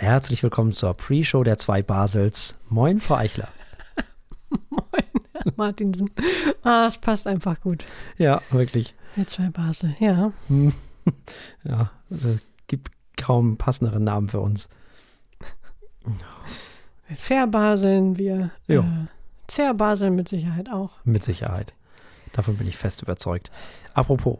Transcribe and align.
Herzlich 0.00 0.42
willkommen 0.42 0.72
zur 0.72 0.94
Pre-Show 0.94 1.44
der 1.44 1.58
zwei 1.58 1.82
Basels. 1.82 2.56
Moin, 2.70 3.00
Frau 3.00 3.16
Eichler. 3.16 3.48
Moin, 4.70 5.04
Herr 5.34 5.52
Martinsen. 5.56 6.10
Ah, 6.62 6.86
es 6.86 6.96
passt 6.96 7.26
einfach 7.26 7.60
gut. 7.60 7.84
Ja, 8.16 8.40
wirklich. 8.50 8.94
Wir 9.14 9.26
zwei 9.26 9.50
Basel, 9.50 9.94
ja. 10.00 10.32
Ja, 11.64 11.90
äh, 12.10 12.38
gibt 12.66 12.90
kaum 13.18 13.58
passenderen 13.58 14.04
Namen 14.04 14.28
für 14.28 14.40
uns. 14.40 14.70
Wir 17.08 17.16
verbaseln, 17.16 18.16
wir 18.16 18.50
Ja. 18.68 18.80
äh, 18.80 19.06
zerbaseln 19.48 20.14
mit 20.14 20.28
Sicherheit 20.30 20.70
auch. 20.70 20.92
Mit 21.04 21.24
Sicherheit. 21.24 21.74
Davon 22.32 22.56
bin 22.56 22.68
ich 22.68 22.76
fest 22.76 23.02
überzeugt. 23.02 23.50
Apropos, 23.94 24.38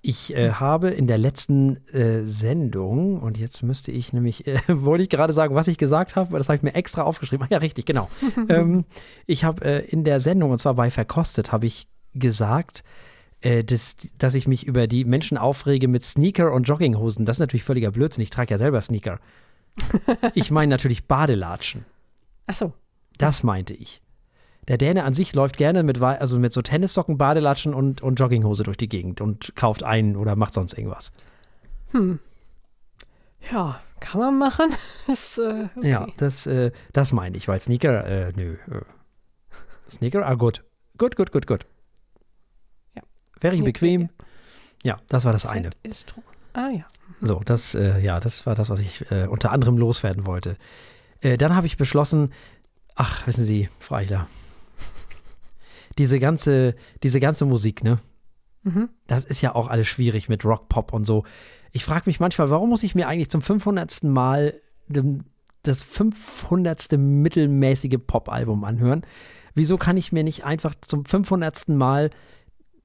ich 0.00 0.34
äh, 0.34 0.52
habe 0.52 0.90
in 0.90 1.06
der 1.06 1.18
letzten 1.18 1.76
äh, 1.88 2.22
Sendung, 2.24 3.20
und 3.20 3.38
jetzt 3.38 3.62
müsste 3.62 3.92
ich 3.92 4.12
nämlich, 4.12 4.46
äh, 4.46 4.58
wollte 4.68 5.02
ich 5.02 5.08
gerade 5.08 5.32
sagen, 5.32 5.54
was 5.54 5.68
ich 5.68 5.78
gesagt 5.78 6.16
habe, 6.16 6.28
aber 6.28 6.38
das 6.38 6.48
habe 6.48 6.56
ich 6.56 6.62
mir 6.62 6.74
extra 6.74 7.02
aufgeschrieben. 7.02 7.46
Ach 7.46 7.50
ja, 7.52 7.58
richtig, 7.58 7.86
genau. 7.86 8.08
ähm, 8.48 8.84
ich 9.26 9.44
habe 9.44 9.64
äh, 9.64 9.84
in 9.86 10.04
der 10.04 10.20
Sendung, 10.20 10.50
und 10.50 10.58
zwar 10.58 10.74
bei 10.74 10.90
Verkostet, 10.90 11.52
habe 11.52 11.66
ich 11.66 11.88
gesagt, 12.14 12.84
äh, 13.40 13.64
dass, 13.64 13.96
dass 14.18 14.34
ich 14.34 14.46
mich 14.46 14.66
über 14.66 14.86
die 14.86 15.04
Menschen 15.04 15.38
aufrege 15.38 15.88
mit 15.88 16.04
Sneaker 16.04 16.52
und 16.52 16.64
Jogginghosen. 16.64 17.24
Das 17.24 17.36
ist 17.36 17.40
natürlich 17.40 17.64
völliger 17.64 17.90
Blödsinn. 17.90 18.22
Ich 18.22 18.30
trage 18.30 18.52
ja 18.52 18.58
selber 18.58 18.80
Sneaker. 18.80 19.18
ich 20.34 20.50
meine 20.50 20.70
natürlich 20.70 21.06
Badelatschen. 21.06 21.84
Ach 22.46 22.56
so. 22.56 22.72
Das 23.18 23.42
meinte 23.42 23.72
ich. 23.72 24.02
Der 24.68 24.78
Däne 24.78 25.04
an 25.04 25.12
sich 25.12 25.34
läuft 25.34 25.56
gerne 25.56 25.82
mit, 25.82 26.00
also 26.00 26.38
mit 26.38 26.52
so 26.52 26.62
Tennissocken, 26.62 27.18
Badelatschen 27.18 27.74
und, 27.74 28.00
und 28.00 28.14
Jogginghose 28.16 28.62
durch 28.62 28.76
die 28.76 28.88
Gegend 28.88 29.20
und 29.20 29.54
kauft 29.56 29.82
ein 29.82 30.16
oder 30.16 30.36
macht 30.36 30.54
sonst 30.54 30.74
irgendwas. 30.74 31.12
Ja, 33.50 33.80
kann 34.00 34.20
man 34.20 34.38
machen. 34.38 34.72
Ist, 35.08 35.38
äh, 35.38 35.68
okay. 35.76 35.90
Ja, 35.90 36.06
das, 36.16 36.46
äh, 36.46 36.70
das 36.92 37.12
meine 37.12 37.36
ich, 37.36 37.48
weil 37.48 37.60
Sneaker, 37.60 38.06
äh, 38.06 38.32
nö. 38.36 38.54
Äh, 38.70 38.82
Sneaker, 39.90 40.26
ah, 40.26 40.34
gut. 40.34 40.62
Gut, 40.96 41.16
gut, 41.16 41.32
gut, 41.32 41.46
gut. 41.46 41.66
Ja. 42.94 43.02
Very 43.40 43.58
Ja, 43.58 43.64
bequem. 43.64 44.10
Ja, 44.84 44.98
das 45.08 45.24
war 45.24 45.32
das 45.32 45.44
eine. 45.44 45.70
Set 45.70 45.76
Ist 45.82 46.12
drum. 46.12 46.24
Ah 46.52 46.68
ja. 46.72 46.84
So, 47.20 47.40
das, 47.44 47.74
äh, 47.74 48.00
ja, 48.00 48.20
das 48.20 48.46
war 48.46 48.54
das, 48.54 48.70
was 48.70 48.78
ich 48.78 49.10
äh, 49.10 49.26
unter 49.26 49.50
anderem 49.50 49.76
loswerden 49.76 50.26
wollte. 50.26 50.56
Äh, 51.20 51.36
dann 51.36 51.54
habe 51.54 51.66
ich 51.66 51.76
beschlossen, 51.76 52.32
ach, 52.94 53.26
wissen 53.26 53.44
Sie, 53.44 53.68
Frau 53.78 53.96
Eichler, 53.96 54.28
diese 55.98 56.18
ganze, 56.18 56.74
diese 57.02 57.20
ganze 57.20 57.44
Musik, 57.44 57.84
ne? 57.84 58.00
Mhm. 58.62 58.88
Das 59.06 59.24
ist 59.24 59.40
ja 59.40 59.54
auch 59.54 59.68
alles 59.68 59.88
schwierig 59.88 60.28
mit 60.28 60.44
Rock, 60.44 60.68
Pop 60.68 60.92
und 60.92 61.04
so. 61.04 61.24
Ich 61.72 61.84
frage 61.84 62.04
mich 62.06 62.20
manchmal, 62.20 62.50
warum 62.50 62.68
muss 62.68 62.82
ich 62.82 62.94
mir 62.94 63.08
eigentlich 63.08 63.30
zum 63.30 63.42
500. 63.42 64.04
Mal 64.04 64.54
das 65.62 65.82
500. 65.82 66.92
mittelmäßige 66.98 67.98
Pop-Album 68.06 68.64
anhören? 68.64 69.02
Wieso 69.54 69.76
kann 69.76 69.96
ich 69.96 70.12
mir 70.12 70.24
nicht 70.24 70.44
einfach 70.44 70.74
zum 70.80 71.04
500. 71.04 71.68
Mal 71.70 72.10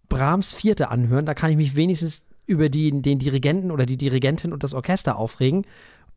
Brahms 0.09 0.55
Vierte 0.55 0.89
anhören? 0.89 1.25
Da 1.25 1.33
kann 1.33 1.51
ich 1.51 1.57
mich 1.57 1.75
wenigstens 1.75 2.25
über 2.45 2.69
die, 2.69 3.01
den 3.01 3.19
Dirigenten 3.19 3.71
oder 3.71 3.85
die 3.85 3.97
Dirigentin 3.97 4.53
und 4.53 4.63
das 4.63 4.73
Orchester 4.73 5.17
aufregen 5.17 5.65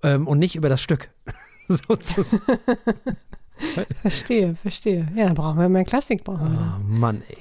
ähm, 0.03 0.27
und 0.27 0.39
nicht 0.39 0.57
über 0.57 0.69
das 0.69 0.81
Stück. 0.81 1.11
Sozusagen. 1.69 2.43
Verstehe, 4.03 4.56
verstehe. 4.56 5.08
Ja, 5.14 5.27
dann 5.27 5.34
brauchen 5.34 5.58
wir 5.58 5.69
mehr 5.69 5.84
Klassik. 5.84 6.25
Brauchen 6.25 6.53
wir 6.53 6.58
Oh 6.58 6.62
dann. 6.62 6.98
Mann, 6.98 7.22
ey. 7.28 7.39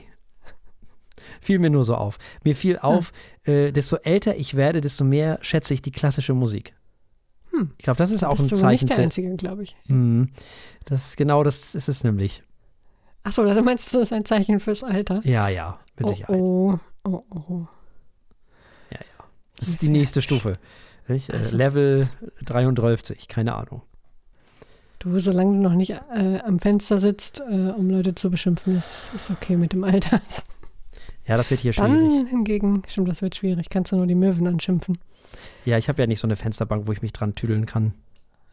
Fiel 1.41 1.59
mir 1.59 1.69
nur 1.69 1.83
so 1.83 1.95
auf. 1.95 2.17
Mir 2.43 2.55
fiel 2.55 2.77
auf, 2.77 3.13
äh, 3.43 3.71
desto 3.71 3.95
älter 3.97 4.35
ich 4.35 4.55
werde, 4.55 4.81
desto 4.81 5.05
mehr 5.05 5.39
schätze 5.41 5.73
ich 5.73 5.81
die 5.81 5.91
klassische 5.91 6.33
Musik. 6.33 6.73
Hm. 7.51 7.71
Ich 7.77 7.85
glaube, 7.85 7.97
das 7.97 8.11
ist 8.11 8.23
auch 8.23 8.31
ein 8.31 8.37
Bist 8.37 8.51
du 8.51 8.55
wohl 8.55 8.61
Zeichen 8.61 8.85
nicht 8.85 8.97
der. 8.97 9.03
Einzige, 9.03 9.35
glaube 9.35 9.63
ich. 9.63 9.75
Mhm. 9.87 10.29
Das 10.85 11.15
genau 11.15 11.43
das 11.43 11.75
ist 11.75 11.87
es 11.87 12.03
nämlich. 12.03 12.43
Ach 13.23 13.31
so, 13.31 13.43
das 13.45 13.63
meinst 13.63 13.93
du, 13.93 13.99
das 13.99 14.07
ist 14.09 14.13
ein 14.13 14.25
Zeichen 14.25 14.59
fürs 14.59 14.83
Alter? 14.83 15.21
Ja, 15.23 15.47
ja, 15.47 15.79
mit 15.97 16.07
Sicherheit. 16.07 16.35
Oh, 16.35 16.79
oh, 17.03 17.23
oh, 17.29 17.43
oh. 17.47 17.67
Das 19.59 19.67
ist 19.67 19.81
die 19.81 19.89
nächste 19.89 20.21
Stufe. 20.21 20.57
Nicht? 21.07 21.31
Also. 21.33 21.55
Level 21.55 22.09
33, 22.43 23.27
keine 23.27 23.55
Ahnung. 23.55 23.81
Du, 24.99 25.17
solange 25.19 25.55
du 25.57 25.63
noch 25.63 25.75
nicht 25.75 25.91
äh, 25.91 26.39
am 26.39 26.59
Fenster 26.59 26.97
sitzt, 26.97 27.39
äh, 27.39 27.71
um 27.75 27.89
Leute 27.89 28.15
zu 28.15 28.29
beschimpfen, 28.29 28.75
ist, 28.75 29.11
ist 29.15 29.29
okay 29.29 29.55
mit 29.57 29.73
dem 29.73 29.83
Alter. 29.83 30.21
Ja, 31.25 31.37
das 31.37 31.51
wird 31.51 31.59
hier 31.59 31.73
schwierig. 31.73 31.91
Dann 31.91 32.25
hingegen, 32.25 32.81
stimmt, 32.87 33.07
das 33.07 33.21
wird 33.21 33.35
schwierig. 33.35 33.69
Kannst 33.69 33.91
du 33.91 33.97
nur 33.97 34.07
die 34.07 34.15
Möwen 34.15 34.47
anschimpfen. 34.47 34.97
Ja, 35.63 35.77
ich 35.77 35.87
habe 35.87 36.01
ja 36.01 36.07
nicht 36.07 36.19
so 36.19 36.25
eine 36.25 36.35
Fensterbank, 36.35 36.87
wo 36.87 36.91
ich 36.91 37.03
mich 37.03 37.13
dran 37.13 37.35
tüdeln 37.35 37.67
kann. 37.67 37.93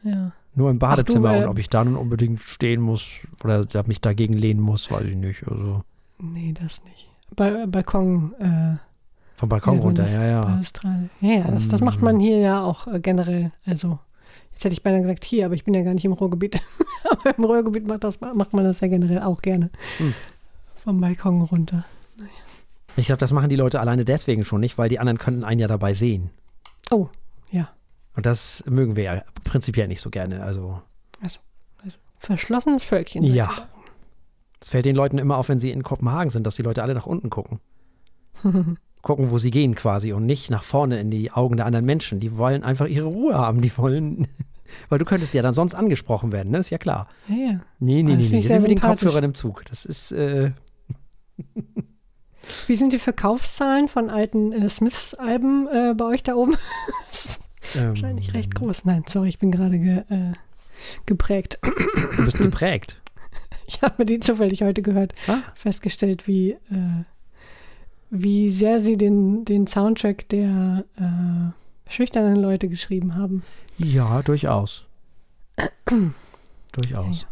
Ja. 0.03 0.33
Nur 0.55 0.69
im 0.69 0.79
Badezimmer 0.79 1.35
äh, 1.35 1.43
und 1.43 1.49
ob 1.49 1.59
ich 1.59 1.71
da 1.71 1.83
nun 1.83 1.97
unbedingt 1.97 2.43
stehen 2.43 2.83
muss 2.83 3.15
oder 3.43 3.67
mich 3.87 4.03
dagegen 4.03 4.35
lehnen 4.35 4.61
muss, 4.61 4.91
weiß 4.91 5.05
ich 5.05 5.17
nicht. 5.17 5.49
Also 5.49 5.85
Nee, 6.19 6.53
das 6.53 6.83
nicht. 6.85 7.09
Ba 7.35 7.65
Balkon, 7.67 8.35
äh, 8.39 8.77
vom 9.35 9.49
Balkon 9.49 9.79
runter, 9.79 10.09
ja, 10.09 10.25
ja. 10.25 10.63
Ja, 11.21 11.31
ja, 11.31 11.51
das, 11.51 11.69
das 11.69 11.81
macht 11.81 12.01
man 12.01 12.19
hier 12.21 12.39
ja 12.39 12.63
auch 12.63 12.87
äh, 12.87 13.01
generell. 13.01 13.53
Also, 13.67 13.99
jetzt 14.57 14.65
hätte 14.65 14.73
ich 14.73 14.83
beinahe 14.83 15.03
gesagt 15.03 15.23
hier, 15.25 15.45
aber 15.45 15.55
ich 15.55 15.65
bin 15.65 15.75
ja 15.75 15.83
gar 15.83 15.93
nicht 15.93 16.07
im 16.07 16.15
Ruhrgebiet. 16.15 16.59
aber 17.11 17.37
im 17.37 17.45
Ruhrgebiet 17.45 17.87
macht, 17.87 18.05
das, 18.05 18.21
macht 18.21 18.55
man 18.55 18.65
das 18.65 18.81
ja 18.81 18.89
generell 18.89 19.21
auch 19.21 19.43
gerne. 19.43 19.69
Hm. 19.99 20.15
Vom 20.77 20.99
Balkon 20.99 21.43
runter. 21.43 21.85
Ich 22.97 23.07
glaube, 23.07 23.19
das 23.19 23.33
machen 23.33 23.51
die 23.51 23.57
Leute 23.57 23.81
alleine 23.81 24.07
deswegen 24.07 24.47
schon 24.47 24.63
nicht, 24.63 24.79
weil 24.79 24.89
die 24.89 24.99
anderen 24.99 25.19
könnten 25.19 25.45
einen 25.45 25.61
ja 25.61 25.69
dabei 25.69 25.93
sehen. 25.93 26.31
Oh, 26.91 27.09
ja. 27.51 27.69
Und 28.15 28.25
das 28.25 28.65
mögen 28.67 28.97
wir 28.97 29.03
ja 29.03 29.23
prinzipiell 29.45 29.89
nicht 29.89 30.01
so 30.01 30.09
gerne. 30.09 30.43
Also, 30.43 30.81
Verschlossenes 32.19 32.83
Völkchen. 32.83 33.23
seid 33.23 33.31
ihr 33.31 33.37
ja. 33.37 33.69
Es 34.59 34.71
fällt 34.71 34.87
den 34.87 34.97
Leuten 34.97 35.19
immer 35.19 35.37
auf, 35.37 35.51
wenn 35.51 35.59
sie 35.59 35.71
in 35.71 35.83
Kopenhagen 35.83 36.31
sind, 36.31 36.47
dass 36.47 36.57
die 36.57 36.63
Leute 36.63 36.83
alle 36.83 36.95
nach 36.95 37.07
unten 37.07 37.29
gucken. 37.29 37.61
Gucken, 39.07 39.31
wo 39.31 39.39
sie 39.39 39.53
gehen 39.53 39.77
quasi 39.77 40.13
und 40.13 40.27
nicht 40.27 40.51
nach 40.51 40.65
vorne 40.65 40.99
in 40.99 41.13
die 41.13 41.31
Augen 41.31 41.57
der 41.57 41.67
anderen 41.67 41.87
Menschen. 41.87 42.19
Die 42.19 42.37
wollen 42.39 42.65
einfach 42.65 42.89
ihre 42.89 43.07
Ruhe 43.07 43.37
haben. 43.37 43.61
Die 43.63 43.71
wollen, 43.79 44.27
weil 44.89 44.99
du 44.99 45.05
könntest 45.05 45.33
ja 45.33 45.43
dann 45.43 45.55
sonst 45.55 45.77
angesprochen 45.77 46.33
werden, 46.33 46.51
ne? 46.51 46.59
Ist 46.59 46.71
ja 46.71 46.79
klar. 46.79 47.07
ja, 47.29 47.37
ja. 47.37 47.61
Nee, 47.79 48.03
nee, 48.03 48.03
nee, 48.03 48.13
Ah, 48.15 48.17
nee. 48.17 48.31
Wir 48.33 48.39
ich 48.41 48.49
sind 48.49 48.63
mit 48.63 48.71
den. 48.73 48.81
Kopfhörern 48.81 49.23
im 49.23 49.35
Zug. 49.35 49.65
Das 49.67 49.85
ist, 49.85 50.11
äh, 50.11 50.51
Wie 52.67 52.75
sind 52.75 52.93
die 52.93 52.99
Verkaufszahlen 52.99 53.87
von 53.87 54.11
alten 54.11 54.51
äh, 54.53 54.69
Smiths-Alben 54.69 55.69
äh, 55.69 55.95
bei 55.97 56.05
euch 56.07 56.25
da 56.25 56.35
oben? 56.35 56.55
ähm, 57.77 57.89
Wahrscheinlich 57.91 58.35
recht 58.35 58.57
groß. 58.57 58.85
Nein, 58.87 59.05
sorry, 59.09 59.29
ich 59.29 59.39
bin 59.39 59.53
gerade 59.53 59.79
ge, 59.79 59.99
äh, 60.09 60.33
geprägt. 61.07 61.61
Du 62.17 62.25
bist 62.25 62.39
geprägt. 62.39 63.01
Ich 63.69 63.83
habe 63.83 64.05
die 64.05 64.19
zufällig 64.21 64.63
heute 64.63 64.83
gehört, 64.83 65.15
Ah. 65.29 65.39
festgestellt, 65.55 66.27
wie, 66.29 66.51
äh, 66.53 67.05
wie 68.23 68.51
sehr 68.51 68.81
sie 68.81 68.97
den, 68.97 69.45
den 69.45 69.67
Soundtrack 69.67 70.29
der 70.29 70.85
äh, 70.97 71.91
schüchternen 71.91 72.37
Leute 72.37 72.69
geschrieben 72.69 73.15
haben. 73.15 73.43
Ja, 73.79 74.23
durchaus. 74.23 74.85
durchaus. 76.73 77.27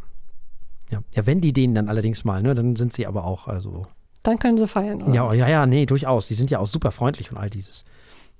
Ja. 0.91 1.03
ja, 1.15 1.27
wenn 1.27 1.41
die 1.41 1.53
denen 1.53 1.75
dann 1.75 1.89
allerdings 1.89 2.25
mal, 2.25 2.43
ne, 2.43 2.55
dann 2.55 2.77
sind 2.77 2.93
sie 2.93 3.06
aber 3.06 3.25
auch, 3.25 3.49
also. 3.49 3.87
Dann 4.23 4.39
können 4.39 4.56
sie 4.56 4.69
feiern, 4.69 5.03
oder? 5.03 5.15
Ja, 5.15 5.34
ja, 5.34 5.49
ja, 5.49 5.67
nee, 5.67 5.87
durchaus. 5.87 6.28
Die 6.28 6.34
sind 6.34 6.50
ja 6.50 6.59
auch 6.59 6.67
super 6.67 6.93
freundlich 6.93 7.31
und 7.31 7.39
all 7.39 7.50
dieses. 7.50 7.84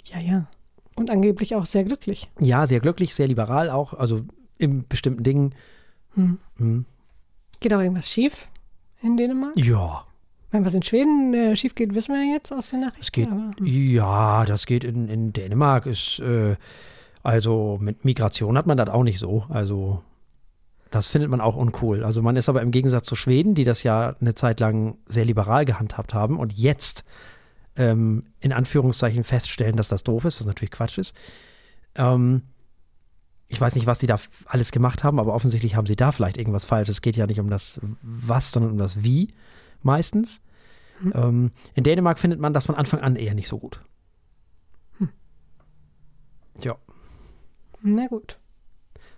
ja, 0.05 0.19
ja. 0.19 0.47
Und 0.97 1.11
angeblich 1.11 1.57
auch 1.57 1.67
sehr 1.67 1.83
glücklich. 1.83 2.31
Ja, 2.39 2.69
sehr 2.69 2.79
glücklich, 2.79 3.17
sehr 3.17 3.27
liberal 3.27 3.69
auch, 3.69 3.95
also 3.95 4.21
in 4.59 4.87
bestimmten 4.87 5.25
Dingen. 5.25 5.55
Hm. 6.15 6.39
Hm. 6.59 6.85
Geht 7.59 7.75
auch 7.75 7.81
irgendwas 7.81 8.09
schief 8.09 8.47
in 9.03 9.17
Dänemark? 9.17 9.57
Ja, 9.57 10.07
Wenn 10.55 10.65
was 10.65 10.75
in 10.75 10.83
Schweden 10.83 11.35
äh, 11.35 11.57
schief 11.57 11.75
geht, 11.75 11.97
wissen 11.97 12.15
wir 12.15 12.33
jetzt 12.33 12.53
aus 12.53 12.71
den 12.71 12.83
Nachrichten. 12.83 13.01
es 13.01 13.11
geht. 13.11 13.27
aber, 13.27 13.51
hm. 13.59 13.67
Ja, 13.67 14.45
das 14.45 14.67
geht 14.67 14.85
in, 14.85 15.09
in 15.09 15.33
Dänemark. 15.33 15.85
Ist, 15.85 16.21
äh, 16.21 16.55
also 17.25 17.77
mit 17.81 18.05
Migration 18.05 18.57
hat 18.57 18.65
man 18.65 18.79
das 18.79 18.89
auch 18.89 19.03
nicht 19.03 19.19
so. 19.19 19.45
Also 19.49 20.05
das 20.93 21.09
findet 21.09 21.29
man 21.29 21.41
auch 21.41 21.57
uncool. 21.57 22.05
Also 22.05 22.23
man 22.23 22.37
ist 22.37 22.49
aber 22.49 22.63
im 22.63 22.71
Gegensatz 22.71 23.05
zu 23.05 23.17
Schweden, 23.17 23.57
die 23.57 23.65
das 23.65 23.83
ja 23.83 24.15
eine 24.21 24.37
Zeit 24.37 24.61
lang 24.61 24.97
sehr 25.09 25.25
liberal 25.25 25.65
gehandhabt 25.65 26.15
haben 26.15 26.39
und 26.39 26.53
jetzt 26.53 27.03
ähm, 27.75 28.23
in 28.39 28.53
Anführungszeichen 28.53 29.25
feststellen, 29.25 29.75
dass 29.75 29.89
das 29.89 30.05
doof 30.05 30.25
ist, 30.25 30.39
was 30.39 30.47
natürlich 30.47 30.71
Quatsch 30.71 30.99
ist. 30.99 31.17
Ähm, 31.97 32.43
ich 33.49 33.61
weiß 33.61 33.75
nicht, 33.75 33.89
was 33.89 33.99
die 33.99 34.07
da 34.07 34.21
alles 34.47 34.71
gemacht 34.71 35.03
haben, 35.03 35.19
aber 35.19 35.35
offensichtlich 35.35 35.75
haben 35.75 35.87
sie 35.87 35.97
da 35.97 36.13
vielleicht 36.13 36.39
irgendwas 36.39 36.65
falsch. 36.65 36.91
Es 36.91 37.03
geht 37.03 37.17
ja 37.17 37.27
nicht 37.27 37.41
um 37.41 37.51
das 37.51 37.81
Was, 38.03 38.53
sondern 38.53 38.71
um 38.71 38.79
das 38.79 39.03
Wie 39.03 39.35
meistens. 39.85 40.41
Hm. 41.01 41.13
Ähm, 41.15 41.51
in 41.75 41.85
Dänemark 41.85 42.19
findet 42.19 42.41
man 42.41 42.53
das 42.53 42.67
von 42.67 42.75
Anfang 42.75 43.01
an 43.01 43.17
eher 43.17 43.35
nicht 43.35 43.49
so 43.49 43.59
gut. 43.59 43.81
Ja, 46.63 46.77
Na 47.83 48.07
gut. 48.07 48.39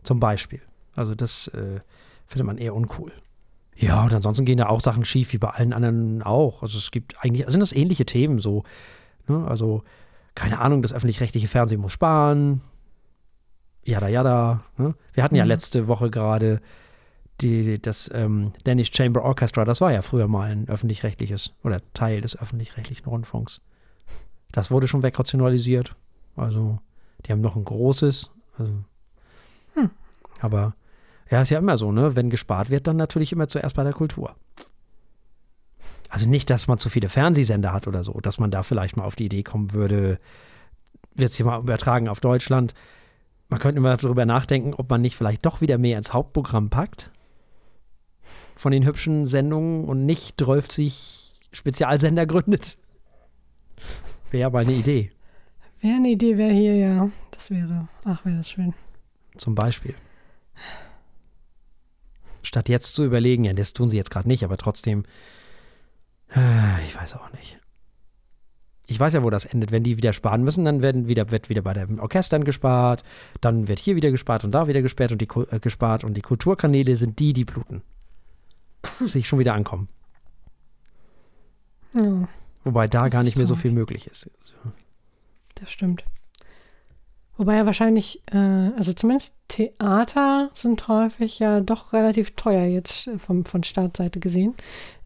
zum 0.03 0.21
Beispiel. 0.21 0.63
Also 0.95 1.15
das 1.15 1.49
äh, 1.49 1.81
findet 2.27 2.47
man 2.47 2.57
eher 2.59 2.75
uncool. 2.75 3.13
Ja, 3.77 4.05
und 4.05 4.15
ansonsten 4.15 4.47
gehen 4.47 4.57
da 4.57 4.69
auch 4.69 4.81
Sachen 4.81 5.05
schief, 5.05 5.35
wie 5.35 5.39
bei 5.39 5.51
allen 5.51 5.75
anderen 5.75 6.23
auch. 6.23 6.63
Also 6.63 6.79
es 6.79 6.91
gibt 6.91 7.23
eigentlich, 7.23 7.47
sind 7.49 7.61
das 7.61 7.75
ähnliche 7.75 8.07
Themen 8.07 8.39
so. 8.39 8.65
Ne? 9.29 9.47
Also, 9.47 9.83
keine 10.35 10.61
Ahnung, 10.61 10.81
das 10.81 10.95
öffentlich-rechtliche 10.95 11.47
Fernsehen 11.49 11.81
muss 11.83 11.93
sparen. 11.93 12.63
Jada 13.85 14.09
Jada. 14.09 14.65
Ne? 14.79 14.95
Wir 15.13 15.23
hatten 15.23 15.37
ja 15.37 15.45
Mhm. 15.45 15.49
letzte 15.49 15.89
Woche 15.89 16.09
gerade 16.11 16.63
die, 17.41 17.81
das 17.81 18.11
ähm, 18.13 18.53
Danish 18.65 18.91
Chamber 18.93 19.23
Orchestra, 19.23 19.65
das 19.65 19.81
war 19.81 19.93
ja 19.93 20.03
früher 20.03 20.29
mal 20.29 20.51
ein 20.51 20.69
öffentlich-rechtliches 20.69 21.53
oder 21.63 21.81
Teil 21.93 22.21
des 22.21 22.39
öffentlich-rechtlichen 22.39 23.07
Rundfunks. 23.07 23.61
Das 24.53 24.71
wurde 24.71 24.89
schon 24.89 25.03
wegrationalisiert. 25.03 25.97
Also, 26.37 26.79
die 27.25 27.33
haben 27.33 27.41
noch 27.41 27.57
ein 27.57 27.65
großes. 27.65 28.31
Also, 28.59 28.73
Hm. 29.75 29.91
Aber 30.41 30.75
ja, 31.31 31.43
ist 31.43 31.51
ja 31.51 31.59
immer 31.59 31.77
so, 31.77 31.93
ne? 31.93 32.17
Wenn 32.17 32.31
gespart 32.31 32.71
wird, 32.71 32.87
dann 32.87 32.97
natürlich 32.97 33.33
immer 33.33 33.49
zuerst 33.49 33.75
bei 33.75 33.85
der 33.85 33.93
Kultur. 33.93 34.35
Also 36.09 36.31
nicht, 36.31 36.49
dass 36.51 36.69
man 36.69 36.79
zu 36.79 36.89
viele 36.89 37.09
Fernsehsender 37.09 37.73
hat 37.73 37.89
oder 37.89 38.05
so, 38.05 38.13
dass 38.21 38.39
man 38.39 38.51
da 38.51 38.63
vielleicht 38.63 38.97
mal 38.97 39.05
auf 39.05 39.17
die 39.17 39.27
Idee 39.27 39.43
kommen 39.43 39.73
würde, 39.73 40.21
wird 41.15 41.31
es 41.31 41.37
hier 41.37 41.45
mal 41.45 41.59
übertragen 41.59 42.09
auf 42.09 42.21
Deutschland. 42.21 42.75
Man 43.49 43.59
könnte 43.59 43.79
immer 43.79 43.97
darüber 43.97 44.25
nachdenken, 44.25 44.73
ob 44.73 44.89
man 44.89 45.03
nicht 45.03 45.17
vielleicht 45.17 45.45
doch 45.45 45.61
wieder 45.61 45.79
mehr 45.79 45.99
ins 45.99 46.13
Hauptprogramm 46.13 46.71
packt 46.71 47.11
von 48.57 48.73
den 48.73 48.85
hübschen 48.85 49.27
Sendungen 49.27 49.85
und 49.85 50.05
nicht 50.05 50.41
12 50.41 50.69
Spezialsender 51.53 52.27
gründet. 52.27 52.77
Wäre 54.31 54.41
ja 54.43 54.51
mal 54.51 54.65
eine 54.65 54.73
Idee, 54.73 55.13
Wäre 55.81 55.97
eine 55.97 56.09
Idee, 56.09 56.37
wäre 56.37 56.53
hier, 56.53 56.75
ja. 56.75 57.11
Das 57.31 57.51
wäre, 57.51 57.89
ach, 58.05 58.25
wäre 58.25 58.39
das 58.39 58.49
schön. 58.49 58.75
zum 59.37 59.55
Beispiel. 59.55 59.95
Statt 62.43 62.69
jetzt 62.69 62.95
zu 62.95 63.05
überlegen, 63.05 63.45
ja, 63.45 63.53
das 63.53 63.73
tun 63.73 63.91
sie 63.91 63.97
jetzt 63.97 64.11
gerade 64.11 64.29
nicht, 64.29 64.45
aber 64.45 64.57
trotzdem, 64.57 65.05
äh, 66.35 66.83
ich 66.87 66.97
weiß 66.97 67.15
auch 67.15 67.31
nicht. 67.33 67.59
Ich 68.89 68.99
weiß 68.99 69.15
ja, 69.15 69.25
wo 69.25 69.31
das 69.31 69.45
endet. 69.45 69.73
Wenn 69.73 69.83
die 69.83 69.97
wieder 69.97 70.13
sparen 70.13 70.45
müssen, 70.45 70.65
dann 70.65 70.81
werden 70.81 71.09
wieder, 71.09 71.31
wird 71.31 71.51
wieder 71.51 71.63
bei 71.63 71.75
den 71.75 71.99
Orchestern 71.99 72.45
gespart, 72.45 73.03
dann 73.41 73.69
wird 73.69 73.81
hier 73.81 73.97
wieder 73.97 74.13
gespart 74.13 74.45
und 74.45 74.53
da 74.53 74.69
wieder 74.69 74.81
gespart 74.81 75.13
und 75.13 75.21
die, 75.21 75.29
äh, 75.51 75.61
gespart 75.61 76.05
und 76.05 76.15
die 76.15 76.23
Kulturkanäle 76.23 76.97
sind 76.97 77.19
die, 77.19 77.33
die 77.33 77.45
bluten. 77.45 77.83
Sich 79.01 79.27
schon 79.29 79.39
wieder 79.39 79.55
ankommen. 79.55 79.89
Ja, 81.95 82.29
Wobei 82.65 82.89
da 82.89 83.05
Das 83.05 83.13
gar 83.13 83.23
nicht 83.23 83.37
mehr 83.37 83.47
so 83.47 83.55
viel 83.55 83.71
möglich 83.71 84.07
ist. 84.07 84.29
das 85.55 85.71
stimmt. 85.71 86.05
Wobei 87.37 87.57
ja 87.57 87.67
wahrscheinlich, 87.67 88.23
äh, 88.33 88.37
also 88.77 88.93
zumindest 88.93 89.35
Theater 89.49 90.51
sind 90.55 90.89
häufig 90.89 91.39
ja 91.39 91.61
doch 91.61 91.93
relativ 91.93 92.33
teuer 92.33 92.65
jetzt 92.65 93.07
äh, 93.07 93.19
vom, 93.19 93.45
von 93.45 93.63
Staatsseite 93.63 94.21
gesehen. 94.21 94.55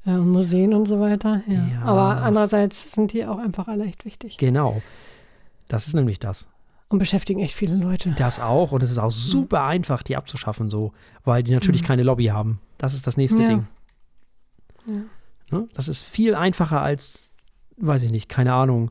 Äh, 0.07 0.13
Museen 0.13 0.73
und 0.73 0.87
so 0.87 1.01
weiter. 1.01 1.43
Ja. 1.47 1.67
Ja. 1.67 1.83
Aber 1.83 2.23
andererseits 2.23 2.93
sind 2.93 3.13
die 3.13 3.27
auch 3.27 3.39
einfach 3.39 3.69
alle 3.69 3.85
echt 3.85 4.05
wichtig. 4.05 4.39
Genau. 4.39 4.81
Das 5.69 5.87
ist 5.87 5.95
nämlich 5.95 6.19
das. 6.19 6.49
Und 6.91 6.99
beschäftigen 6.99 7.41
echt 7.41 7.55
viele 7.55 7.77
Leute. 7.77 8.11
Das 8.19 8.41
auch. 8.41 8.73
Und 8.73 8.83
es 8.83 8.91
ist 8.91 8.99
auch 8.99 9.11
super 9.13 9.63
einfach, 9.65 10.03
die 10.03 10.17
abzuschaffen, 10.17 10.69
so, 10.69 10.93
weil 11.25 11.43
die 11.43 11.53
natürlich 11.53 11.83
Mhm. 11.83 11.87
keine 11.87 12.03
Lobby 12.03 12.27
haben. 12.27 12.61
Das 12.79 12.93
ist 12.95 13.07
das 13.07 13.17
nächste 13.17 13.43
Ja. 13.43 13.49
Ding. 13.49 13.67
Ja. 14.87 15.59
Ne? 15.59 15.69
Das 15.73 15.89
ist 15.89 16.03
viel 16.03 16.35
einfacher 16.35 16.83
als, 16.83 17.27
weiß 17.79 18.03
ich 18.03 18.11
nicht, 18.11 18.29
keine 18.29 18.53
Ahnung, 18.55 18.91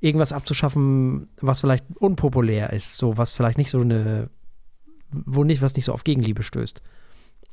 irgendwas 0.00 0.32
abzuschaffen, 0.32 1.28
was 1.40 1.60
vielleicht 1.60 1.84
unpopulär 1.98 2.72
ist, 2.72 2.96
so 2.96 3.18
was 3.18 3.32
vielleicht 3.32 3.58
nicht 3.58 3.70
so 3.70 3.80
eine, 3.80 4.30
wo 5.10 5.42
nicht, 5.44 5.60
was 5.60 5.74
nicht 5.74 5.84
so 5.86 5.92
auf 5.92 6.04
Gegenliebe 6.04 6.42
stößt. 6.42 6.82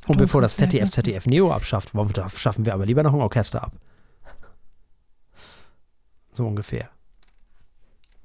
Und 0.07 0.17
bevor 0.17 0.41
das. 0.41 0.57
ZDF, 0.57 0.89
ZDF 0.91 1.25
Neo 1.27 1.51
abschafft, 1.51 1.93
warum 1.95 2.11
schaffen 2.35 2.65
wir 2.65 2.73
aber 2.73 2.85
lieber 2.85 3.03
noch 3.03 3.13
ein 3.13 3.21
Orchester 3.21 3.63
ab. 3.63 3.73
So 6.33 6.45
ungefähr. 6.45 6.89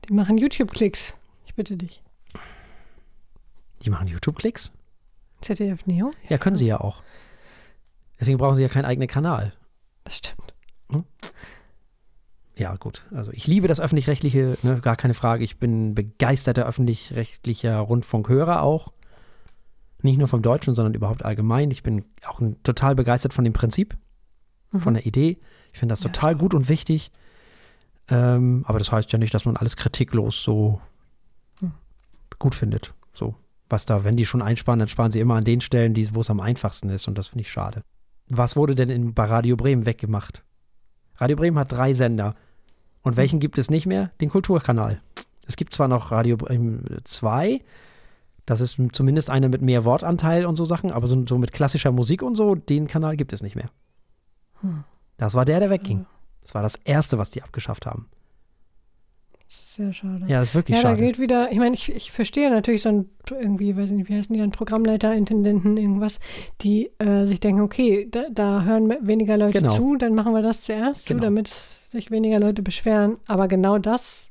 Die 0.08 0.12
machen 0.12 0.38
YouTube-Klicks. 0.38 1.14
Bitte 1.56 1.76
dich. 1.76 2.02
Die 3.82 3.90
machen 3.90 4.06
YouTube-Klicks? 4.06 4.72
ZDF 5.40 5.86
Neo? 5.86 6.12
Ja, 6.28 6.38
können 6.38 6.56
sie 6.56 6.66
ja 6.66 6.80
auch. 6.80 7.02
Deswegen 8.20 8.38
brauchen 8.38 8.56
sie 8.56 8.62
ja 8.62 8.68
keinen 8.68 8.84
eigenen 8.84 9.08
Kanal. 9.08 9.52
Das 10.04 10.16
stimmt. 10.16 10.54
Ja, 12.58 12.74
gut. 12.76 13.04
Also 13.10 13.32
ich 13.32 13.46
liebe 13.46 13.68
das 13.68 13.80
öffentlich-rechtliche, 13.80 14.56
ne, 14.62 14.80
gar 14.80 14.96
keine 14.96 15.12
Frage. 15.12 15.44
Ich 15.44 15.58
bin 15.58 15.94
begeisterter 15.94 16.64
öffentlich-rechtlicher 16.66 17.78
Rundfunkhörer 17.78 18.62
auch. 18.62 18.92
Nicht 20.00 20.18
nur 20.18 20.28
vom 20.28 20.40
Deutschen, 20.40 20.74
sondern 20.74 20.94
überhaupt 20.94 21.22
allgemein. 21.22 21.70
Ich 21.70 21.82
bin 21.82 22.04
auch 22.26 22.40
ein, 22.40 22.62
total 22.62 22.94
begeistert 22.94 23.34
von 23.34 23.44
dem 23.44 23.52
Prinzip, 23.52 23.96
von 24.78 24.94
der 24.94 25.04
Idee. 25.04 25.38
Ich 25.72 25.78
finde 25.78 25.92
das 25.92 26.02
Ja, 26.02 26.10
total 26.10 26.34
gut 26.34 26.54
und 26.54 26.70
wichtig. 26.70 27.10
Ähm, 28.08 28.64
aber 28.66 28.78
das 28.78 28.90
heißt 28.90 29.12
ja 29.12 29.18
nicht, 29.18 29.34
dass 29.34 29.44
man 29.44 29.56
alles 29.56 29.76
kritiklos 29.76 30.42
so 30.42 30.80
Hm. 30.80 30.95
Gut 32.38 32.54
findet. 32.54 32.94
So, 33.12 33.34
was 33.68 33.86
da, 33.86 34.04
wenn 34.04 34.16
die 34.16 34.26
schon 34.26 34.42
einsparen, 34.42 34.78
dann 34.78 34.88
sparen 34.88 35.10
sie 35.10 35.20
immer 35.20 35.34
an 35.36 35.44
den 35.44 35.60
Stellen, 35.60 35.94
die- 35.94 36.14
wo 36.14 36.20
es 36.20 36.30
am 36.30 36.40
einfachsten 36.40 36.88
ist. 36.90 37.08
Und 37.08 37.16
das 37.18 37.28
finde 37.28 37.42
ich 37.42 37.50
schade. 37.50 37.82
Was 38.28 38.56
wurde 38.56 38.74
denn 38.74 38.90
in, 38.90 39.14
bei 39.14 39.24
Radio 39.24 39.56
Bremen 39.56 39.86
weggemacht? 39.86 40.44
Radio 41.16 41.36
Bremen 41.36 41.58
hat 41.58 41.72
drei 41.72 41.92
Sender. 41.92 42.34
Und 43.02 43.16
welchen 43.16 43.38
gibt 43.40 43.56
es 43.58 43.70
nicht 43.70 43.86
mehr? 43.86 44.10
Den 44.20 44.28
Kulturkanal. 44.30 45.00
Es 45.46 45.56
gibt 45.56 45.74
zwar 45.74 45.86
noch 45.88 46.10
Radio 46.10 46.36
Bremen 46.36 46.84
2, 47.04 47.60
das 48.46 48.60
ist 48.60 48.78
zumindest 48.92 49.28
einer 49.30 49.48
mit 49.48 49.60
mehr 49.62 49.84
Wortanteil 49.84 50.44
und 50.46 50.56
so 50.56 50.64
Sachen, 50.64 50.90
aber 50.92 51.06
so, 51.06 51.24
so 51.26 51.36
mit 51.38 51.52
klassischer 51.52 51.90
Musik 51.92 52.22
und 52.22 52.36
so, 52.36 52.54
den 52.54 52.86
Kanal 52.88 53.16
gibt 53.16 53.32
es 53.32 53.42
nicht 53.42 53.56
mehr. 53.56 53.70
Hm. 54.60 54.84
Das 55.18 55.34
war 55.34 55.44
der, 55.44 55.60
der 55.60 55.70
wegging. 55.70 56.06
Das 56.42 56.54
war 56.54 56.62
das 56.62 56.76
erste, 56.84 57.18
was 57.18 57.30
die 57.30 57.42
abgeschafft 57.42 57.86
haben. 57.86 58.08
Das 59.48 59.58
ist 59.60 59.74
sehr 59.74 59.92
schade. 59.92 60.24
Ja, 60.26 60.40
das 60.40 60.48
ist 60.50 60.54
wirklich 60.56 60.76
Ja, 60.76 60.82
da 60.82 60.88
schade. 60.90 61.02
gilt 61.02 61.18
wieder, 61.20 61.52
ich 61.52 61.58
meine, 61.58 61.74
ich, 61.74 61.88
ich 61.94 62.10
verstehe 62.10 62.50
natürlich 62.50 62.82
so 62.82 62.88
ein, 62.88 63.08
irgendwie, 63.30 63.76
weiß 63.76 63.90
nicht, 63.90 64.08
wie 64.08 64.16
heißen 64.16 64.32
die 64.34 64.40
dann, 64.40 64.50
Programmleiter, 64.50 65.14
Intendenten, 65.14 65.76
irgendwas, 65.76 66.18
die 66.62 66.90
äh, 66.98 67.26
sich 67.26 67.38
denken, 67.38 67.62
okay, 67.62 68.08
da, 68.10 68.24
da 68.32 68.62
hören 68.64 68.92
weniger 69.02 69.36
Leute 69.36 69.60
Genau. 69.62 69.76
zu, 69.76 69.96
dann 69.96 70.14
machen 70.14 70.32
wir 70.34 70.42
das 70.42 70.62
zuerst 70.62 71.06
Genau. 71.06 71.18
zu, 71.20 71.24
damit 71.24 71.46
sich 71.48 72.10
weniger 72.10 72.40
Leute 72.40 72.62
beschweren. 72.62 73.18
Aber 73.26 73.46
genau 73.46 73.78
das 73.78 74.30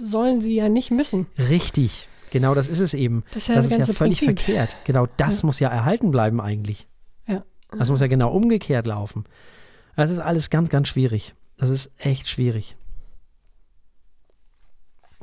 sollen 0.00 0.40
sie 0.40 0.54
ja 0.54 0.68
nicht 0.68 0.90
müssen. 0.90 1.26
Richtig. 1.50 2.08
Genau 2.30 2.54
das 2.54 2.68
ist 2.68 2.80
es 2.80 2.94
eben. 2.94 3.24
Das 3.34 3.42
ist 3.42 3.48
ja 3.48 3.54
Das 3.56 3.68
das, 3.68 3.78
ist 3.78 3.88
ja 3.88 3.92
völlig 3.94 4.20
Prinzip. 4.20 4.40
verkehrt. 4.40 4.76
Genau 4.84 5.06
das 5.16 5.42
Ja. 5.42 5.46
muss 5.46 5.60
ja 5.60 5.68
erhalten 5.68 6.10
bleiben 6.10 6.40
eigentlich. 6.40 6.86
Ja. 7.26 7.44
Das 7.76 7.90
muss 7.90 8.00
ja 8.00 8.06
genau 8.06 8.32
umgekehrt 8.32 8.86
laufen. 8.86 9.24
Das 9.96 10.10
ist 10.10 10.18
alles 10.20 10.48
ganz, 10.48 10.68
ganz 10.70 10.88
schwierig. 10.88 11.34
Das 11.58 11.68
ist 11.68 11.90
echt 11.98 12.28
schwierig. 12.28 12.76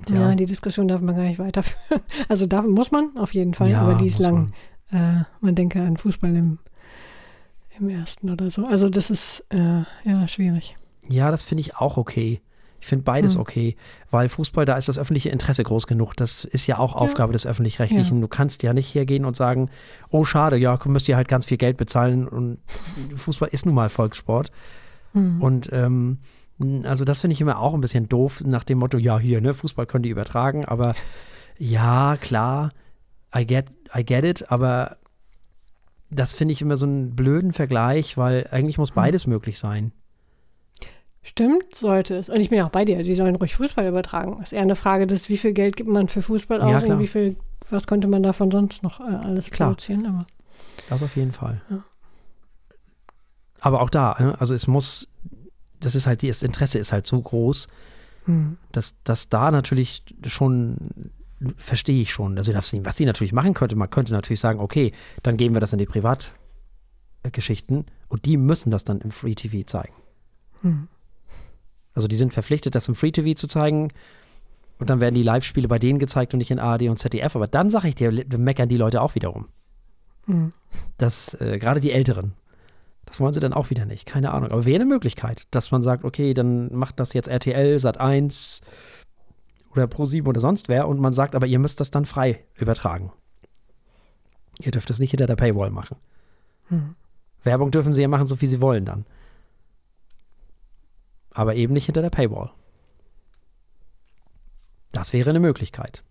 Ja, 0.10 0.36
die 0.36 0.46
Diskussion 0.46 0.88
darf 0.88 1.01
man 1.01 1.16
gar 1.16 1.24
nicht 1.24 1.40
weiterführen. 1.40 2.01
Also 2.28 2.46
da 2.46 2.62
muss 2.62 2.92
man 2.92 3.12
auf 3.18 3.34
jeden 3.34 3.54
Fall, 3.54 3.69
Ja, 3.69 3.81
aber 3.81 3.96
die 3.96 4.07
ist 4.07 4.19
lang. 4.19 4.54
Äh, 4.92 5.22
man 5.42 5.56
denke 5.56 5.81
an 5.81 5.98
Fußball 5.98 6.35
im, 6.35 6.59
im 7.80 7.90
ersten 7.90 8.30
oder 8.30 8.50
so. 8.50 8.66
Also 8.66 8.90
das 8.90 9.09
ist 9.09 9.44
äh, 9.50 9.83
ja 10.04 10.28
schwierig. 10.28 10.78
Ja, 11.07 11.31
das 11.31 11.44
finde 11.44 11.62
ich 11.62 11.76
auch 11.76 11.97
okay. 11.97 12.42
Ich 12.81 12.88
finde 12.88 13.04
beides 13.04 13.33
Hm. 13.33 13.42
okay, 13.42 13.76
weil 14.09 14.30
Fußball, 14.30 14.66
da 14.66 14.78
ist 14.78 14.88
das 14.88 14.97
öffentliche 14.97 15.30
Interesse 15.30 15.64
groß 15.64 15.85
genug. 15.85 16.14
Das 16.16 16.45
ist 16.45 16.66
ja 16.66 16.78
auch 16.78 16.95
Aufgabe 16.95 17.33
des 17.33 17.45
Öffentlich-Rechtlichen. 17.45 18.21
Du 18.21 18.28
kannst 18.28 18.64
ja 18.64 18.74
nicht 18.74 18.95
hergehen 18.95 19.26
und 19.26 19.35
sagen, 19.35 19.69
oh 20.12 20.24
schade, 20.24 20.56
ja, 20.57 20.80
müsst 20.85 21.09
ihr 21.09 21.18
halt 21.18 21.28
ganz 21.28 21.45
viel 21.45 21.57
Geld 21.57 21.76
bezahlen 21.78 22.28
und 22.28 22.59
Fußball 23.16 23.50
ist 23.52 23.66
nun 23.66 23.76
mal 23.76 23.90
Volkssport. 23.90 24.52
Hm. 25.12 25.42
Und 25.42 25.69
ähm, 25.74 26.19
also 26.83 27.06
das 27.06 27.21
finde 27.21 27.33
ich 27.33 27.42
immer 27.42 27.59
auch 27.59 27.73
ein 27.73 27.81
bisschen 27.81 28.09
doof, 28.09 28.42
nach 28.45 28.63
dem 28.63 28.80
Motto, 28.80 28.97
ja, 28.97 29.18
hier, 29.19 29.42
ne, 29.42 29.54
Fußball 29.54 29.85
können 29.85 30.04
die 30.04 30.09
übertragen, 30.09 30.66
aber 30.66 30.94
ja, 31.57 32.18
klar, 32.19 32.71
I 33.35 33.45
get, 33.45 33.68
I 33.95 34.04
get 34.04 34.23
it, 34.25 34.51
aber 34.51 34.97
das 36.09 36.33
finde 36.33 36.51
ich 36.54 36.61
immer 36.61 36.75
so 36.75 36.85
einen 36.85 37.16
blöden 37.16 37.54
Vergleich, 37.54 38.18
weil 38.18 38.47
eigentlich 38.51 38.78
muss 38.78 38.92
beides 38.92 39.28
möglich 39.28 39.59
sein. 39.59 39.92
Stimmt, 41.21 41.75
sollte 41.75 42.16
es. 42.16 42.30
Und 42.30 42.39
ich 42.39 42.49
bin 42.49 42.57
ja 42.57 42.66
auch 42.66 42.71
bei 42.71 42.85
dir, 42.85 43.04
die 43.04 43.13
sollen 43.13 43.35
ruhig 43.35 43.54
Fußball 43.56 43.87
übertragen. 43.87 44.37
Das 44.39 44.47
ist 44.47 44.54
eher 44.54 44.61
eine 44.63 44.75
Frage 44.75 45.06
des, 45.06 45.30
wie 45.30 45.37
viel 45.37 45.54
Geld 45.54 45.75
gibt 45.75 45.89
man 45.89 46.07
für 46.07 46.21
Fußball 46.23 46.59
Ja, 46.59 46.78
aus 46.78 46.83
klar. 46.83 46.97
und 46.97 47.04
wie 47.04 47.07
viel, 47.07 47.35
was 47.69 47.85
könnte 47.85 48.07
man 48.07 48.23
davon 48.23 48.49
sonst 48.49 48.81
noch 48.81 48.99
äh, 48.99 49.04
alles 49.04 49.51
Klar. 49.51 49.69
produzieren. 49.69 50.06
Aber 50.07 50.25
Das 50.89 51.04
auf 51.04 51.16
jeden 51.16 51.31
Fall. 51.31 51.61
Ja. 51.69 51.83
Aber 53.61 53.81
auch 53.81 53.89
da, 53.92 54.16
ne, 54.19 54.35
also 54.39 54.56
es 54.56 54.66
muss, 54.68 55.07
das 55.80 55.95
ist 55.95 56.07
halt, 56.07 56.24
das 56.24 56.44
Interesse 56.44 56.80
ist 56.80 56.92
halt 56.92 57.07
so 57.07 57.21
groß, 57.21 57.68
hm. 58.26 58.57
dass, 58.71 58.95
dass 59.04 59.30
da 59.30 59.52
natürlich 59.52 60.04
schon, 60.26 61.12
verstehe 61.57 62.02
ich 62.02 62.12
schon, 62.12 62.38
also 62.38 62.52
das, 62.52 62.74
was 62.83 62.98
sie 62.98 63.06
natürlich 63.06 63.33
machen 63.33 63.54
könnte, 63.54 63.76
man 63.76 63.90
könnte 63.90 64.14
natürlich 64.14 64.40
sagen, 64.40 64.59
okay, 64.59 64.94
dann 65.24 65.38
geben 65.38 65.56
wir 65.56 65.62
das 65.62 65.74
in 65.74 65.80
die 65.80 65.86
Privatgeschichten 65.86 67.86
und 68.07 68.26
die 68.26 68.38
müssen 68.38 68.71
das 68.71 68.83
dann 68.83 69.02
im 69.02 69.12
Free 69.12 69.36
TV 69.36 69.66
zeigen. 69.66 69.94
Hm. 70.62 70.88
Also 71.94 72.07
die 72.07 72.16
sind 72.16 72.33
verpflichtet, 72.33 72.76
das 72.76 72.88
im 72.88 72.95
Free 72.95 73.12
TV 73.12 73.33
zu 73.33 73.48
zeigen 73.48 73.92
und 74.78 74.90
dann 74.90 75.02
werden 75.02 75.16
die 75.16 75.24
Live-Spiele 75.24 75.68
bei 75.68 75.80
denen 75.80 76.00
gezeigt 76.00 76.33
und 76.33 76.38
nicht 76.38 76.52
in 76.52 76.59
ARD 76.59 76.83
und 76.83 76.98
ZDF, 76.98 77.36
aber 77.36 77.48
dann 77.48 77.71
sage 77.71 77.90
ich 77.90 77.95
dir, 77.95 78.12
meckern 78.38 78.69
die 78.69 78.78
Leute 78.78 79.02
auch 79.02 79.16
wiederum. 79.16 79.48
Hm. 80.26 80.54
dass 80.98 81.33
äh, 81.42 81.57
gerade 81.57 81.80
die 81.80 81.92
Älteren, 81.92 82.33
das 83.09 83.19
wollen 83.19 83.33
sie 83.33 83.39
dann 83.39 83.54
auch 83.54 83.71
wieder 83.71 83.85
nicht, 83.85 84.06
keine 84.06 84.31
Ahnung. 84.31 84.51
Aber 84.51 84.66
wäre 84.66 84.75
eine 84.75 84.85
Möglichkeit, 84.85 85.47
dass 85.49 85.71
man 85.71 85.81
sagt, 85.81 86.04
okay, 86.04 86.35
dann 86.35 86.71
macht 86.75 86.99
das 86.99 87.13
jetzt 87.13 87.28
RTL, 87.28 87.80
Sat 87.80 87.99
1 87.99 88.61
oder 89.71 89.85
Pro7 89.85 90.28
oder 90.28 90.39
sonst 90.39 90.69
wer 90.69 90.87
und 90.87 90.99
man 90.99 91.11
sagt, 91.11 91.33
aber 91.33 91.47
ihr 91.47 91.57
müsst 91.57 91.80
das 91.80 91.89
dann 91.89 92.06
frei 92.06 92.45
übertragen. 92.54 93.11
Ihr 94.59 94.71
dürft 94.71 94.92
es 94.92 94.99
nicht 94.99 95.09
hinter 95.09 95.25
der 95.25 95.35
Paywall 95.37 95.71
machen. 95.71 95.97
Hm. 96.68 96.94
Werbung 97.42 97.71
dürfen 97.71 97.95
sie 97.95 98.04
ja 98.04 98.07
machen, 98.07 98.28
so 98.28 98.35
viel 98.35 98.47
sie 98.47 98.61
wollen 98.61 98.85
dann. 98.85 99.07
Aber 101.33 101.56
eben 101.56 101.73
nicht 101.73 101.85
hinter 101.85 102.04
der 102.04 102.11
Paywall. 102.11 102.51
Das 104.92 105.13
wäre 105.13 105.31
eine 105.31 105.39
Möglichkeit. 105.39 106.04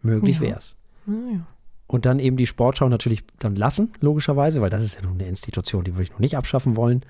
Möglich 0.00 0.36
Ja. 0.36 0.42
wäre 0.42 0.56
es. 0.56 0.78
Naja. 1.04 1.46
Und 1.92 2.06
dann 2.06 2.20
eben 2.20 2.38
die 2.38 2.46
Sportschau 2.46 2.88
natürlich 2.88 3.22
dann 3.38 3.54
lassen, 3.54 3.92
logischerweise, 4.00 4.62
weil 4.62 4.70
das 4.70 4.82
ist 4.82 4.94
ja 4.94 5.02
nun 5.02 5.12
eine 5.12 5.28
Institution, 5.28 5.84
die 5.84 5.92
würde 5.92 6.04
ich 6.04 6.10
noch 6.10 6.20
nicht 6.20 6.38
abschaffen 6.38 6.74
wollen. 6.74 7.04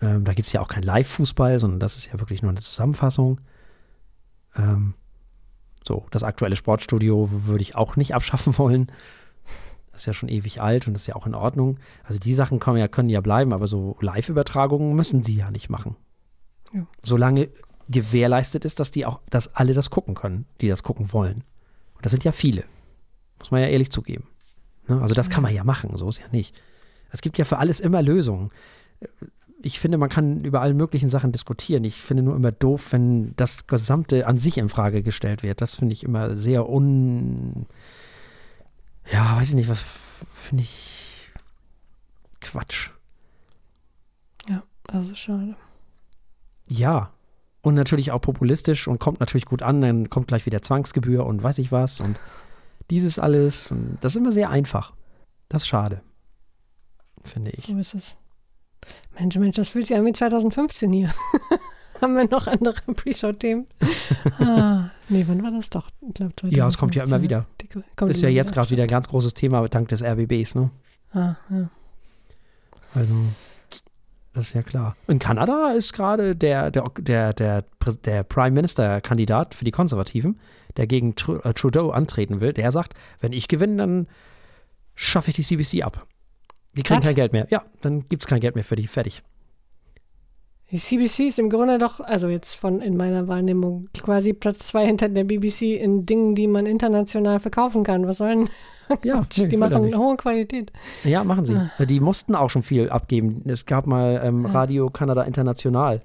Ähm, 0.00 0.24
da 0.24 0.32
gibt 0.32 0.46
es 0.46 0.54
ja 0.54 0.62
auch 0.62 0.68
kein 0.68 0.82
Live-Fußball, 0.82 1.58
sondern 1.58 1.78
das 1.78 1.98
ist 1.98 2.06
ja 2.06 2.18
wirklich 2.18 2.40
nur 2.40 2.50
eine 2.50 2.62
Zusammenfassung. 2.62 3.42
Ähm, 4.56 4.94
so, 5.86 6.06
das 6.10 6.22
aktuelle 6.22 6.56
Sportstudio 6.56 7.28
würde 7.30 7.60
ich 7.60 7.76
auch 7.76 7.96
nicht 7.96 8.14
abschaffen 8.14 8.56
wollen. 8.56 8.90
Das 9.90 10.00
ist 10.00 10.06
ja 10.06 10.14
schon 10.14 10.30
ewig 10.30 10.62
alt 10.62 10.86
und 10.86 10.94
das 10.94 11.02
ist 11.02 11.08
ja 11.08 11.14
auch 11.14 11.26
in 11.26 11.34
Ordnung. 11.34 11.76
Also 12.04 12.18
die 12.18 12.32
Sachen 12.32 12.58
können 12.58 12.78
ja, 12.78 12.88
können 12.88 13.10
ja 13.10 13.20
bleiben, 13.20 13.52
aber 13.52 13.66
so 13.66 13.98
Live-Übertragungen 14.00 14.96
müssen 14.96 15.22
sie 15.22 15.36
ja 15.36 15.50
nicht 15.50 15.68
machen. 15.68 15.96
Ja. 16.72 16.86
Solange 17.02 17.50
gewährleistet 17.86 18.64
ist, 18.64 18.80
dass 18.80 18.92
die 18.92 19.04
auch, 19.04 19.20
dass 19.28 19.54
alle 19.54 19.74
das 19.74 19.90
gucken 19.90 20.14
können, 20.14 20.46
die 20.62 20.68
das 20.68 20.82
gucken 20.82 21.12
wollen. 21.12 21.44
Und 21.96 22.06
das 22.06 22.12
sind 22.12 22.24
ja 22.24 22.32
viele. 22.32 22.64
Muss 23.42 23.50
man 23.50 23.60
ja 23.60 23.66
ehrlich 23.66 23.90
zugeben. 23.90 24.28
Ne? 24.86 25.02
Also 25.02 25.14
das 25.16 25.30
kann 25.30 25.42
man 25.42 25.52
ja 25.52 25.64
machen, 25.64 25.96
so 25.96 26.08
ist 26.08 26.20
ja 26.20 26.28
nicht. 26.30 26.54
Es 27.10 27.22
gibt 27.22 27.38
ja 27.38 27.44
für 27.44 27.58
alles 27.58 27.80
immer 27.80 28.02
Lösungen. 28.02 28.50
Ich 29.60 29.80
finde, 29.80 29.98
man 29.98 30.08
kann 30.08 30.44
über 30.44 30.60
alle 30.60 30.74
möglichen 30.74 31.08
Sachen 31.08 31.32
diskutieren. 31.32 31.82
Ich 31.82 32.00
finde 32.00 32.22
nur 32.22 32.36
immer 32.36 32.52
doof, 32.52 32.92
wenn 32.92 33.34
das 33.34 33.66
Gesamte 33.66 34.28
an 34.28 34.38
sich 34.38 34.58
in 34.58 34.68
Frage 34.68 35.02
gestellt 35.02 35.42
wird. 35.42 35.60
Das 35.60 35.74
finde 35.74 35.92
ich 35.92 36.04
immer 36.04 36.36
sehr 36.36 36.68
un. 36.68 37.66
Ja, 39.12 39.36
weiß 39.36 39.48
ich 39.48 39.54
nicht, 39.56 39.68
was 39.68 39.84
finde 40.34 40.62
ich 40.62 41.28
Quatsch. 42.40 42.90
Ja, 44.48 44.62
also 44.86 45.12
schade. 45.16 45.56
Ja. 46.68 47.10
Und 47.60 47.74
natürlich 47.74 48.12
auch 48.12 48.20
populistisch 48.20 48.86
und 48.86 49.00
kommt 49.00 49.18
natürlich 49.18 49.46
gut 49.46 49.62
an, 49.62 49.80
dann 49.80 50.10
kommt 50.10 50.28
gleich 50.28 50.46
wieder 50.46 50.62
Zwangsgebühr 50.62 51.26
und 51.26 51.42
weiß 51.42 51.58
ich 51.58 51.72
was 51.72 51.98
und 52.00 52.18
dieses 52.90 53.18
alles. 53.18 53.70
Und 53.70 53.98
das 54.00 54.12
ist 54.12 54.16
immer 54.16 54.32
sehr 54.32 54.50
einfach. 54.50 54.92
Das 55.48 55.62
ist 55.62 55.68
schade. 55.68 56.00
Finde 57.22 57.50
ich. 57.52 57.66
So 57.66 57.76
ist 57.78 57.94
es. 57.94 58.16
Mensch, 59.18 59.36
Mensch, 59.36 59.56
das 59.56 59.68
fühlt 59.68 59.86
sich 59.86 59.96
an 59.96 60.04
wie 60.04 60.12
2015 60.12 60.92
hier. 60.92 61.10
Haben 62.00 62.16
wir 62.16 62.28
noch 62.28 62.48
andere 62.48 62.74
Pre-Show-Themen? 62.94 63.66
ah, 64.40 64.90
nee, 65.08 65.24
wann 65.28 65.40
war 65.44 65.52
das 65.52 65.70
doch? 65.70 65.88
Ich 66.08 66.14
glaube, 66.14 66.32
Ja, 66.48 66.66
es 66.66 66.76
kommt 66.76 66.96
ja 66.96 67.04
immer 67.04 67.22
wieder. 67.22 67.46
Die 67.60 67.68
ko- 67.68 67.82
kommt 67.94 68.10
Ist 68.10 68.22
ja 68.22 68.28
jetzt 68.28 68.52
gerade 68.52 68.70
wieder 68.70 68.82
ein 68.82 68.88
ganz 68.88 69.06
großes 69.06 69.34
Thema 69.34 69.66
dank 69.68 69.86
des 69.88 70.02
RBBs, 70.02 70.56
ne? 70.56 70.70
Ah, 71.12 71.36
ja. 71.50 71.68
Also, 72.94 73.14
das 74.32 74.48
ist 74.48 74.52
ja 74.54 74.62
klar. 74.62 74.96
In 75.08 75.18
Kanada 75.18 75.72
ist 75.72 75.92
gerade 75.92 76.34
der, 76.34 76.70
der, 76.70 76.84
der, 76.98 77.32
der, 77.34 77.64
der 78.04 78.22
Prime 78.22 78.52
Minister-Kandidat 78.52 79.54
für 79.54 79.64
die 79.64 79.70
Konservativen, 79.70 80.40
der 80.76 80.86
gegen 80.86 81.10
äh, 81.10 81.52
Trudeau 81.52 81.90
antreten 81.90 82.40
will, 82.40 82.52
der 82.52 82.72
sagt, 82.72 82.94
wenn 83.20 83.32
ich 83.32 83.48
gewinne, 83.48 83.76
dann 83.76 84.06
schaffe 84.94 85.30
ich 85.30 85.36
die 85.36 85.42
CBC 85.42 85.82
ab. 85.82 86.06
Die 86.74 86.82
kriegen 86.82 87.00
Was? 87.00 87.06
kein 87.06 87.14
Geld 87.14 87.32
mehr. 87.32 87.46
Ja, 87.50 87.64
dann 87.82 88.08
gibt 88.08 88.22
es 88.22 88.26
kein 88.26 88.40
Geld 88.40 88.54
mehr 88.54 88.64
für 88.64 88.76
die. 88.76 88.86
Fertig. 88.86 89.22
Die 90.72 90.78
CBC 90.78 91.28
ist 91.28 91.38
im 91.38 91.50
Grunde 91.50 91.76
doch, 91.76 92.00
also 92.00 92.28
jetzt 92.28 92.54
von 92.54 92.80
in 92.80 92.96
meiner 92.96 93.28
Wahrnehmung, 93.28 93.88
quasi 94.02 94.32
Platz 94.32 94.60
zwei 94.68 94.86
hinter 94.86 95.10
der 95.10 95.24
BBC 95.24 95.78
in 95.78 96.06
Dingen, 96.06 96.34
die 96.34 96.46
man 96.46 96.64
international 96.64 97.40
verkaufen 97.40 97.84
kann. 97.84 98.06
Was 98.06 98.18
sollen? 98.18 98.48
Ja, 99.04 99.22
die 99.34 99.46
nee, 99.46 99.54
er 99.54 99.58
machen 99.58 99.84
eine 99.84 99.96
hohe 99.96 100.16
Qualität. 100.18 100.70
Ja, 101.02 101.24
machen 101.24 101.46
sie. 101.46 101.54
Ah. 101.54 101.70
Die 101.82 101.98
mussten 101.98 102.34
auch 102.34 102.50
schon 102.50 102.62
viel 102.62 102.90
abgeben. 102.90 103.40
Es 103.46 103.64
gab 103.64 103.86
mal 103.86 104.20
ähm, 104.22 104.44
Ja. 104.44 104.50
Radio 104.50 104.90
Kanada 104.90 105.22
International. 105.22 106.02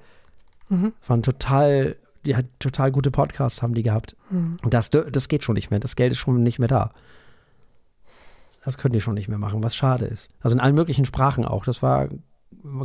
Mhm. 0.69 0.93
Waren 1.05 1.21
total, 1.21 1.97
die 2.25 2.37
hat 2.37 2.45
total 2.59 2.93
gute 2.93 3.11
Podcasts 3.11 3.61
haben 3.61 3.73
die 3.73 3.83
gehabt. 3.83 4.15
Mhm. 4.29 4.59
Und 4.63 4.73
das, 4.73 4.89
das 4.89 5.27
geht 5.27 5.43
schon 5.43 5.55
nicht 5.55 5.69
mehr. 5.69 5.81
Das 5.81 5.97
Geld 5.97 6.13
ist 6.13 6.19
schon 6.19 6.41
nicht 6.43 6.59
mehr 6.59 6.69
da. 6.69 6.91
Das 8.63 8.77
können 8.77 8.93
die 8.93 9.01
schon 9.01 9.15
nicht 9.15 9.27
mehr 9.27 9.39
machen, 9.39 9.63
was 9.63 9.75
schade 9.75 10.05
ist. 10.05 10.31
Also 10.39 10.55
in 10.55 10.61
allen 10.61 10.75
möglichen 10.75 11.03
Sprachen 11.05 11.43
auch. 11.43 11.65
Das 11.65 11.81
war 11.81 12.07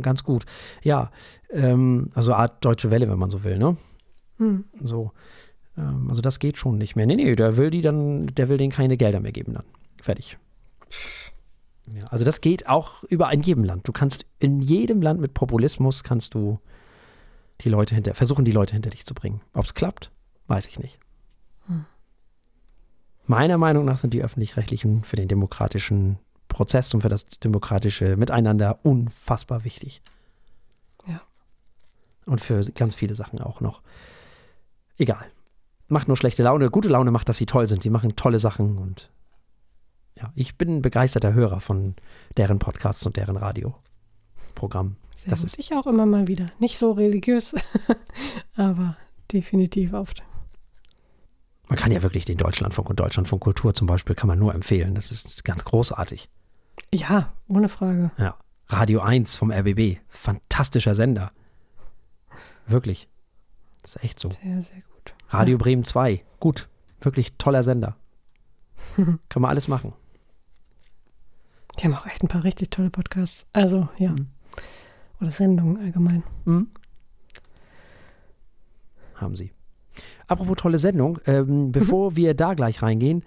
ganz 0.01 0.23
gut. 0.23 0.45
Ja, 0.83 1.11
ähm, 1.51 2.09
also 2.13 2.33
Art 2.33 2.63
Deutsche 2.63 2.91
Welle, 2.91 3.09
wenn 3.09 3.19
man 3.19 3.29
so 3.29 3.43
will, 3.43 3.57
ne? 3.57 3.77
Mhm. 4.37 4.65
So. 4.81 5.11
Ähm, 5.77 6.09
also 6.09 6.21
das 6.21 6.39
geht 6.39 6.57
schon 6.57 6.77
nicht 6.77 6.95
mehr. 6.95 7.05
Nee, 7.05 7.15
nee, 7.15 7.35
der 7.35 7.57
will 7.57 7.69
die 7.69 7.81
dann, 7.81 8.27
der 8.27 8.49
will 8.49 8.57
denen 8.57 8.71
keine 8.71 8.97
Gelder 8.97 9.19
mehr 9.19 9.31
geben 9.31 9.53
dann. 9.53 9.65
Fertig. 10.01 10.37
Ja, 11.87 12.07
also 12.07 12.23
das 12.23 12.41
geht 12.41 12.67
auch 12.67 13.03
überall 13.03 13.33
in 13.33 13.41
jedem 13.41 13.63
Land. 13.63 13.87
Du 13.87 13.91
kannst 13.91 14.25
in 14.39 14.61
jedem 14.61 15.01
Land 15.01 15.19
mit 15.19 15.33
Populismus 15.33 16.03
kannst 16.03 16.33
du 16.33 16.59
die 17.61 17.69
Leute 17.69 17.95
hinter, 17.95 18.13
versuchen 18.13 18.45
die 18.45 18.51
Leute 18.51 18.73
hinter 18.73 18.89
dich 18.89 19.05
zu 19.05 19.13
bringen. 19.13 19.41
Ob 19.53 19.65
es 19.65 19.73
klappt, 19.73 20.11
weiß 20.47 20.67
ich 20.67 20.79
nicht. 20.79 20.97
Hm. 21.67 21.85
Meiner 23.25 23.57
Meinung 23.57 23.85
nach 23.85 23.97
sind 23.97 24.13
die 24.13 24.23
öffentlich-rechtlichen 24.23 25.03
für 25.03 25.15
den 25.15 25.27
demokratischen 25.27 26.17
Prozess 26.53 26.93
und 26.93 27.01
für 27.01 27.09
das 27.09 27.25
demokratische 27.25 28.15
Miteinander 28.15 28.79
unfassbar 28.83 29.63
wichtig. 29.63 30.01
Ja. 31.07 31.21
Und 32.25 32.39
für 32.41 32.63
ganz 32.71 32.95
viele 32.95 33.15
Sachen 33.15 33.41
auch 33.41 33.59
noch. 33.59 33.81
Egal. 34.97 35.25
Macht 35.89 36.07
nur 36.07 36.15
schlechte 36.17 36.43
Laune. 36.43 36.69
Gute 36.69 36.87
Laune 36.89 37.11
macht, 37.11 37.27
dass 37.27 37.37
sie 37.37 37.45
toll 37.45 37.67
sind. 37.67 37.83
Sie 37.83 37.89
machen 37.89 38.15
tolle 38.15 38.39
Sachen 38.39 38.77
und 38.77 39.09
ja, 40.15 40.31
ich 40.35 40.57
bin 40.57 40.77
ein 40.77 40.81
begeisterter 40.81 41.33
Hörer 41.33 41.59
von 41.59 41.95
deren 42.37 42.59
Podcasts 42.59 43.05
und 43.05 43.17
deren 43.17 43.35
Radioprogramm. 43.35 44.95
Sehr 45.17 45.31
Das 45.31 45.39
gut. 45.41 45.47
ist- 45.47 45.59
ich 45.59 45.73
auch 45.73 45.87
immer 45.87 46.05
mal 46.05 46.27
wieder. 46.27 46.51
Nicht 46.59 46.77
so 46.77 46.91
religiös, 46.91 47.55
aber 48.55 48.95
definitiv 49.31 49.93
oft. 49.93 50.23
Man 51.67 51.79
kann 51.79 51.91
ja 51.91 52.03
wirklich 52.03 52.25
den 52.25 52.37
Deutschlandfunk 52.37 52.89
und 52.91 52.99
Deutschlandfunk 52.99 53.41
Kultur 53.41 53.73
zum 53.73 53.87
Beispiel 53.87 54.15
kann 54.15 54.27
man 54.27 54.37
nur 54.37 54.53
empfehlen. 54.53 54.93
Das 54.95 55.11
ist 55.11 55.43
ganz 55.43 55.63
großartig. 55.65 56.29
Ja, 56.93 57.33
ohne 57.47 57.69
Frage. 57.69 58.11
Ja. 58.17 58.37
Radio 58.67 59.01
1 59.01 59.35
vom 59.35 59.51
RBB. 59.51 59.99
Fantastischer 60.07 60.95
Sender. 60.95 61.31
Wirklich. 62.65 63.07
Das 63.81 63.95
ist 63.95 64.03
echt 64.03 64.19
so. 64.19 64.29
Sehr, 64.29 64.61
sehr 64.63 64.81
gut. 64.81 65.13
Radio 65.29 65.57
Bremen 65.57 65.83
2. 65.83 66.23
Gut. 66.39 66.69
Wirklich 67.01 67.33
toller 67.37 67.63
Sender. 67.63 67.97
kann 68.95 69.41
man 69.41 69.51
alles 69.51 69.67
machen. 69.67 69.93
Die 71.79 71.85
haben 71.85 71.95
auch 71.95 72.05
echt 72.05 72.23
ein 72.23 72.27
paar 72.27 72.43
richtig 72.43 72.69
tolle 72.69 72.89
Podcasts. 72.89 73.45
Also, 73.51 73.89
ja. 73.97 74.11
Mhm. 74.11 74.27
Oder 75.19 75.31
Sendungen 75.31 75.77
allgemein. 75.77 76.23
Mhm. 76.45 76.67
Haben 79.15 79.35
sie. 79.35 79.51
Apropos 80.27 80.57
tolle 80.57 80.77
Sendung, 80.77 81.19
ähm, 81.25 81.71
bevor 81.71 82.15
wir 82.15 82.33
da 82.33 82.53
gleich 82.53 82.81
reingehen, 82.81 83.23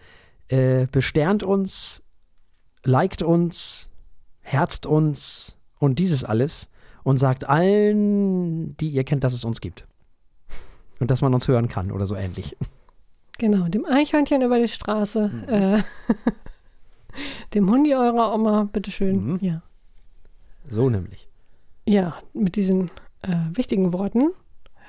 äh, 0.49 0.87
besternt 0.87 1.43
uns, 1.43 2.03
liked 2.87 3.23
uns, 3.23 3.91
herzt 4.41 4.87
uns 4.87 5.57
und 5.79 5.99
dieses 5.99 6.25
alles 6.25 6.69
und 7.03 7.19
sagt 7.19 7.49
allen, 7.49 8.77
die 8.79 8.89
ihr 8.91 9.05
kennt, 9.05 9.25
dass 9.25 9.33
es 9.33 9.45
uns 9.45 9.61
gibt. 9.61 9.87
Und 10.99 11.11
dass 11.11 11.21
man 11.23 11.35
uns 11.35 11.47
hören 11.49 11.69
kann 11.69 11.93
oder 11.93 12.07
so 12.07 12.15
ähnlich. 12.17 12.57
Genau, 13.39 13.69
dem 13.69 13.85
Eichhörnchen 13.85 14.41
über 14.43 14.59
die 14.59 14.69
Straße, 14.69 15.29
Mhm. 15.29 15.49
äh, 15.49 15.83
dem 17.55 17.71
Hundi 17.71 17.95
eurer 17.95 18.35
Oma, 18.35 18.65
bitteschön. 18.73 19.33
Mhm. 19.33 19.39
Ja. 19.41 19.63
So 20.69 20.91
nämlich. 20.91 21.29
ja, 21.87 22.17
mit 22.33 22.57
diesen 22.57 22.91
äh, 23.23 23.37
wichtigen 23.53 23.93
Worten 23.93 24.31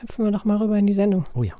hüpfen 0.01 0.25
wir 0.25 0.31
doch 0.31 0.45
mal 0.45 0.57
rüber 0.57 0.77
in 0.77 0.87
die 0.87 0.93
Sendung. 0.93 1.25
Oh 1.33 1.43
ja. 1.43 1.53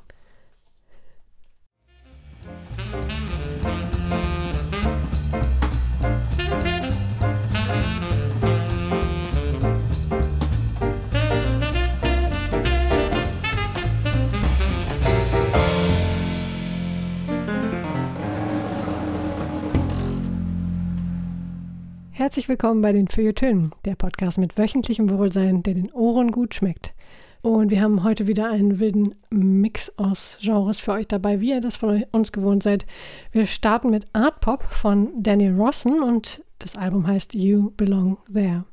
Herzlich 22.18 22.48
willkommen 22.48 22.82
bei 22.82 22.90
den 22.90 23.06
Feuilletönen, 23.06 23.72
der 23.84 23.94
Podcast 23.94 24.38
mit 24.38 24.58
wöchentlichem 24.58 25.08
Wohlsein, 25.08 25.62
der 25.62 25.74
den 25.74 25.92
Ohren 25.92 26.32
gut 26.32 26.52
schmeckt. 26.52 26.92
Und 27.42 27.70
wir 27.70 27.80
haben 27.80 28.02
heute 28.02 28.26
wieder 28.26 28.50
einen 28.50 28.80
wilden 28.80 29.14
Mix 29.30 29.96
aus 29.98 30.36
Genres 30.40 30.80
für 30.80 30.94
euch 30.94 31.06
dabei, 31.06 31.40
wie 31.40 31.50
ihr 31.50 31.60
das 31.60 31.76
von 31.76 32.02
uns 32.10 32.32
gewohnt 32.32 32.64
seid. 32.64 32.86
Wir 33.30 33.46
starten 33.46 33.90
mit 33.90 34.06
Art 34.14 34.40
Pop 34.40 34.64
von 34.64 35.10
Daniel 35.22 35.54
Rossen 35.54 36.02
und 36.02 36.42
das 36.58 36.76
Album 36.76 37.06
heißt 37.06 37.34
You 37.34 37.70
Belong 37.76 38.18
There. 38.32 38.64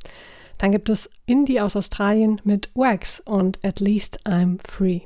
Dann 0.57 0.71
gibt 0.71 0.89
es 0.89 1.09
Indie 1.25 1.59
aus 1.59 1.75
Australien 1.75 2.41
mit 2.43 2.69
Wax 2.75 3.21
und 3.25 3.63
At 3.63 3.79
Least 3.79 4.25
I'm 4.25 4.59
Free. 4.65 5.01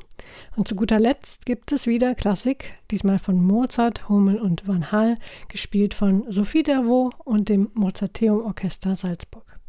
Und 0.55 0.67
zu 0.67 0.75
guter 0.75 0.99
Letzt 0.99 1.45
gibt 1.45 1.71
es 1.71 1.87
wieder 1.87 2.13
Klassik, 2.13 2.73
diesmal 2.91 3.19
von 3.19 3.41
Mozart, 3.41 4.09
Hummel 4.09 4.37
und 4.37 4.67
Van 4.67 4.91
Hal, 4.91 5.17
gespielt 5.47 5.93
von 5.93 6.25
Sophie 6.29 6.63
Dervaux 6.63 7.15
und 7.23 7.49
dem 7.49 7.69
Mozarteum 7.73 8.41
Orchester 8.41 8.95
Salzburg. 8.95 9.59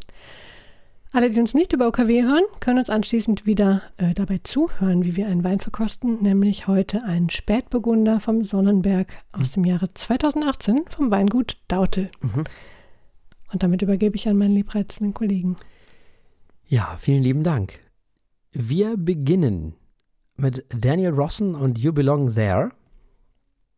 Alle, 1.13 1.31
die 1.31 1.41
uns 1.41 1.55
nicht 1.55 1.73
über 1.73 1.89
OKW 1.89 2.23
hören, 2.23 2.45
können 2.61 2.79
uns 2.79 2.89
anschließend 2.89 3.45
wieder 3.45 3.83
äh, 3.97 4.15
dabei 4.15 4.41
zuhören, 4.45 5.05
wie 5.05 5.17
wir 5.17 5.27
einen 5.27 5.43
Wein 5.43 5.59
verkosten, 5.59 6.23
nämlich 6.23 6.69
heute 6.69 7.03
einen 7.03 7.31
Spätburgunder 7.31 8.21
vom 8.21 8.45
Sonnenberg 8.45 9.09
aus 9.33 9.53
dem 9.53 9.65
Jahre 9.65 9.93
2018 9.93 10.85
vom 10.89 11.11
Weingut 11.11 11.57
Dautel. 11.67 12.11
Mhm. 12.21 12.45
Und 13.53 13.63
damit 13.63 13.83
übergebe 13.83 14.17
ich 14.17 14.29
an 14.29 14.37
meinen 14.37 14.55
liebreizenden 14.55 15.15
Kollegen. 15.15 15.57
Ja, 16.67 16.97
vielen 16.99 17.23
lieben 17.23 17.43
Dank. 17.43 17.81
Wir 18.53 18.97
beginnen 18.97 19.75
mit 20.37 20.65
Daniel 20.69 21.11
Rossen 21.11 21.55
und 21.55 21.79
You 21.79 21.93
Belong 21.93 22.35
There. 22.35 22.71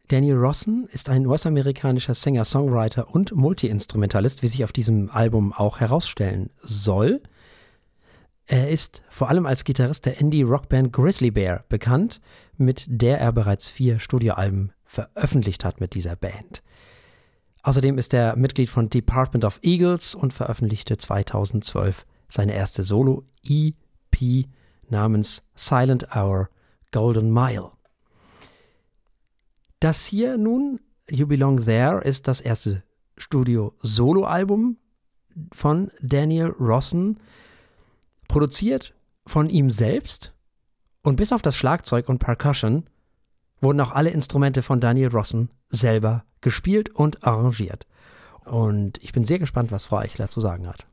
Daniel 0.09 0.37
Rossen 0.37 0.87
ist 0.93 1.09
ein 1.09 1.27
US-amerikanischer 1.27 2.15
Sänger, 2.15 2.45
Songwriter 2.45 3.15
und 3.15 3.35
Multiinstrumentalist, 3.35 4.43
wie 4.43 4.49
sich 4.49 4.63
auf 4.65 4.73
diesem 4.73 5.11
Album 5.11 5.53
auch 5.53 5.81
herausstellen 5.81 6.51
soll. 6.61 7.23
Er 8.47 8.69
ist 8.69 9.03
vor 9.09 9.31
allem 9.31 9.47
als 9.47 9.65
Gitarrist 9.65 10.05
der 10.05 10.19
Indie-Rockband 10.19 10.93
Grizzly 10.93 11.31
Bear 11.31 11.65
bekannt, 11.69 12.21
mit 12.59 12.85
der 12.89 13.19
er 13.19 13.33
bereits 13.33 13.69
vier 13.69 14.01
Studioalben 14.01 14.73
veröffentlicht 14.85 15.65
hat 15.65 15.81
mit 15.81 15.95
dieser 15.95 16.17
Band. 16.17 16.63
Außerdem 17.63 17.97
ist 17.97 18.13
er 18.13 18.37
Mitglied 18.37 18.69
von 18.69 18.91
Department 18.91 19.45
of 19.45 19.61
Eagles 19.63 20.15
und 20.15 20.33
veröffentlichte 20.33 20.97
2012 20.97 22.05
seine 22.29 22.55
erste 22.55 22.83
Solo-EP 22.83 24.47
namens 24.89 25.43
Silent 25.55 26.09
Hour 26.15 26.49
Golden 26.91 27.33
Mile. 27.33 27.71
Das 29.81 30.07
hier 30.07 30.39
nun, 30.39 30.81
You 31.09 31.27
Belong 31.27 31.65
There, 31.65 32.03
ist 32.03 32.29
das 32.29 32.41
erste 32.41 32.83
Studio-Solo-Album 33.17 34.77
von 35.53 35.91
Daniel 36.01 36.49
Rossen, 36.59 37.19
produziert 38.29 38.95
von 39.27 39.49
ihm 39.49 39.71
selbst 39.71 40.35
und 41.03 41.17
bis 41.17 41.33
auf 41.33 41.43
das 41.43 41.57
Schlagzeug 41.57 42.09
und 42.09 42.19
Percussion 42.19 42.89
wurden 43.61 43.81
auch 43.81 43.93
alle 43.93 44.11
Instrumente 44.11 44.63
von 44.63 44.81
Daniel 44.81 45.09
Rossen 45.09 45.51
selber 45.69 46.25
gespielt 46.43 46.91
und 46.91 47.25
arrangiert. 47.25 47.87
Und 48.45 48.99
ich 49.03 49.13
bin 49.13 49.25
sehr 49.25 49.39
gespannt, 49.39 49.73
was 49.73 49.85
Frau 49.85 49.99
Eichler 49.99 50.29
zu 50.29 50.41
sagen 50.41 50.69
hat. 50.69 50.85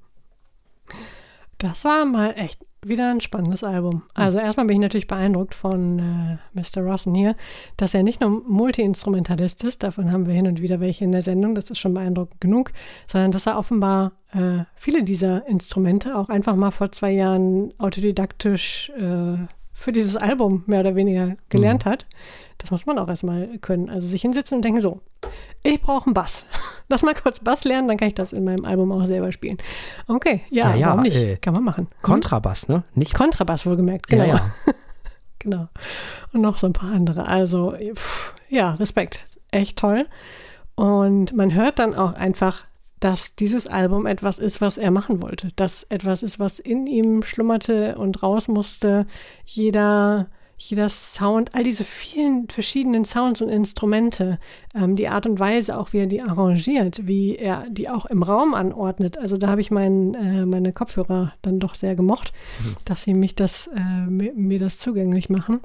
Das 1.57 1.83
war 1.83 2.05
mal 2.05 2.33
echt 2.37 2.65
wieder 2.81 3.11
ein 3.11 3.19
spannendes 3.19 3.63
Album. 3.63 4.03
Also 4.13 4.37
erstmal 4.37 4.65
bin 4.67 4.77
ich 4.77 4.81
natürlich 4.81 5.07
beeindruckt 5.07 5.53
von 5.53 5.99
äh, 5.99 6.37
Mr. 6.53 6.81
Rossen 6.81 7.13
hier, 7.13 7.35
dass 7.75 7.93
er 7.93 8.03
nicht 8.03 8.21
nur 8.21 8.41
Multi-Instrumentalist 8.47 9.63
ist, 9.65 9.83
davon 9.83 10.11
haben 10.11 10.27
wir 10.27 10.33
hin 10.33 10.47
und 10.47 10.61
wieder 10.61 10.79
welche 10.79 11.03
in 11.03 11.11
der 11.11 11.21
Sendung, 11.21 11.55
das 11.55 11.69
ist 11.69 11.79
schon 11.79 11.93
beeindruckend 11.93 12.39
genug, 12.39 12.71
sondern 13.07 13.31
dass 13.31 13.47
er 13.47 13.57
offenbar 13.57 14.13
äh, 14.31 14.63
viele 14.75 15.03
dieser 15.03 15.45
Instrumente 15.47 16.17
auch 16.17 16.29
einfach 16.29 16.55
mal 16.55 16.71
vor 16.71 16.91
zwei 16.93 17.11
Jahren 17.11 17.73
autodidaktisch 17.77 18.91
äh, 18.97 19.37
für 19.79 19.93
dieses 19.93 20.17
Album 20.17 20.63
mehr 20.65 20.81
oder 20.81 20.95
weniger 20.95 21.37
gelernt 21.47 21.85
mhm. 21.85 21.89
hat. 21.89 22.05
Das 22.57 22.69
muss 22.69 22.85
man 22.85 22.99
auch 22.99 23.07
erstmal 23.07 23.57
können. 23.59 23.89
Also 23.89 24.09
sich 24.09 24.21
hinsetzen 24.21 24.57
und 24.57 24.65
denken, 24.65 24.81
so, 24.81 24.99
ich 25.63 25.81
brauche 25.81 26.07
einen 26.07 26.13
Bass. 26.13 26.45
Lass 26.89 27.01
mal 27.01 27.13
kurz 27.15 27.39
Bass 27.39 27.63
lernen, 27.63 27.87
dann 27.87 27.95
kann 27.95 28.09
ich 28.09 28.13
das 28.13 28.33
in 28.33 28.43
meinem 28.43 28.65
Album 28.65 28.91
auch 28.91 29.05
selber 29.05 29.31
spielen. 29.31 29.57
Okay, 30.09 30.41
ja, 30.49 30.71
ja, 30.71 30.75
ja 30.75 30.87
warum 30.87 31.03
nicht? 31.03 31.15
Äh, 31.15 31.37
kann 31.37 31.53
man 31.53 31.63
machen. 31.63 31.87
Hm? 31.87 32.01
Kontrabass, 32.01 32.67
ne? 32.67 32.83
Nicht 32.93 33.13
Kontrabass 33.13 33.65
wohlgemerkt, 33.65 34.07
genau. 34.07 34.25
Ja, 34.25 34.35
ja. 34.35 34.51
genau. 35.39 35.69
Und 36.33 36.41
noch 36.41 36.57
so 36.57 36.67
ein 36.67 36.73
paar 36.73 36.91
andere. 36.91 37.25
Also, 37.25 37.73
pff, 37.73 38.33
ja, 38.49 38.73
Respekt. 38.73 39.27
Echt 39.51 39.79
toll. 39.79 40.07
Und 40.75 41.33
man 41.33 41.53
hört 41.53 41.79
dann 41.79 41.95
auch 41.95 42.13
einfach, 42.13 42.65
dass 42.99 43.35
dieses 43.35 43.67
Album 43.67 44.05
etwas 44.05 44.39
ist, 44.39 44.61
was 44.61 44.77
er 44.77 44.91
machen 44.91 45.21
wollte. 45.21 45.51
Dass 45.55 45.83
etwas 45.83 46.23
ist, 46.23 46.39
was 46.39 46.59
in 46.59 46.87
ihm 46.87 47.23
schlummerte 47.23 47.97
und 47.97 48.21
raus 48.23 48.47
musste. 48.47 49.05
Jeder 49.45 50.27
jeder 50.61 50.89
Sound, 50.89 51.55
all 51.55 51.63
diese 51.63 51.85
vielen 51.85 52.49
verschiedenen 52.49 53.05
Sounds 53.05 53.41
und 53.41 53.49
Instrumente, 53.49 54.39
ähm, 54.75 54.95
die 54.95 55.07
Art 55.07 55.25
und 55.25 55.39
Weise 55.39 55.77
auch, 55.77 55.93
wie 55.93 55.99
er 55.99 56.05
die 56.05 56.21
arrangiert, 56.21 57.07
wie 57.07 57.37
er 57.37 57.65
die 57.69 57.89
auch 57.89 58.05
im 58.05 58.23
Raum 58.23 58.53
anordnet. 58.53 59.17
Also 59.17 59.37
da 59.37 59.47
habe 59.47 59.61
ich 59.61 59.71
mein, 59.71 60.13
äh, 60.13 60.45
meine 60.45 60.73
Kopfhörer 60.73 61.33
dann 61.41 61.59
doch 61.59 61.75
sehr 61.75 61.95
gemocht, 61.95 62.33
mhm. 62.59 62.75
dass 62.85 63.03
sie 63.03 63.13
mich 63.13 63.35
das, 63.35 63.67
äh, 63.67 64.09
mir, 64.09 64.33
mir 64.35 64.59
das 64.59 64.79
zugänglich 64.79 65.29
machen. 65.29 65.61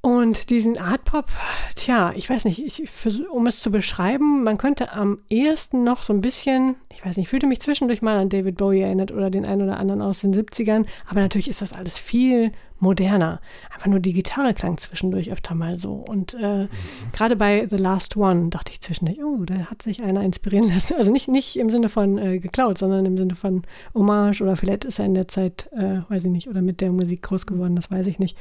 Und 0.00 0.50
diesen 0.50 0.78
Art 0.78 1.04
Pop, 1.04 1.26
tja, 1.74 2.12
ich 2.14 2.30
weiß 2.30 2.44
nicht, 2.44 2.64
ich, 2.64 2.88
um 3.30 3.46
es 3.48 3.60
zu 3.60 3.72
beschreiben, 3.72 4.44
man 4.44 4.56
könnte 4.56 4.92
am 4.92 5.18
ehesten 5.28 5.82
noch 5.82 6.02
so 6.02 6.12
ein 6.12 6.20
bisschen, 6.20 6.76
ich 6.88 7.04
weiß 7.04 7.16
nicht, 7.16 7.26
ich 7.26 7.28
fühlte 7.28 7.48
mich 7.48 7.60
zwischendurch 7.60 8.00
mal 8.00 8.16
an 8.16 8.28
David 8.28 8.56
Bowie 8.56 8.82
erinnert 8.82 9.10
oder 9.10 9.28
den 9.28 9.44
einen 9.44 9.62
oder 9.62 9.76
anderen 9.76 10.00
aus 10.00 10.20
den 10.20 10.32
70ern, 10.32 10.86
aber 11.08 11.20
natürlich 11.20 11.48
ist 11.48 11.62
das 11.62 11.72
alles 11.72 11.98
viel 11.98 12.52
moderner. 12.78 13.40
Einfach 13.74 13.88
nur 13.88 13.98
die 13.98 14.12
Gitarre 14.12 14.54
klang 14.54 14.78
zwischendurch 14.78 15.32
öfter 15.32 15.56
mal 15.56 15.80
so. 15.80 15.94
Und 15.94 16.34
äh, 16.34 16.62
mhm. 16.64 16.68
gerade 17.12 17.34
bei 17.34 17.66
The 17.68 17.76
Last 17.76 18.16
One 18.16 18.50
dachte 18.50 18.70
ich 18.70 18.80
zwischendurch, 18.80 19.18
oh, 19.24 19.44
da 19.44 19.66
hat 19.66 19.82
sich 19.82 20.00
einer 20.00 20.22
inspirieren 20.22 20.68
lassen. 20.72 20.94
Also 20.96 21.10
nicht, 21.10 21.26
nicht 21.26 21.56
im 21.56 21.70
Sinne 21.70 21.88
von 21.88 22.18
äh, 22.18 22.38
geklaut, 22.38 22.78
sondern 22.78 23.04
im 23.04 23.16
Sinne 23.16 23.34
von 23.34 23.62
Hommage 23.94 24.42
oder 24.42 24.56
vielleicht 24.56 24.84
ist 24.84 25.00
er 25.00 25.06
in 25.06 25.14
der 25.14 25.26
Zeit, 25.26 25.68
äh, 25.72 26.02
weiß 26.08 26.24
ich 26.24 26.30
nicht, 26.30 26.48
oder 26.48 26.62
mit 26.62 26.80
der 26.80 26.92
Musik 26.92 27.22
groß 27.22 27.46
geworden, 27.46 27.74
das 27.74 27.90
weiß 27.90 28.06
ich 28.06 28.20
nicht. 28.20 28.36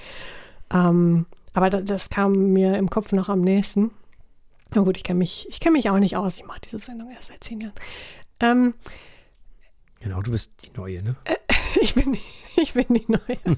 Ähm, 0.72 1.26
aber 1.54 1.70
das, 1.70 1.86
das 1.86 2.10
kam 2.10 2.54
mir 2.54 2.78
im 2.78 2.90
Kopf 2.90 3.12
noch 3.12 3.30
am 3.30 3.42
nächsten. 3.42 3.92
Na 4.74 4.82
gut, 4.82 4.98
ich 4.98 5.04
kenne 5.04 5.20
mich, 5.20 5.48
kenn 5.60 5.74
mich 5.74 5.90
auch 5.90 6.00
nicht 6.00 6.18
aus. 6.18 6.38
Ich 6.38 6.46
mache 6.46 6.62
diese 6.62 6.80
Sendung 6.80 7.10
erst 7.12 7.28
seit 7.30 7.44
zehn 7.44 7.62
Jahren. 7.62 7.74
Ähm, 8.40 8.74
genau, 10.00 10.22
du 10.22 10.32
bist 10.32 10.52
die 10.64 10.72
Neue, 10.78 11.02
ne? 11.02 11.16
Äh, 11.26 11.36
ich, 11.82 11.96
bin 11.96 12.14
die, 12.14 12.62
ich 12.62 12.74
bin 12.74 12.86
die 12.90 13.06
Neue. 13.08 13.58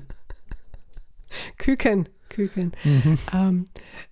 Küken. 1.57 2.09
Küken. 2.29 2.71
Mhm. 2.83 3.17
Ähm, 3.33 3.65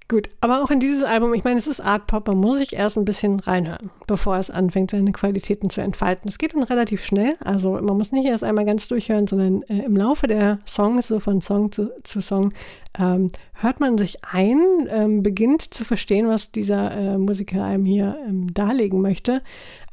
gut, 0.08 0.30
aber 0.42 0.64
auch 0.64 0.70
in 0.70 0.80
dieses 0.80 1.04
Album, 1.04 1.34
ich 1.34 1.44
meine, 1.44 1.60
es 1.60 1.68
ist 1.68 1.80
Art 1.80 2.08
Pop, 2.08 2.28
man 2.28 2.38
muss 2.38 2.58
sich 2.58 2.74
erst 2.74 2.98
ein 2.98 3.06
bisschen 3.06 3.40
reinhören, 3.40 3.90
bevor 4.06 4.38
es 4.38 4.50
anfängt, 4.50 4.92
seine 4.92 5.12
Qualitäten 5.12 5.70
zu 5.70 5.82
entfalten. 5.82 6.30
Es 6.30 6.38
geht 6.38 6.56
dann 6.56 6.64
relativ 6.64 7.04
schnell, 7.04 7.36
also 7.40 7.74
man 7.74 7.98
muss 7.98 8.12
nicht 8.12 8.26
erst 8.26 8.44
einmal 8.44 8.66
ganz 8.66 8.88
durchhören, 8.88 9.28
sondern 9.28 9.62
äh, 9.64 9.86
im 9.86 9.96
Laufe 9.96 10.28
der 10.28 10.60
Songs, 10.68 11.08
so 11.08 11.20
von 11.20 11.42
Song 11.42 11.72
zu, 11.72 11.92
zu 12.04 12.22
Song, 12.22 12.54
ähm, 12.98 13.32
hört 13.54 13.80
man 13.80 13.98
sich 13.98 14.24
ein, 14.24 14.60
ähm, 14.90 15.24
beginnt 15.24 15.74
zu 15.74 15.86
verstehen, 15.86 16.28
was 16.28 16.52
dieser 16.52 16.92
äh, 16.92 17.18
Musiker 17.18 17.64
einem 17.64 17.86
hier 17.86 18.18
ähm, 18.28 18.54
darlegen 18.54 19.02
möchte. 19.02 19.42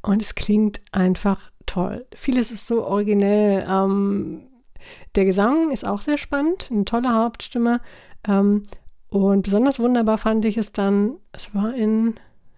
Und 0.02 0.20
es 0.20 0.34
klingt 0.34 0.80
einfach 0.92 1.50
toll. 1.66 2.06
Vieles 2.14 2.50
ist 2.50 2.66
so 2.66 2.84
originell. 2.84 3.66
Ähm, 3.68 4.42
der 5.14 5.24
Gesang 5.24 5.70
ist 5.70 5.86
auch 5.86 6.02
sehr 6.02 6.18
spannend, 6.18 6.68
eine 6.70 6.84
tolle 6.84 7.14
Hauptstimme. 7.14 7.80
Ähm, 8.26 8.62
und 9.08 9.42
besonders 9.42 9.78
wunderbar 9.78 10.18
fand 10.18 10.44
ich 10.44 10.56
es 10.56 10.72
dann, 10.72 11.18
es 11.32 11.54
war 11.54 11.74
in, 11.74 12.14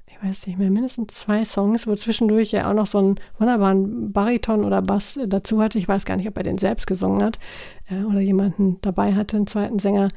ich 0.07 0.23
weiß 0.23 0.47
nicht 0.47 0.59
mehr, 0.59 0.71
mindestens 0.71 1.15
zwei 1.15 1.45
Songs, 1.45 1.87
wo 1.87 1.95
zwischendurch 1.95 2.53
ja 2.53 2.71
auch 2.71 2.75
noch 2.75 2.87
so 2.87 2.99
einen 2.99 3.21
wunderbaren 3.39 4.13
Bariton 4.13 4.65
oder 4.65 4.81
Bass 4.81 5.19
dazu 5.27 5.61
hatte. 5.61 5.79
Ich 5.79 5.89
weiß 5.89 6.05
gar 6.07 6.17
nicht, 6.17 6.29
ob 6.29 6.37
er 6.37 6.45
den 6.45 6.59
selbst 6.59 6.87
gesungen 6.87 7.23
hat 7.23 7.39
äh, 7.91 8.03
oder 8.05 8.21
jemanden 8.21 8.81
dabei 8.81 9.15
hatte, 9.15 9.37
einen 9.37 9.47
zweiten 9.47 9.79
Sänger. 9.79 10.09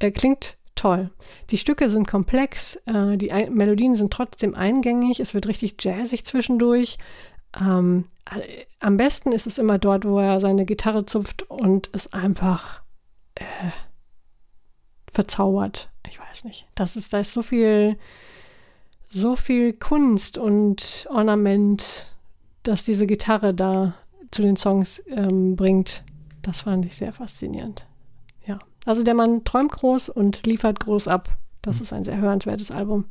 Er 0.00 0.10
klingt 0.10 0.58
toll. 0.74 1.10
Die 1.50 1.58
Stücke 1.58 1.88
sind 1.88 2.08
komplex, 2.08 2.76
äh, 2.86 3.16
die 3.16 3.30
ein 3.30 3.54
Melodien 3.54 3.94
sind 3.94 4.12
trotzdem 4.12 4.54
eingängig, 4.54 5.20
es 5.20 5.34
wird 5.34 5.46
richtig 5.46 5.76
jazzig 5.80 6.24
zwischendurch. 6.24 6.98
Ähm, 7.58 8.06
äh, 8.28 8.64
am 8.80 8.96
besten 8.96 9.32
ist 9.32 9.46
es 9.46 9.58
immer 9.58 9.78
dort, 9.78 10.04
wo 10.04 10.18
er 10.18 10.40
seine 10.40 10.64
Gitarre 10.64 11.06
zupft 11.06 11.48
und 11.48 11.90
es 11.92 12.12
einfach 12.12 12.82
äh, 13.36 13.44
verzaubert. 15.14 15.90
Ich 16.08 16.18
weiß 16.20 16.44
nicht. 16.44 16.66
Das 16.74 16.96
ist, 16.96 17.12
da 17.12 17.20
ist 17.20 17.32
so 17.32 17.42
viel, 17.42 17.96
so 19.10 19.36
viel 19.36 19.72
Kunst 19.72 20.38
und 20.38 21.06
Ornament, 21.10 22.14
dass 22.62 22.84
diese 22.84 23.06
Gitarre 23.06 23.54
da 23.54 23.94
zu 24.30 24.42
den 24.42 24.56
Songs 24.56 25.02
ähm, 25.08 25.56
bringt. 25.56 26.04
Das 26.42 26.62
fand 26.62 26.84
ich 26.84 26.96
sehr 26.96 27.12
faszinierend. 27.12 27.86
Ja. 28.46 28.58
Also 28.84 29.02
der 29.02 29.14
Mann 29.14 29.44
träumt 29.44 29.72
groß 29.72 30.10
und 30.10 30.46
liefert 30.46 30.80
groß 30.80 31.08
ab. 31.08 31.36
Das 31.62 31.80
ist 31.80 31.92
ein 31.92 32.04
sehr 32.04 32.18
hörenswertes 32.18 32.70
Album. 32.70 33.06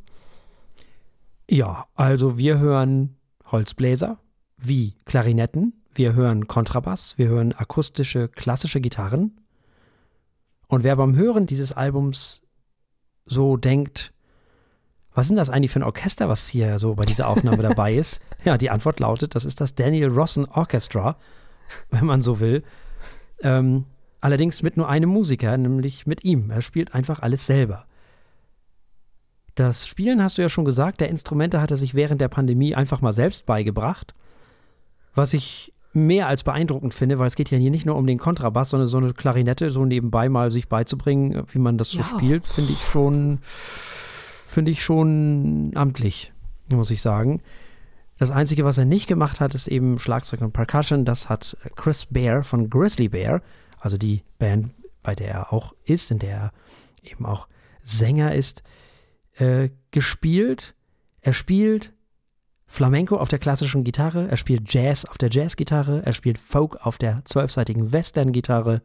Ja, 1.50 1.86
also 1.94 2.38
wir 2.38 2.58
hören 2.58 3.16
Holzbläser 3.50 4.18
wie 4.56 4.94
Klarinetten, 5.04 5.84
wir 5.92 6.14
hören 6.14 6.46
Kontrabass, 6.46 7.18
wir 7.18 7.28
hören 7.28 7.52
akustische, 7.52 8.28
klassische 8.28 8.80
Gitarren. 8.80 9.40
Und 10.74 10.84
wer 10.84 10.96
beim 10.96 11.16
Hören 11.16 11.46
dieses 11.46 11.72
Albums 11.72 12.42
so 13.24 13.56
denkt, 13.56 14.12
was 15.14 15.30
ist 15.30 15.36
das 15.36 15.50
eigentlich 15.50 15.70
für 15.70 15.80
ein 15.80 15.84
Orchester, 15.84 16.28
was 16.28 16.48
hier 16.48 16.78
so 16.78 16.94
bei 16.94 17.04
dieser 17.04 17.28
Aufnahme 17.28 17.62
dabei 17.62 17.94
ist? 17.94 18.20
Ja, 18.44 18.58
die 18.58 18.70
Antwort 18.70 19.00
lautet, 19.00 19.34
das 19.34 19.44
ist 19.44 19.60
das 19.60 19.74
Daniel 19.74 20.08
Rossen 20.08 20.46
Orchestra 20.46 21.16
wenn 21.90 22.06
man 22.06 22.22
so 22.22 22.40
will. 22.40 22.62
Ähm, 23.42 23.84
allerdings 24.20 24.62
mit 24.62 24.76
nur 24.76 24.88
einem 24.88 25.10
Musiker, 25.10 25.56
nämlich 25.56 26.06
mit 26.06 26.24
ihm. 26.24 26.50
Er 26.50 26.62
spielt 26.62 26.94
einfach 26.94 27.20
alles 27.20 27.46
selber. 27.46 27.86
Das 29.54 29.86
Spielen 29.86 30.22
hast 30.22 30.38
du 30.38 30.42
ja 30.42 30.48
schon 30.48 30.64
gesagt, 30.64 31.00
der 31.00 31.10
Instrumente 31.10 31.60
hat 31.60 31.70
er 31.70 31.76
sich 31.76 31.94
während 31.94 32.20
der 32.20 32.28
Pandemie 32.28 32.74
einfach 32.74 33.00
mal 33.00 33.12
selbst 33.12 33.46
beigebracht. 33.46 34.12
Was 35.14 35.34
ich 35.34 35.72
mehr 35.94 36.28
als 36.28 36.42
beeindruckend 36.42 36.94
finde, 36.94 37.18
weil 37.18 37.26
es 37.26 37.36
geht 37.36 37.50
ja 37.50 37.58
hier 37.58 37.70
nicht 37.70 37.86
nur 37.86 37.96
um 37.96 38.06
den 38.06 38.18
Kontrabass, 38.18 38.70
sondern 38.70 38.88
so 38.88 38.98
eine 38.98 39.12
Klarinette 39.12 39.70
so 39.70 39.84
nebenbei 39.84 40.28
mal 40.28 40.50
sich 40.50 40.68
beizubringen, 40.68 41.44
wie 41.52 41.58
man 41.58 41.78
das 41.78 41.90
so 41.90 41.98
ja. 41.98 42.04
spielt, 42.04 42.46
finde 42.46 42.72
ich 42.72 42.82
schon, 42.82 43.38
finde 43.42 44.70
ich 44.70 44.82
schon 44.82 45.72
amtlich, 45.74 46.32
muss 46.68 46.90
ich 46.90 47.00
sagen. 47.00 47.40
Das 48.18 48.30
Einzige, 48.30 48.64
was 48.64 48.78
er 48.78 48.84
nicht 48.84 49.06
gemacht 49.06 49.40
hat, 49.40 49.54
ist 49.54 49.66
eben 49.66 49.98
Schlagzeug 49.98 50.40
und 50.40 50.52
Percussion. 50.52 51.04
Das 51.04 51.28
hat 51.28 51.56
Chris 51.74 52.06
Bear 52.06 52.44
von 52.44 52.68
Grizzly 52.68 53.08
Bear, 53.08 53.42
also 53.80 53.96
die 53.96 54.22
Band, 54.38 54.72
bei 55.02 55.14
der 55.14 55.30
er 55.30 55.52
auch 55.52 55.74
ist, 55.84 56.10
in 56.10 56.18
der 56.18 56.36
er 56.36 56.52
eben 57.02 57.26
auch 57.26 57.48
Sänger 57.82 58.34
ist, 58.34 58.62
äh, 59.36 59.70
gespielt. 59.90 60.74
Er 61.20 61.32
spielt 61.32 61.92
Flamenco 62.74 63.18
auf 63.18 63.28
der 63.28 63.38
klassischen 63.38 63.84
Gitarre, 63.84 64.26
er 64.28 64.36
spielt 64.36 64.74
Jazz 64.74 65.04
auf 65.04 65.16
der 65.16 65.30
Jazzgitarre, 65.30 66.02
er 66.04 66.12
spielt 66.12 66.38
Folk 66.38 66.84
auf 66.84 66.98
der 66.98 67.24
zwölfseitigen 67.24 67.92
Western-Gitarre. 67.92 68.82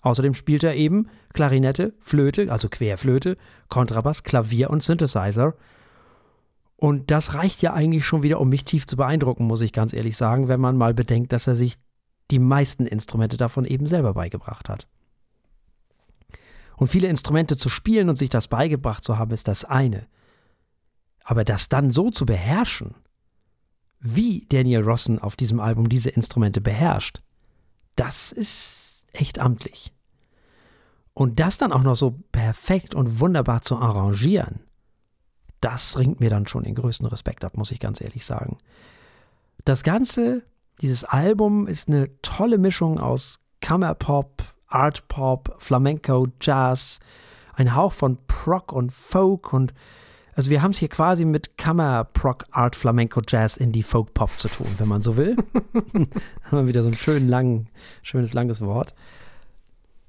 Außerdem 0.00 0.34
spielt 0.34 0.64
er 0.64 0.74
eben 0.74 1.08
Klarinette, 1.32 1.94
Flöte, 2.00 2.50
also 2.50 2.68
Querflöte, 2.68 3.36
Kontrabass, 3.68 4.24
Klavier 4.24 4.70
und 4.70 4.82
Synthesizer. 4.82 5.54
Und 6.74 7.12
das 7.12 7.34
reicht 7.34 7.62
ja 7.62 7.74
eigentlich 7.74 8.04
schon 8.04 8.24
wieder, 8.24 8.40
um 8.40 8.48
mich 8.48 8.64
tief 8.64 8.88
zu 8.88 8.96
beeindrucken, 8.96 9.44
muss 9.44 9.60
ich 9.60 9.72
ganz 9.72 9.92
ehrlich 9.92 10.16
sagen, 10.16 10.48
wenn 10.48 10.58
man 10.58 10.76
mal 10.76 10.92
bedenkt, 10.92 11.32
dass 11.32 11.46
er 11.46 11.54
sich 11.54 11.76
die 12.32 12.40
meisten 12.40 12.86
Instrumente 12.86 13.36
davon 13.36 13.66
eben 13.66 13.86
selber 13.86 14.14
beigebracht 14.14 14.68
hat. 14.68 14.88
Und 16.76 16.88
viele 16.88 17.06
Instrumente 17.06 17.56
zu 17.56 17.68
spielen 17.68 18.08
und 18.08 18.18
sich 18.18 18.30
das 18.30 18.48
beigebracht 18.48 19.04
zu 19.04 19.16
haben, 19.16 19.30
ist 19.30 19.46
das 19.46 19.64
eine. 19.64 20.08
Aber 21.22 21.44
das 21.44 21.68
dann 21.68 21.92
so 21.92 22.10
zu 22.10 22.26
beherrschen, 22.26 22.96
wie 24.00 24.46
Daniel 24.48 24.82
Rossen 24.82 25.18
auf 25.18 25.36
diesem 25.36 25.60
Album 25.60 25.88
diese 25.88 26.10
Instrumente 26.10 26.60
beherrscht, 26.60 27.20
das 27.96 28.32
ist 28.32 29.06
echt 29.12 29.38
amtlich. 29.38 29.92
Und 31.12 31.40
das 31.40 31.58
dann 31.58 31.72
auch 31.72 31.82
noch 31.82 31.96
so 31.96 32.12
perfekt 32.30 32.94
und 32.94 33.18
wunderbar 33.20 33.62
zu 33.62 33.76
arrangieren, 33.76 34.60
das 35.60 35.98
ringt 35.98 36.20
mir 36.20 36.30
dann 36.30 36.46
schon 36.46 36.62
den 36.62 36.76
größten 36.76 37.06
Respekt 37.06 37.44
ab, 37.44 37.56
muss 37.56 37.72
ich 37.72 37.80
ganz 37.80 38.00
ehrlich 38.00 38.24
sagen. 38.24 38.58
Das 39.64 39.82
Ganze, 39.82 40.44
dieses 40.80 41.02
Album 41.02 41.66
ist 41.66 41.88
eine 41.88 42.08
tolle 42.22 42.58
Mischung 42.58 43.00
aus 43.00 43.40
Kammerpop, 43.60 44.44
Art 44.68 45.08
Pop, 45.08 45.56
Flamenco, 45.58 46.28
Jazz, 46.40 47.00
ein 47.54 47.74
Hauch 47.74 47.92
von 47.92 48.18
Prog 48.28 48.72
und 48.72 48.92
Folk 48.92 49.52
und 49.52 49.74
also 50.38 50.50
wir 50.50 50.62
haben 50.62 50.70
es 50.70 50.78
hier 50.78 50.88
quasi 50.88 51.24
mit 51.24 51.58
Kammer, 51.58 52.04
Prog, 52.04 52.44
Art, 52.52 52.76
Flamenco, 52.76 53.20
Jazz, 53.26 53.56
Indie, 53.56 53.82
Folk, 53.82 54.14
Pop 54.14 54.30
zu 54.38 54.46
tun, 54.46 54.68
wenn 54.78 54.86
man 54.86 55.02
so 55.02 55.16
will. 55.16 55.36
haben 55.82 56.08
wir 56.52 56.68
wieder 56.68 56.84
so 56.84 56.90
ein 56.90 56.96
schön 56.96 57.26
lang, 57.26 57.66
schönes 58.04 58.34
langes 58.34 58.60
Wort. 58.60 58.94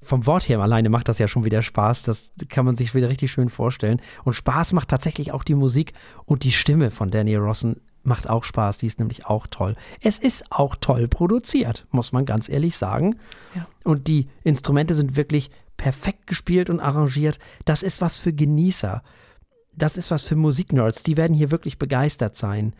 Vom 0.03 0.27
Wort 0.27 0.47
her 0.47 0.59
alleine 0.59 0.89
macht 0.89 1.07
das 1.07 1.17
ja 1.17 1.27
schon 1.27 1.45
wieder 1.45 1.63
Spaß. 1.63 2.03
Das 2.03 2.29
kann 2.47 2.63
man 2.63 2.75
sich 2.75 2.93
wieder 2.93 3.09
richtig 3.09 3.31
schön 3.31 3.49
vorstellen. 3.49 4.03
Und 4.23 4.35
Spaß 4.35 4.73
macht 4.73 4.89
tatsächlich 4.89 5.31
auch 5.31 5.43
die 5.43 5.55
Musik 5.55 5.93
und 6.25 6.43
die 6.43 6.51
Stimme 6.51 6.91
von 6.91 7.09
Daniel 7.09 7.39
Rossen 7.39 7.81
macht 8.03 8.29
auch 8.29 8.43
Spaß. 8.43 8.77
Die 8.77 8.85
ist 8.85 8.99
nämlich 8.99 9.25
auch 9.25 9.47
toll. 9.47 9.75
Es 9.99 10.19
ist 10.19 10.51
auch 10.51 10.75
toll 10.75 11.07
produziert, 11.07 11.87
muss 11.89 12.11
man 12.11 12.25
ganz 12.25 12.49
ehrlich 12.49 12.77
sagen. 12.77 13.15
Ja. 13.55 13.65
Und 13.83 14.07
die 14.07 14.29
Instrumente 14.43 14.93
sind 14.93 15.15
wirklich 15.15 15.49
perfekt 15.75 16.27
gespielt 16.27 16.69
und 16.69 16.81
arrangiert. 16.81 17.39
Das 17.65 17.81
ist 17.81 17.99
was 17.99 18.19
für 18.19 18.31
Genießer. 18.31 19.01
Das 19.79 19.97
ist 19.97 20.11
was 20.11 20.23
für 20.23 20.35
Musiknerds. 20.35 21.03
Die 21.03 21.17
werden 21.17 21.35
hier 21.35 21.51
wirklich 21.51 21.77
begeistert 21.77 22.35
sein. 22.35 22.73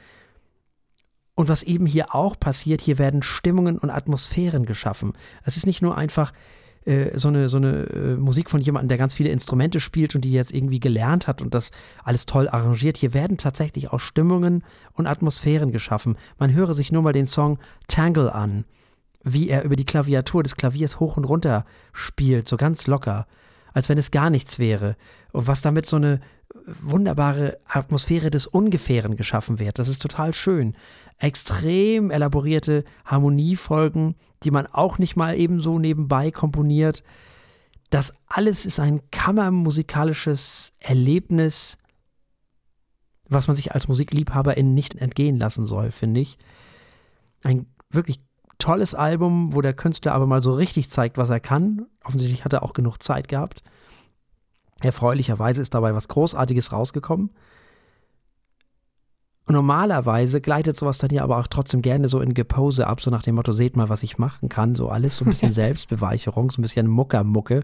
Und 1.35 1.47
was 1.47 1.63
eben 1.63 1.85
hier 1.85 2.13
auch 2.13 2.37
passiert, 2.37 2.81
hier 2.81 2.97
werden 2.97 3.21
Stimmungen 3.21 3.77
und 3.77 3.89
Atmosphären 3.89 4.65
geschaffen. 4.65 5.13
Es 5.45 5.55
ist 5.55 5.65
nicht 5.65 5.81
nur 5.81 5.97
einfach 5.97 6.33
äh, 6.85 7.17
so 7.17 7.29
eine, 7.29 7.47
so 7.47 7.57
eine 7.57 7.83
äh, 7.83 8.15
Musik 8.17 8.49
von 8.49 8.59
jemandem, 8.59 8.89
der 8.89 8.97
ganz 8.97 9.13
viele 9.13 9.29
Instrumente 9.29 9.79
spielt 9.79 10.15
und 10.15 10.25
die 10.25 10.33
jetzt 10.33 10.53
irgendwie 10.53 10.81
gelernt 10.81 11.27
hat 11.27 11.41
und 11.41 11.53
das 11.53 11.71
alles 12.03 12.25
toll 12.25 12.49
arrangiert. 12.49 12.97
Hier 12.97 13.13
werden 13.13 13.37
tatsächlich 13.37 13.93
auch 13.93 14.01
Stimmungen 14.01 14.63
und 14.93 15.07
Atmosphären 15.07 15.71
geschaffen. 15.71 16.17
Man 16.37 16.53
höre 16.53 16.73
sich 16.73 16.91
nur 16.91 17.03
mal 17.03 17.13
den 17.13 17.25
Song 17.25 17.59
Tangle 17.87 18.33
an, 18.33 18.65
wie 19.23 19.49
er 19.49 19.63
über 19.63 19.77
die 19.77 19.85
Klaviatur 19.85 20.43
des 20.43 20.57
Klaviers 20.57 20.99
hoch 20.99 21.15
und 21.15 21.23
runter 21.23 21.65
spielt, 21.93 22.49
so 22.49 22.57
ganz 22.57 22.87
locker, 22.87 23.27
als 23.73 23.89
wenn 23.89 23.97
es 23.97 24.11
gar 24.11 24.29
nichts 24.29 24.59
wäre. 24.59 24.95
Und 25.31 25.47
was 25.47 25.61
damit 25.61 25.85
so 25.85 25.97
eine 25.97 26.19
wunderbare 26.65 27.59
Atmosphäre 27.65 28.29
des 28.31 28.47
Ungefähren 28.47 29.15
geschaffen 29.15 29.59
wird. 29.59 29.79
Das 29.79 29.87
ist 29.87 30.01
total 30.01 30.33
schön. 30.33 30.75
Extrem 31.17 32.11
elaborierte 32.11 32.83
Harmoniefolgen, 33.05 34.15
die 34.43 34.51
man 34.51 34.67
auch 34.67 34.97
nicht 34.97 35.15
mal 35.15 35.37
eben 35.37 35.61
so 35.61 35.79
nebenbei 35.79 36.31
komponiert. 36.31 37.03
Das 37.89 38.13
alles 38.27 38.65
ist 38.65 38.79
ein 38.79 39.01
kammermusikalisches 39.11 40.73
Erlebnis, 40.79 41.77
was 43.27 43.47
man 43.47 43.55
sich 43.55 43.73
als 43.73 43.87
Musikliebhaberin 43.87 44.73
nicht 44.73 44.95
entgehen 44.95 45.37
lassen 45.37 45.65
soll, 45.65 45.91
finde 45.91 46.19
ich. 46.21 46.37
Ein 47.43 47.67
wirklich 47.89 48.19
tolles 48.59 48.93
Album, 48.93 49.55
wo 49.55 49.61
der 49.61 49.73
Künstler 49.73 50.13
aber 50.13 50.27
mal 50.27 50.41
so 50.41 50.53
richtig 50.53 50.89
zeigt, 50.89 51.17
was 51.17 51.29
er 51.29 51.39
kann. 51.39 51.87
Offensichtlich 52.03 52.45
hat 52.45 52.53
er 52.53 52.61
auch 52.61 52.73
genug 52.73 53.01
Zeit 53.01 53.27
gehabt. 53.27 53.63
Erfreulicherweise 54.81 55.61
ist 55.61 55.73
dabei 55.73 55.95
was 55.95 56.07
Großartiges 56.07 56.71
rausgekommen. 56.71 57.31
Und 59.45 59.55
normalerweise 59.55 60.41
gleitet 60.41 60.77
sowas 60.77 60.99
dann 60.99 61.09
ja 61.09 61.23
aber 61.23 61.37
auch 61.39 61.47
trotzdem 61.47 61.81
gerne 61.81 62.07
so 62.07 62.21
in 62.21 62.35
Gepose 62.35 62.85
ab, 62.85 63.01
so 63.01 63.09
nach 63.09 63.23
dem 63.23 63.33
Motto, 63.33 63.51
seht 63.51 63.75
mal, 63.75 63.89
was 63.89 64.03
ich 64.03 64.19
machen 64.19 64.47
kann. 64.47 64.75
So 64.75 64.89
alles 64.89 65.17
so 65.17 65.25
ein 65.25 65.31
bisschen 65.31 65.51
Selbstbeweicherung, 65.53 66.51
so 66.51 66.59
ein 66.59 66.61
bisschen 66.61 66.85
Muckermucke. 66.85 67.61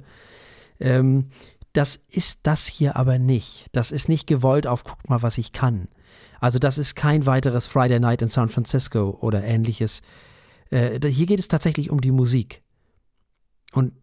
Ähm, 0.79 1.27
das 1.73 1.99
ist 2.10 2.39
das 2.43 2.65
hier 2.65 2.95
aber 2.95 3.19
nicht. 3.19 3.67
Das 3.71 3.91
ist 3.91 4.10
nicht 4.10 4.25
gewollt 4.27 4.65
auf, 4.65 4.84
guckt 4.84 5.10
mal, 5.10 5.21
was 5.21 5.38
ich 5.38 5.51
kann. 5.51 5.88
Also 6.39 6.58
das 6.58 6.77
ist 6.77 6.95
kein 6.95 7.25
weiteres 7.25 7.67
Friday 7.67 7.99
Night 7.99 8.21
in 8.21 8.29
San 8.29 8.49
Francisco 8.49 9.17
oder 9.21 9.43
ähnliches. 9.43 10.01
Äh, 10.76 11.00
hier 11.10 11.26
geht 11.26 11.40
es 11.40 11.48
tatsächlich 11.48 11.90
um 11.90 12.02
die 12.02 12.12
Musik. 12.12 12.62
Und 13.72 13.94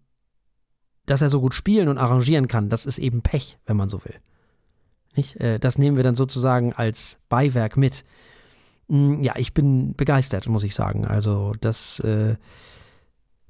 dass 1.05 1.21
er 1.21 1.29
so 1.29 1.41
gut 1.41 1.55
spielen 1.55 1.89
und 1.89 1.99
arrangieren 1.99 2.49
kann, 2.49 2.71
das 2.71 2.87
ist 2.87 2.99
eben 2.99 3.23
Pech, 3.23 3.59
wenn 3.67 3.77
man 3.77 3.89
so 3.89 4.05
will. 4.05 4.15
Nicht? 5.15 5.37
Äh, 5.37 5.59
das 5.59 5.77
nehmen 5.77 5.97
wir 5.97 6.05
dann 6.05 6.15
sozusagen 6.15 6.73
als 6.73 7.19
Beiwerk 7.29 7.77
mit. 7.77 8.05
Hm, 8.89 9.23
ja, 9.23 9.35
ich 9.37 9.53
bin 9.53 9.95
begeistert, 9.95 10.49
muss 10.49 10.65
ich 10.65 10.75
sagen. 10.75 11.07
Also 11.07 11.53
das, 11.61 12.01
äh, 12.01 12.37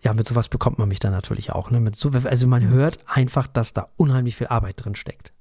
ja, 0.00 0.14
mit 0.14 0.26
sowas 0.26 0.48
bekommt 0.48 0.78
man 0.78 0.88
mich 0.88 0.98
dann 0.98 1.12
natürlich 1.12 1.52
auch. 1.52 1.70
Ne? 1.70 1.92
So, 1.94 2.10
also 2.24 2.46
man 2.48 2.68
hört 2.68 2.98
einfach, 3.06 3.46
dass 3.46 3.72
da 3.72 3.88
unheimlich 3.96 4.34
viel 4.34 4.48
Arbeit 4.48 4.84
drin 4.84 4.96
steckt. 4.96 5.32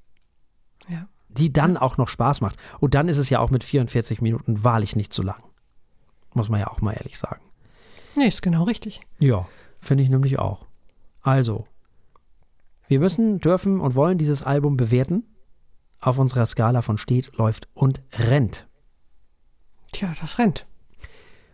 Ja. 0.88 1.08
Die 1.30 1.52
dann 1.52 1.78
auch 1.78 1.98
noch 1.98 2.10
Spaß 2.10 2.42
macht. 2.42 2.58
Und 2.80 2.94
dann 2.94 3.08
ist 3.08 3.18
es 3.18 3.32
ja 3.32 3.40
auch 3.40 3.50
mit 3.50 3.64
44 3.64 4.22
Minuten 4.22 4.64
wahrlich 4.64 4.96
nicht 4.96 5.14
zu 5.14 5.24
lang. 5.24 5.42
Muss 6.34 6.50
man 6.50 6.60
ja 6.60 6.68
auch 6.68 6.82
mal 6.82 6.94
ehrlich 6.94 7.18
sagen. 7.18 7.42
Nee, 8.16 8.28
ist 8.28 8.42
genau 8.42 8.64
richtig. 8.64 9.02
Ja, 9.20 9.48
finde 9.80 10.04
ich 10.04 10.10
nämlich 10.10 10.40
auch. 10.40 10.66
Also, 11.22 11.66
wir 12.88 13.00
müssen, 13.00 13.40
dürfen 13.40 13.80
und 13.80 13.96
wollen 13.96 14.18
dieses 14.18 14.44
Album 14.44 14.78
bewerten 14.78 15.24
auf 16.02 16.18
unserer 16.18 16.46
Skala 16.46 16.82
von 16.82 16.98
steht, 16.98 17.32
läuft 17.38 17.70
und 17.74 18.02
rennt. 18.14 18.68
Tja, 19.92 20.14
das 20.20 20.40
rennt. 20.40 20.66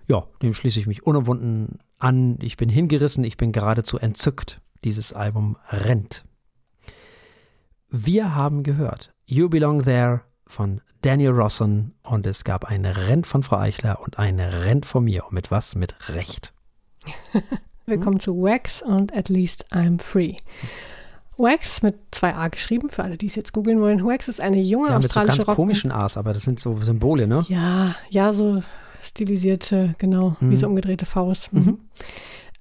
Ja, 0.08 0.26
dem 0.42 0.54
schließe 0.54 0.80
ich 0.80 0.88
mich 0.88 1.06
unumwunden 1.06 1.80
an. 2.00 2.38
Ich 2.42 2.56
bin 2.56 2.70
hingerissen, 2.70 3.24
ich 3.24 3.38
bin 3.38 3.52
geradezu 3.52 3.98
entzückt. 3.98 4.62
Dieses 4.84 5.12
Album 5.12 5.58
rennt. 5.70 6.24
Wir 7.90 8.36
haben 8.36 8.64
gehört 8.64 9.14
You 9.26 9.50
Belong 9.50 9.84
There 9.84 10.22
von 10.48 10.82
Daniel 11.02 11.32
Rosson 11.32 11.94
und 12.04 12.26
es 12.28 12.44
gab 12.44 12.66
ein 12.66 12.86
Rent 12.86 13.28
von 13.28 13.44
Frau 13.44 13.58
Eichler 13.58 14.02
und 14.02 14.20
ein 14.20 14.40
Rent 14.40 14.86
von 14.86 15.04
mir. 15.04 15.26
Und 15.26 15.34
mit 15.34 15.52
was? 15.52 15.76
Mit 15.76 15.96
Recht. 16.10 16.54
Wir 17.86 18.00
kommen 18.00 18.20
zu 18.20 18.42
Wax 18.42 18.82
und 18.82 19.16
At 19.16 19.30
Least 19.30 19.72
I'm 19.72 20.02
Free. 20.02 20.36
Wax 21.38 21.84
mit 21.84 21.96
zwei 22.12 22.34
A 22.34 22.48
geschrieben, 22.48 22.90
für 22.90 23.04
alle, 23.04 23.18
die 23.18 23.28
es 23.28 23.36
jetzt 23.36 23.54
googeln 23.54 23.80
wollen. 23.80 24.04
Wax 24.04 24.28
ist 24.28 24.42
eine 24.42 24.60
junge 24.60 24.90
ja, 24.90 24.98
australische 24.98 25.38
mit 25.38 25.42
so 25.42 25.48
ganz 25.48 25.56
komischen 25.56 25.92
A's, 25.92 26.18
aber 26.18 26.34
das 26.34 26.44
sind 26.44 26.60
so 26.60 26.78
Symbole, 26.80 27.28
ne? 27.28 27.46
Ja, 27.48 27.96
ja, 28.10 28.34
so 28.34 28.62
stilisierte, 29.02 29.96
genau, 30.00 30.36
mhm. 30.40 30.52
wie 30.52 30.58
so 30.58 30.68
umgedrehte 30.68 31.06
Faust. 31.06 31.54
Mhm. 31.54 31.62
mhm. 31.62 31.80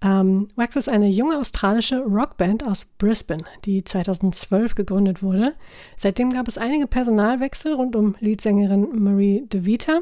Ähm, 0.02 0.48
Wax 0.56 0.76
ist 0.76 0.88
eine 0.88 1.08
junge 1.08 1.38
australische 1.38 2.00
Rockband 2.00 2.66
aus 2.66 2.84
Brisbane, 2.98 3.44
die 3.64 3.82
2012 3.82 4.74
gegründet 4.74 5.22
wurde. 5.22 5.54
Seitdem 5.96 6.32
gab 6.32 6.48
es 6.48 6.58
einige 6.58 6.86
Personalwechsel 6.86 7.72
rund 7.72 7.96
um 7.96 8.14
Leadsängerin 8.20 8.88
Marie 9.02 9.46
DeVita 9.46 10.00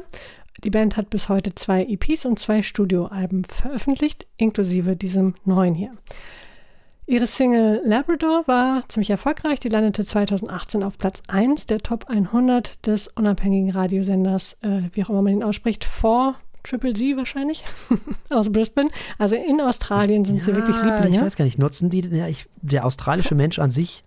Die 0.63 0.69
Band 0.69 0.97
hat 0.97 1.09
bis 1.09 1.29
heute 1.29 1.55
zwei 1.55 1.85
EPs 1.85 2.25
und 2.25 2.39
zwei 2.39 2.61
Studioalben 2.61 3.45
veröffentlicht, 3.45 4.27
inklusive 4.37 4.95
diesem 4.95 5.35
neuen 5.45 5.75
hier. 5.75 5.91
Ihre 7.07 7.27
Single 7.27 7.81
Labrador 7.85 8.47
war 8.47 8.83
ziemlich 8.89 9.11
erfolgreich. 9.11 9.59
Die 9.59 9.69
landete 9.69 10.03
2018 10.03 10.81
auf 10.81 10.97
Platz 10.97 11.21
1 11.27 11.67
der 11.67 11.77
Top 11.77 12.05
100 12.09 12.87
des 12.87 13.07
unabhängigen 13.09 13.69
Radiosenders, 13.69 14.57
äh, 14.63 14.81
wie 14.91 15.03
auch 15.03 15.09
immer 15.09 15.21
man 15.21 15.33
ihn 15.33 15.43
ausspricht, 15.43 15.83
vor 15.83 16.35
Triple 16.65 16.93
Z 16.93 17.17
wahrscheinlich, 17.17 17.63
aus 18.29 18.51
Brisbane. 18.51 18.89
Also 19.17 19.35
in 19.35 19.61
Australien 19.61 20.25
sind 20.25 20.37
ja, 20.37 20.43
sie 20.43 20.55
wirklich 20.55 20.75
Lieblinge. 20.81 21.15
Ich 21.15 21.21
weiß 21.21 21.35
gar 21.35 21.45
nicht, 21.45 21.59
nutzen 21.59 21.89
die, 21.89 22.01
ja, 22.01 22.27
ich, 22.27 22.47
der 22.61 22.85
australische 22.85 23.35
Mensch 23.35 23.59
an 23.59 23.71
sich 23.71 24.03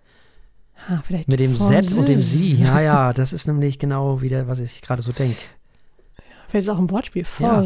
ha, 0.89 1.01
mit 1.27 1.39
dem 1.39 1.55
Z 1.55 1.93
und 1.93 2.07
dem 2.07 2.21
Sie. 2.21 2.55
Ja, 2.55 2.81
ja, 2.81 3.13
das 3.13 3.33
ist 3.33 3.47
nämlich 3.47 3.79
genau 3.79 4.21
wieder, 4.21 4.47
was 4.47 4.59
ich 4.59 4.81
gerade 4.81 5.01
so 5.01 5.11
denke. 5.11 5.37
Vielleicht 6.47 6.67
ist 6.67 6.73
auch 6.73 6.79
ein 6.79 6.89
Wortspiel. 6.89 7.25
Ja. 7.39 7.63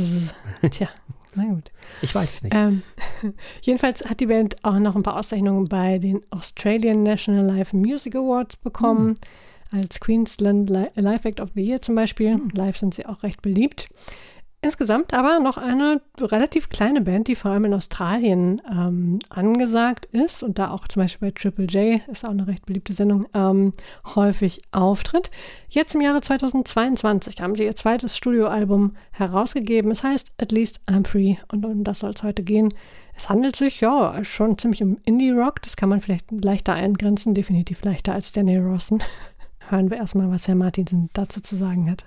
Tja, 0.69 0.89
na 1.35 1.45
gut. 1.45 1.71
Ich 2.01 2.13
weiß 2.13 2.35
es 2.35 2.43
nicht. 2.43 2.53
Ähm, 2.53 2.83
jedenfalls 3.61 4.03
hat 4.05 4.19
die 4.19 4.25
Band 4.25 4.57
auch 4.63 4.77
noch 4.77 4.95
ein 4.95 5.03
paar 5.03 5.17
Auszeichnungen 5.17 5.69
bei 5.69 5.99
den 5.99 6.21
Australian 6.29 7.03
National 7.03 7.45
Live 7.45 7.73
Music 7.73 8.15
Awards 8.15 8.57
bekommen. 8.57 9.15
Hm. 9.71 9.79
Als 9.79 9.99
Queensland 9.99 10.69
Live 10.69 11.25
Act 11.25 11.39
of 11.39 11.49
the 11.55 11.61
Year 11.61 11.81
zum 11.81 11.95
Beispiel. 11.95 12.33
Hm. 12.33 12.49
Live 12.53 12.77
sind 12.77 12.93
sie 12.93 13.05
auch 13.05 13.23
recht 13.23 13.41
beliebt. 13.41 13.89
Insgesamt 14.63 15.13
aber 15.13 15.41
noch 15.41 15.57
eine 15.57 16.01
relativ 16.21 16.69
kleine 16.69 17.01
Band, 17.01 17.27
die 17.27 17.35
vor 17.35 17.51
allem 17.51 17.65
in 17.65 17.73
Australien 17.73 18.61
ähm, 18.71 19.19
angesagt 19.27 20.05
ist 20.05 20.41
und 20.41 20.57
da 20.57 20.71
auch 20.71 20.87
zum 20.87 21.01
Beispiel 21.01 21.27
bei 21.27 21.33
Triple 21.37 21.65
J, 21.65 22.01
ist 22.07 22.23
auch 22.23 22.29
eine 22.29 22.47
recht 22.47 22.65
beliebte 22.65 22.93
Sendung, 22.93 23.25
ähm, 23.33 23.73
häufig 24.15 24.59
auftritt. 24.71 25.31
Jetzt 25.67 25.95
im 25.95 26.01
Jahre 26.01 26.21
2022 26.21 27.41
haben 27.41 27.55
sie 27.55 27.65
ihr 27.65 27.75
zweites 27.75 28.15
Studioalbum 28.15 28.95
herausgegeben. 29.11 29.91
Es 29.91 30.01
heißt 30.01 30.31
At 30.37 30.53
Least 30.53 30.79
I'm 30.87 31.05
Free 31.05 31.35
und 31.51 31.65
um 31.65 31.83
das 31.83 31.99
soll 31.99 32.11
es 32.11 32.23
heute 32.23 32.41
gehen. 32.41 32.73
Es 33.17 33.27
handelt 33.27 33.57
sich 33.57 33.81
ja 33.81 34.23
schon 34.23 34.57
ziemlich 34.57 34.81
um 34.81 34.97
Indie-Rock, 35.03 35.61
das 35.61 35.75
kann 35.75 35.89
man 35.89 35.99
vielleicht 35.99 36.31
leichter 36.31 36.71
eingrenzen, 36.71 37.33
definitiv 37.33 37.83
leichter 37.83 38.13
als 38.13 38.31
Danny 38.31 38.57
Rawson. 38.57 39.03
Hören 39.67 39.89
wir 39.89 39.97
erstmal, 39.97 40.31
was 40.31 40.47
Herr 40.47 40.55
Martinsen 40.55 41.09
dazu 41.11 41.41
zu 41.41 41.57
sagen 41.57 41.91
hat. 41.91 42.05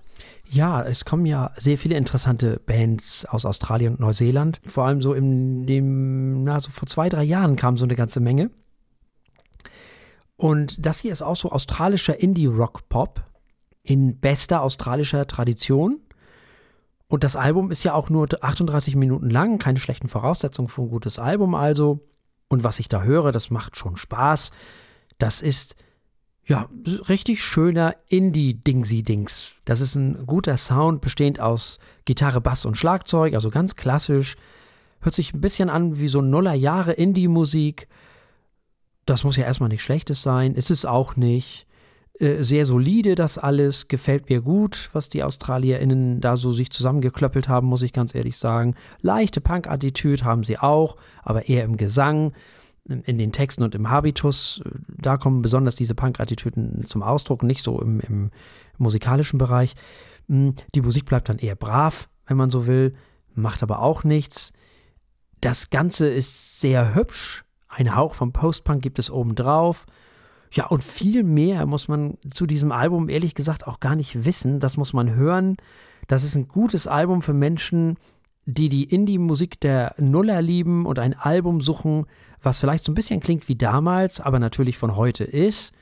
Ja, 0.49 0.83
es 0.83 1.05
kommen 1.05 1.27
ja 1.27 1.53
sehr 1.57 1.77
viele 1.77 1.97
interessante 1.97 2.61
Bands 2.65 3.25
aus 3.27 3.45
Australien 3.45 3.95
und 3.95 4.01
Neuseeland. 4.01 4.61
Vor 4.65 4.85
allem 4.85 5.03
so 5.03 5.13
in 5.13 5.67
dem, 5.67 6.45
na, 6.45 6.61
so 6.61 6.71
vor 6.71 6.87
zwei, 6.87 7.09
drei 7.09 7.25
Jahren 7.25 7.57
kam 7.57 7.77
so 7.77 7.85
eine 7.85 7.97
ganze 7.97 8.21
Menge. 8.21 8.51
Und 10.37 10.85
das 10.85 11.01
hier 11.01 11.13
ist 11.13 11.23
auch 11.23 11.37
so 11.37 11.51
australischer 11.51 12.21
Indie-Rock-Pop 12.21 13.25
in 13.83 14.19
bester 14.21 14.63
australischer 14.63 15.27
Tradition. 15.27 16.01
Und 17.09 17.25
das 17.25 17.37
Album 17.37 17.71
ist 17.71 17.85
ja 17.85 17.95
auch 17.95 18.11
nur 18.11 18.29
38 18.41 18.97
Minuten 18.97 19.31
lang, 19.31 19.59
keine 19.59 19.79
schlechten 19.79 20.09
Voraussetzungen 20.09 20.69
für 20.69 20.83
ein 20.83 20.91
gutes 20.91 21.19
Album 21.19 21.55
also. 21.55 22.01
Und 22.49 22.65
was 22.65 22.79
ich 22.79 22.89
da 22.89 23.03
höre, 23.03 23.33
das 23.33 23.51
macht 23.51 23.77
schon 23.77 23.97
Spaß. 23.97 24.51
Das 25.19 25.41
ist 25.41 25.77
ja, 26.47 26.69
richtig 27.09 27.43
schöner 27.43 27.97
Indie-Dingsy-Dings. 28.09 29.55
Das 29.65 29.81
ist 29.81 29.97
ein 29.97 30.27
guter 30.27 30.57
Sound, 30.57 31.01
bestehend 31.01 31.41
aus 31.41 31.81
Gitarre, 32.05 32.41
Bass 32.41 32.65
und 32.65 32.77
Schlagzeug, 32.77 33.35
also 33.35 33.51
ganz 33.51 33.75
klassisch. 33.75 34.37
Hört 35.01 35.17
sich 35.17 35.35
ein 35.35 35.41
bisschen 35.41 35.71
an 35.71 35.99
wie 35.99 36.07
so 36.07 36.21
Nuller-Jahre 36.21 36.93
Indie-Musik. 36.93 37.89
Das 39.07 39.25
muss 39.25 39.37
ja 39.37 39.45
erstmal 39.45 39.69
nichts 39.69 39.85
Schlechtes 39.85 40.23
sein. 40.23 40.55
Ist 40.55 40.71
es 40.71 40.85
auch 40.85 41.17
nicht. 41.17 41.67
Äh, 42.19 42.43
sehr 42.43 42.65
solide 42.65 43.17
das 43.17 43.39
alles. 43.39 43.89
Gefällt 43.89 44.31
mir 44.31 44.41
gut, 44.41 44.91
was 44.93 45.09
die 45.09 45.25
AustralierInnen 45.25 46.21
da 46.21 46.37
so 46.37 46.53
sich 46.53 46.71
zusammengeklöppelt 46.71 47.49
haben, 47.49 47.67
muss 47.67 47.83
ich 47.83 47.93
ganz 47.93 48.15
ehrlich 48.15 48.37
sagen. 48.37 48.77
Leichte 49.01 49.41
Punk-Attitüde 49.41 50.25
haben 50.25 50.45
sie 50.45 50.59
auch, 50.59 50.97
aber 51.25 51.49
eher 51.49 51.65
im 51.65 51.77
Gesang 51.77 52.33
in 52.89 53.19
den 53.19 53.33
Texten 53.33 53.63
und 53.63 53.75
im 53.75 53.91
Habitus, 53.91 54.63
da 54.89 55.17
kommen 55.17 55.43
besonders 55.43 55.75
diese 55.75 55.95
Punk-Attitüden 55.95 56.87
zum 56.87 57.03
Ausdruck, 57.03 57.43
nicht 57.43 57.63
so 57.63 57.81
im, 57.81 58.01
im, 58.01 58.31
musikalischen 58.79 59.39
Bereich. 59.39 59.75
Hm, 60.29 60.55
die 60.75 60.83
Musik 60.83 61.07
bleibt 61.07 61.29
dann 61.29 61.39
eher 61.39 61.57
brav, 61.57 62.09
wenn 62.27 62.37
man 62.37 62.51
so 62.51 62.67
will, 62.67 62.95
macht 63.35 63.63
aber 63.63 63.81
auch 63.81 64.05
nichts. 64.05 64.53
Das 65.41 65.71
Ganze 65.71 66.09
ist 66.09 66.61
sehr 66.61 66.95
hübsch. 66.95 67.45
Ein 67.69 67.95
Hauch 67.95 68.15
vom 68.15 68.33
Post-Punk 68.33 68.83
gibt 68.83 68.99
es 68.99 69.11
obendrauf. 69.11 69.87
Ja, 70.53 70.67
und 70.67 70.85
viel 70.85 71.23
mehr 71.23 71.67
muss 71.67 71.89
man 71.89 72.19
zu 72.33 72.47
diesem 72.47 72.73
Album 72.73 73.09
ehrlich 73.09 73.35
gesagt 73.35 73.67
auch 73.67 73.81
gar 73.81 73.97
nicht 73.97 74.25
wissen. 74.25 74.61
Das 74.61 74.77
muss 74.77 74.93
man 74.93 75.15
hören. 75.15 75.57
Das 76.07 76.23
ist 76.23 76.37
ein 76.37 76.49
gutes 76.49 76.87
Album 76.87 77.21
für 77.21 77.35
Menschen, 77.35 77.97
die 78.47 78.69
die 78.69 78.85
Indie-Musik 78.85 79.61
der 79.61 79.95
Nuller 79.99 80.41
lieben 80.41 80.87
und 80.87 80.99
ein 80.99 81.15
Album 81.15 81.61
suchen, 81.61 82.07
was 82.47 82.61
vielleicht 82.61 82.85
so 82.85 82.93
ein 82.93 82.95
bisschen 82.95 83.19
klingt 83.19 83.49
wie 83.49 83.57
damals, 83.57 84.21
aber 84.21 84.39
natürlich 84.39 84.79
von 84.79 84.95
heute 84.95 85.25
ist. 85.25 85.75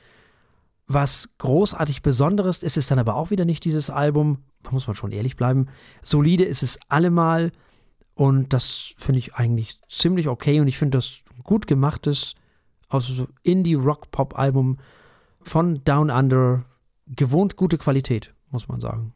Was 0.87 1.29
großartig 1.37 2.01
Besonderes 2.01 2.63
ist 2.63 2.75
es 2.75 2.87
dann 2.87 2.97
aber 2.97 3.15
auch 3.15 3.29
wieder 3.29 3.45
nicht 3.45 3.63
dieses 3.65 3.91
Album. 3.91 4.39
Da 4.63 4.71
muss 4.71 4.87
man 4.87 4.95
schon 4.95 5.11
ehrlich 5.11 5.35
bleiben. 5.35 5.67
Solide 6.01 6.43
ist 6.43 6.63
es 6.63 6.79
allemal. 6.89 7.51
Und 8.15 8.51
das 8.51 8.95
finde 8.97 9.19
ich 9.19 9.35
eigentlich 9.35 9.79
ziemlich 9.87 10.27
okay. 10.27 10.59
Und 10.59 10.67
ich 10.67 10.79
finde 10.79 10.97
das 10.97 11.21
gut 11.43 11.67
gemachtes, 11.67 12.33
also 12.89 13.13
so 13.13 13.27
Indie-Rock-Pop-Album 13.43 14.77
von 15.41 15.83
Down 15.83 16.09
Under. 16.09 16.65
Gewohnt 17.07 17.57
gute 17.57 17.77
Qualität, 17.77 18.33
muss 18.49 18.67
man 18.67 18.81
sagen. 18.81 19.13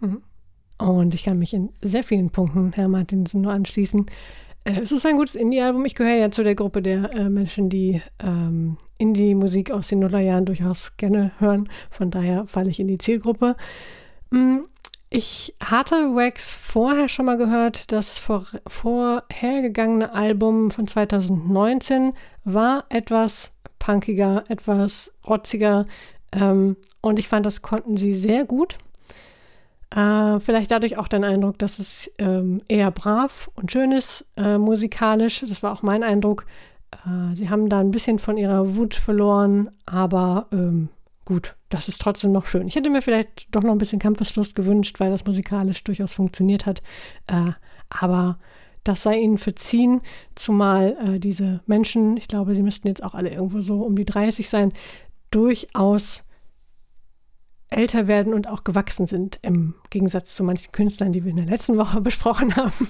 Mhm. 0.00 0.22
Und 0.78 1.14
ich 1.14 1.24
kann 1.24 1.38
mich 1.38 1.54
in 1.54 1.70
sehr 1.82 2.02
vielen 2.02 2.30
Punkten 2.30 2.72
Herr 2.72 2.88
Martinsen 2.88 3.42
nur 3.42 3.52
anschließen. 3.52 4.06
Äh, 4.64 4.80
es 4.82 4.92
ist 4.92 5.06
ein 5.06 5.16
gutes 5.16 5.34
Indie-Album. 5.34 5.84
Ich 5.84 5.94
gehöre 5.94 6.16
ja 6.16 6.30
zu 6.30 6.42
der 6.42 6.54
Gruppe 6.54 6.82
der 6.82 7.12
äh, 7.12 7.28
Menschen, 7.28 7.68
die 7.68 8.02
ähm, 8.18 8.76
Indie-Musik 8.98 9.70
aus 9.70 9.88
den 9.88 10.00
Nullerjahren 10.00 10.44
durchaus 10.44 10.96
gerne 10.96 11.32
hören. 11.38 11.68
Von 11.90 12.10
daher 12.10 12.46
falle 12.46 12.70
ich 12.70 12.80
in 12.80 12.88
die 12.88 12.98
Zielgruppe. 12.98 13.56
Mm, 14.30 14.58
ich 15.08 15.56
hatte 15.60 16.14
Wax 16.14 16.52
vorher 16.52 17.08
schon 17.08 17.26
mal 17.26 17.36
gehört. 17.36 17.90
Das 17.90 18.18
vor, 18.18 18.46
vorhergegangene 18.66 20.12
Album 20.12 20.70
von 20.70 20.86
2019 20.86 22.12
war 22.44 22.84
etwas 22.90 23.52
punkiger, 23.78 24.44
etwas 24.48 25.10
rotziger. 25.26 25.86
Ähm, 26.32 26.76
und 27.00 27.18
ich 27.18 27.28
fand, 27.28 27.46
das 27.46 27.62
konnten 27.62 27.96
sie 27.96 28.14
sehr 28.14 28.44
gut. 28.44 28.76
Äh, 29.94 30.38
vielleicht 30.40 30.70
dadurch 30.70 30.98
auch 30.98 31.08
den 31.08 31.24
Eindruck, 31.24 31.58
dass 31.58 31.78
es 31.78 32.10
ähm, 32.18 32.62
eher 32.68 32.90
brav 32.90 33.50
und 33.56 33.72
schön 33.72 33.92
ist 33.92 34.24
äh, 34.36 34.56
musikalisch. 34.56 35.44
Das 35.46 35.62
war 35.62 35.72
auch 35.72 35.82
mein 35.82 36.02
Eindruck. 36.02 36.46
Äh, 36.92 37.34
sie 37.34 37.50
haben 37.50 37.68
da 37.68 37.80
ein 37.80 37.90
bisschen 37.90 38.18
von 38.18 38.36
ihrer 38.36 38.76
Wut 38.76 38.94
verloren, 38.94 39.70
aber 39.86 40.46
ähm, 40.52 40.90
gut, 41.24 41.56
das 41.70 41.88
ist 41.88 42.00
trotzdem 42.00 42.30
noch 42.30 42.46
schön. 42.46 42.68
Ich 42.68 42.76
hätte 42.76 42.90
mir 42.90 43.02
vielleicht 43.02 43.48
doch 43.54 43.62
noch 43.62 43.72
ein 43.72 43.78
bisschen 43.78 43.98
Kampfeslust 43.98 44.54
gewünscht, 44.54 45.00
weil 45.00 45.10
das 45.10 45.26
musikalisch 45.26 45.82
durchaus 45.82 46.12
funktioniert 46.12 46.66
hat. 46.66 46.82
Äh, 47.26 47.52
aber 47.88 48.38
das 48.84 49.02
sei 49.02 49.18
ihnen 49.18 49.38
verziehen, 49.38 50.00
zumal 50.34 50.96
äh, 51.04 51.18
diese 51.18 51.60
Menschen, 51.66 52.16
ich 52.16 52.28
glaube, 52.28 52.54
sie 52.54 52.62
müssten 52.62 52.88
jetzt 52.88 53.02
auch 53.02 53.14
alle 53.14 53.30
irgendwo 53.30 53.60
so 53.60 53.82
um 53.82 53.96
die 53.96 54.04
30 54.04 54.48
sein, 54.48 54.72
durchaus 55.30 56.22
älter 57.70 58.08
werden 58.08 58.34
und 58.34 58.48
auch 58.48 58.64
gewachsen 58.64 59.06
sind, 59.06 59.38
im 59.42 59.74
Gegensatz 59.90 60.34
zu 60.34 60.42
manchen 60.42 60.72
Künstlern, 60.72 61.12
die 61.12 61.24
wir 61.24 61.30
in 61.30 61.36
der 61.36 61.46
letzten 61.46 61.78
Woche 61.78 62.00
besprochen 62.02 62.56
haben, 62.56 62.88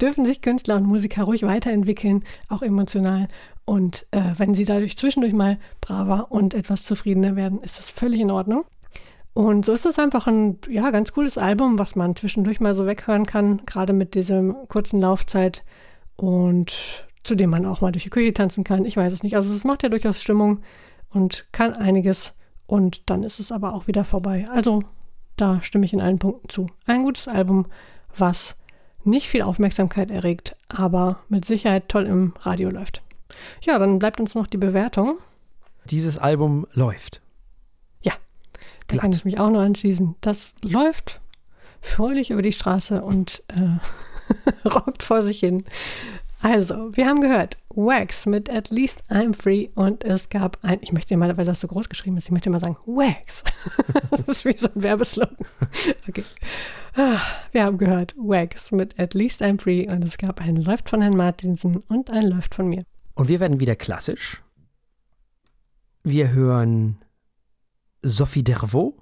dürfen 0.00 0.24
sich 0.24 0.40
Künstler 0.40 0.76
und 0.76 0.86
Musiker 0.86 1.24
ruhig 1.24 1.42
weiterentwickeln, 1.42 2.24
auch 2.48 2.62
emotional. 2.62 3.28
Und 3.64 4.06
äh, 4.10 4.20
wenn 4.38 4.54
sie 4.54 4.64
dadurch 4.64 4.96
zwischendurch 4.96 5.34
mal 5.34 5.58
braver 5.80 6.32
und 6.32 6.54
etwas 6.54 6.84
zufriedener 6.84 7.36
werden, 7.36 7.60
ist 7.60 7.78
das 7.78 7.90
völlig 7.90 8.20
in 8.20 8.30
Ordnung. 8.30 8.64
Und 9.34 9.64
so 9.64 9.72
ist 9.72 9.86
es 9.86 9.98
einfach 9.98 10.26
ein 10.26 10.58
ja, 10.68 10.90
ganz 10.90 11.12
cooles 11.12 11.38
Album, 11.38 11.78
was 11.78 11.96
man 11.96 12.16
zwischendurch 12.16 12.60
mal 12.60 12.74
so 12.74 12.86
weghören 12.86 13.24
kann, 13.24 13.62
gerade 13.64 13.92
mit 13.92 14.14
dieser 14.14 14.42
kurzen 14.68 15.00
Laufzeit 15.00 15.64
und 16.16 17.06
zu 17.24 17.34
dem 17.34 17.50
man 17.50 17.64
auch 17.64 17.80
mal 17.80 17.92
durch 17.92 18.04
die 18.04 18.10
Küche 18.10 18.34
tanzen 18.34 18.64
kann. 18.64 18.84
Ich 18.84 18.96
weiß 18.96 19.12
es 19.12 19.22
nicht. 19.22 19.36
Also 19.36 19.54
es 19.54 19.64
macht 19.64 19.82
ja 19.82 19.88
durchaus 19.88 20.20
Stimmung 20.20 20.60
und 21.10 21.46
kann 21.52 21.74
einiges 21.74 22.34
und 22.72 23.10
dann 23.10 23.22
ist 23.22 23.38
es 23.38 23.52
aber 23.52 23.74
auch 23.74 23.86
wieder 23.86 24.02
vorbei. 24.02 24.46
Also 24.50 24.82
da 25.36 25.60
stimme 25.60 25.84
ich 25.84 25.92
in 25.92 26.00
allen 26.00 26.18
Punkten 26.18 26.48
zu. 26.48 26.68
Ein 26.86 27.02
gutes 27.02 27.28
Album, 27.28 27.66
was 28.16 28.56
nicht 29.04 29.28
viel 29.28 29.42
Aufmerksamkeit 29.42 30.10
erregt, 30.10 30.56
aber 30.68 31.18
mit 31.28 31.44
Sicherheit 31.44 31.90
toll 31.90 32.06
im 32.06 32.32
Radio 32.38 32.70
läuft. 32.70 33.02
Ja, 33.60 33.78
dann 33.78 33.98
bleibt 33.98 34.20
uns 34.20 34.34
noch 34.34 34.46
die 34.46 34.56
Bewertung. 34.56 35.18
Dieses 35.84 36.16
Album 36.16 36.66
läuft. 36.72 37.20
Ja, 38.00 38.14
da 38.86 38.96
kann 38.96 39.12
ich 39.12 39.26
mich 39.26 39.38
auch 39.38 39.50
nur 39.50 39.60
anschließen. 39.60 40.16
Das 40.22 40.54
läuft 40.62 41.20
fröhlich 41.82 42.30
über 42.30 42.40
die 42.40 42.54
Straße 42.54 43.02
und 43.02 43.42
äh, 43.48 44.64
rockt 44.66 45.02
vor 45.02 45.22
sich 45.22 45.40
hin. 45.40 45.64
Also, 46.42 46.90
wir 46.96 47.06
haben 47.06 47.20
gehört, 47.20 47.56
Wax 47.68 48.26
mit 48.26 48.50
At 48.50 48.70
Least 48.70 49.04
I'm 49.08 49.32
Free 49.32 49.68
und 49.76 50.02
es 50.02 50.28
gab 50.28 50.58
ein, 50.62 50.80
ich 50.82 50.92
möchte 50.92 51.16
mal, 51.16 51.36
weil 51.36 51.44
das 51.44 51.60
so 51.60 51.68
groß 51.68 51.88
geschrieben 51.88 52.16
ist, 52.16 52.24
ich 52.24 52.32
möchte 52.32 52.50
mal 52.50 52.58
sagen, 52.58 52.76
Wax. 52.84 53.44
das 54.10 54.20
ist 54.22 54.44
wie 54.44 54.56
so 54.56 54.68
ein 54.74 54.82
Werbeslogan. 54.82 55.36
Okay. 56.08 56.24
Ah, 56.96 57.20
wir 57.52 57.64
haben 57.64 57.78
gehört, 57.78 58.14
Wax 58.16 58.72
mit 58.72 58.98
At 58.98 59.14
Least 59.14 59.40
I'm 59.40 59.60
Free 59.60 59.88
und 59.88 60.04
es 60.04 60.18
gab 60.18 60.40
ein 60.40 60.56
Läuft 60.56 60.90
von 60.90 61.00
Herrn 61.00 61.16
Martinsen 61.16 61.76
und 61.88 62.10
ein 62.10 62.26
Läuft 62.26 62.56
von 62.56 62.66
mir. 62.66 62.84
Und 63.14 63.28
wir 63.28 63.38
werden 63.38 63.60
wieder 63.60 63.76
klassisch. 63.76 64.42
Wir 66.02 66.32
hören 66.32 66.98
Sophie 68.02 68.42
Dervaux, 68.42 69.00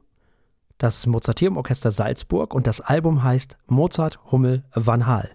das 0.76 1.06
Mozarteum 1.06 1.56
Orchester 1.56 1.90
Salzburg 1.90 2.54
und 2.54 2.66
das 2.66 2.82
Album 2.82 3.24
heißt 3.24 3.56
Mozart 3.66 4.30
Hummel 4.30 4.62
Van 4.74 5.06
Hal. 5.06 5.30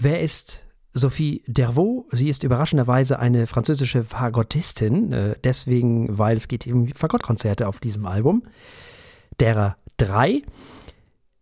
Wer 0.00 0.20
ist 0.20 0.62
Sophie 0.92 1.42
Dervaux? 1.48 2.06
Sie 2.12 2.28
ist 2.28 2.44
überraschenderweise 2.44 3.18
eine 3.18 3.48
französische 3.48 4.04
Fagottistin, 4.04 5.12
äh, 5.12 5.34
deswegen, 5.42 6.16
weil 6.16 6.36
es 6.36 6.46
geht 6.46 6.68
um 6.68 6.86
Fagottkonzerte 6.86 7.66
auf 7.66 7.80
diesem 7.80 8.06
Album. 8.06 8.44
Derer 9.40 9.76
drei, 9.96 10.42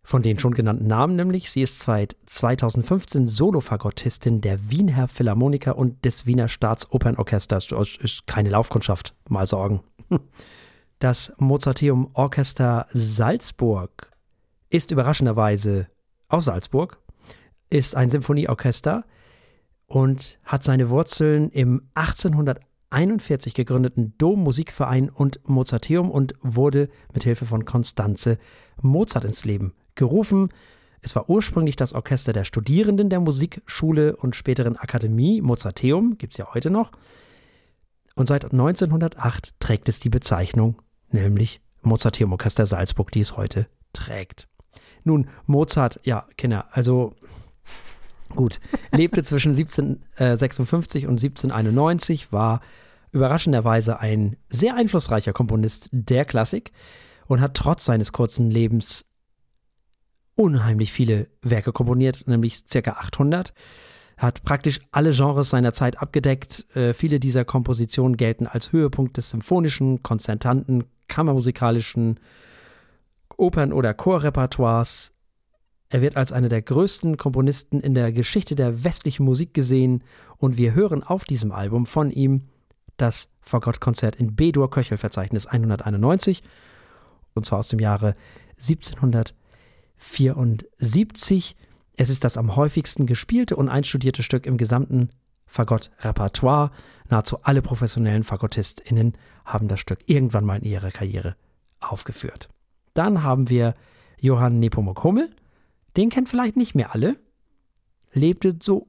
von 0.01 0.23
den 0.23 0.39
schon 0.39 0.55
genannten 0.55 0.87
Namen 0.87 1.15
nämlich. 1.15 1.51
Sie 1.51 1.61
ist 1.61 1.81
seit 1.81 2.15
2015 2.25 3.27
Solo-Fagottistin 3.27 4.41
der 4.41 4.71
Wiener 4.71 5.07
Philharmoniker 5.07 5.77
und 5.77 6.03
des 6.03 6.25
Wiener 6.25 6.47
Staatsopernorchesters. 6.47 7.67
Das 7.67 7.95
ist 7.97 8.25
keine 8.25 8.49
Laufkundschaft, 8.49 9.13
mal 9.29 9.45
sorgen. 9.45 9.81
Das 10.97 11.31
Mozarteum 11.37 12.09
Orchester 12.13 12.87
Salzburg 12.89 14.11
ist 14.69 14.89
überraschenderweise 14.89 15.89
aus 16.27 16.45
Salzburg 16.45 16.99
ist 17.69 17.95
ein 17.95 18.09
Symphonieorchester 18.09 19.05
und 19.85 20.39
hat 20.43 20.63
seine 20.63 20.89
Wurzeln 20.89 21.49
im 21.49 21.89
1841 21.95 23.53
gegründeten 23.53 24.17
Dommusikverein 24.17 25.09
und 25.09 25.39
Mozarteum 25.47 26.11
und 26.11 26.33
wurde 26.41 26.89
mit 27.13 27.23
Hilfe 27.23 27.45
von 27.45 27.65
Konstanze 27.65 28.37
Mozart 28.81 29.23
ins 29.23 29.45
Leben 29.45 29.73
gerufen. 29.95 30.49
Es 31.01 31.15
war 31.15 31.29
ursprünglich 31.29 31.75
das 31.75 31.93
Orchester 31.93 32.33
der 32.33 32.43
Studierenden 32.43 33.09
der 33.09 33.19
Musikschule 33.19 34.15
und 34.15 34.35
späteren 34.35 34.77
Akademie 34.77 35.41
Mozarteum, 35.41 36.17
gibt 36.17 36.33
es 36.33 36.37
ja 36.37 36.53
heute 36.53 36.69
noch. 36.69 36.91
Und 38.15 38.27
seit 38.27 38.45
1908 38.45 39.55
trägt 39.59 39.89
es 39.89 39.99
die 39.99 40.09
Bezeichnung, 40.09 40.81
nämlich 41.11 41.61
Mozarteum 41.81 42.31
Orchester 42.31 42.65
Salzburg, 42.65 43.11
die 43.11 43.21
es 43.21 43.37
heute 43.37 43.67
trägt. 43.93 44.47
Nun, 45.03 45.29
Mozart, 45.45 45.99
ja, 46.03 46.27
Kinder, 46.35 46.65
also 46.71 47.15
Gut, 48.35 48.59
lebte 48.91 49.23
zwischen 49.23 49.51
1756 49.51 51.05
und 51.05 51.13
1791, 51.13 52.31
war 52.31 52.61
überraschenderweise 53.11 53.99
ein 53.99 54.35
sehr 54.49 54.75
einflussreicher 54.75 55.33
Komponist 55.33 55.89
der 55.91 56.25
Klassik 56.25 56.71
und 57.27 57.41
hat 57.41 57.55
trotz 57.55 57.85
seines 57.85 58.11
kurzen 58.11 58.51
Lebens 58.51 59.05
unheimlich 60.35 60.93
viele 60.93 61.27
Werke 61.41 61.71
komponiert, 61.71 62.27
nämlich 62.27 62.63
circa 62.69 62.91
800. 62.91 63.53
Hat 64.17 64.43
praktisch 64.43 64.79
alle 64.91 65.11
Genres 65.11 65.49
seiner 65.49 65.73
Zeit 65.73 66.01
abgedeckt. 66.01 66.65
Äh, 66.75 66.93
viele 66.93 67.19
dieser 67.19 67.45
Kompositionen 67.45 68.17
gelten 68.17 68.47
als 68.47 68.71
Höhepunkt 68.71 69.17
des 69.17 69.29
symphonischen, 69.29 70.01
konzertanten, 70.01 70.85
kammermusikalischen, 71.07 72.19
Opern- 73.35 73.73
oder 73.73 73.93
Chorrepertoires. 73.93 75.11
Er 75.89 76.01
wird 76.01 76.17
als 76.17 76.33
einer 76.33 76.49
der 76.49 76.61
größten 76.61 77.15
Komponisten 77.17 77.79
in 77.79 77.93
der 77.93 78.11
Geschichte 78.11 78.55
der 78.55 78.83
westlichen 78.83 79.23
Musik 79.23 79.53
gesehen 79.53 80.03
und 80.37 80.57
wir 80.57 80.73
hören 80.73 81.03
auf 81.03 81.23
diesem 81.23 81.51
Album 81.51 81.85
von 81.85 82.09
ihm 82.11 82.49
das 82.97 83.29
Fagottkonzert 83.41 84.17
in 84.17 84.35
B-Dur-Köchel-Verzeichnis 84.35 85.47
191 85.47 86.43
und 87.35 87.45
zwar 87.45 87.59
aus 87.59 87.69
dem 87.69 87.79
Jahre 87.79 88.15
1774. 88.57 91.55
Es 91.95 92.09
ist 92.09 92.23
das 92.23 92.37
am 92.37 92.55
häufigsten 92.55 93.05
gespielte 93.05 93.55
und 93.55 93.69
einstudierte 93.69 94.23
Stück 94.23 94.45
im 94.45 94.57
gesamten 94.57 95.09
Fagott-Repertoire. 95.45 96.71
Nahezu 97.09 97.37
alle 97.43 97.61
professionellen 97.61 98.23
FagottistInnen 98.23 99.13
haben 99.45 99.69
das 99.69 99.79
Stück 99.79 99.99
irgendwann 100.07 100.43
mal 100.43 100.57
in 100.57 100.65
ihrer 100.65 100.91
Karriere 100.91 101.37
aufgeführt. 101.79 102.49
Dann 102.93 103.23
haben 103.23 103.49
wir 103.49 103.75
Johann 104.19 104.59
Nepomuk 104.59 105.01
Hummel, 105.03 105.29
den 105.97 106.09
kennt 106.09 106.29
vielleicht 106.29 106.55
nicht 106.55 106.75
mehr 106.75 106.93
alle. 106.93 107.17
Lebte 108.13 108.55
so, 108.61 108.87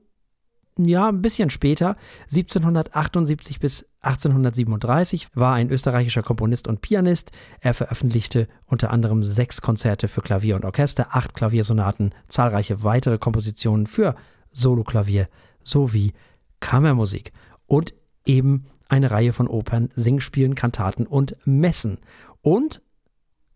ja, 0.79 1.09
ein 1.09 1.23
bisschen 1.23 1.51
später, 1.51 1.97
1778 2.31 3.59
bis 3.59 3.85
1837, 4.01 5.29
war 5.35 5.55
ein 5.55 5.71
österreichischer 5.71 6.23
Komponist 6.23 6.69
und 6.69 6.81
Pianist. 6.83 7.33
Er 7.61 7.75
veröffentlichte 7.75 8.47
unter 8.67 8.91
anderem 8.91 9.25
sechs 9.25 9.61
Konzerte 9.61 10.07
für 10.07 10.21
Klavier 10.21 10.55
und 10.55 10.65
Orchester, 10.65 11.09
acht 11.11 11.35
Klaviersonaten, 11.35 12.15
zahlreiche 12.29 12.85
weitere 12.85 13.19
Kompositionen 13.19 13.87
für 13.87 14.15
Soloklavier 14.51 15.29
sowie 15.65 16.13
Kammermusik 16.61 17.33
und 17.67 17.95
eben 18.25 18.67
eine 18.89 19.11
Reihe 19.11 19.33
von 19.33 19.49
Opern, 19.49 19.91
Singspielen, 19.95 20.55
Kantaten 20.55 21.07
und 21.07 21.37
Messen. 21.45 21.99
Und 22.41 22.81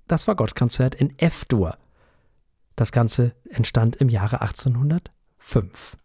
das 0.09 0.25
Fagottkonzert 0.25 0.95
in 0.95 1.19
F-Dur 1.19 1.79
das 2.77 2.93
Ganze 2.93 3.35
entstand 3.51 3.97
im 3.97 4.09
Jahre 4.09 4.41
1805. 4.41 5.97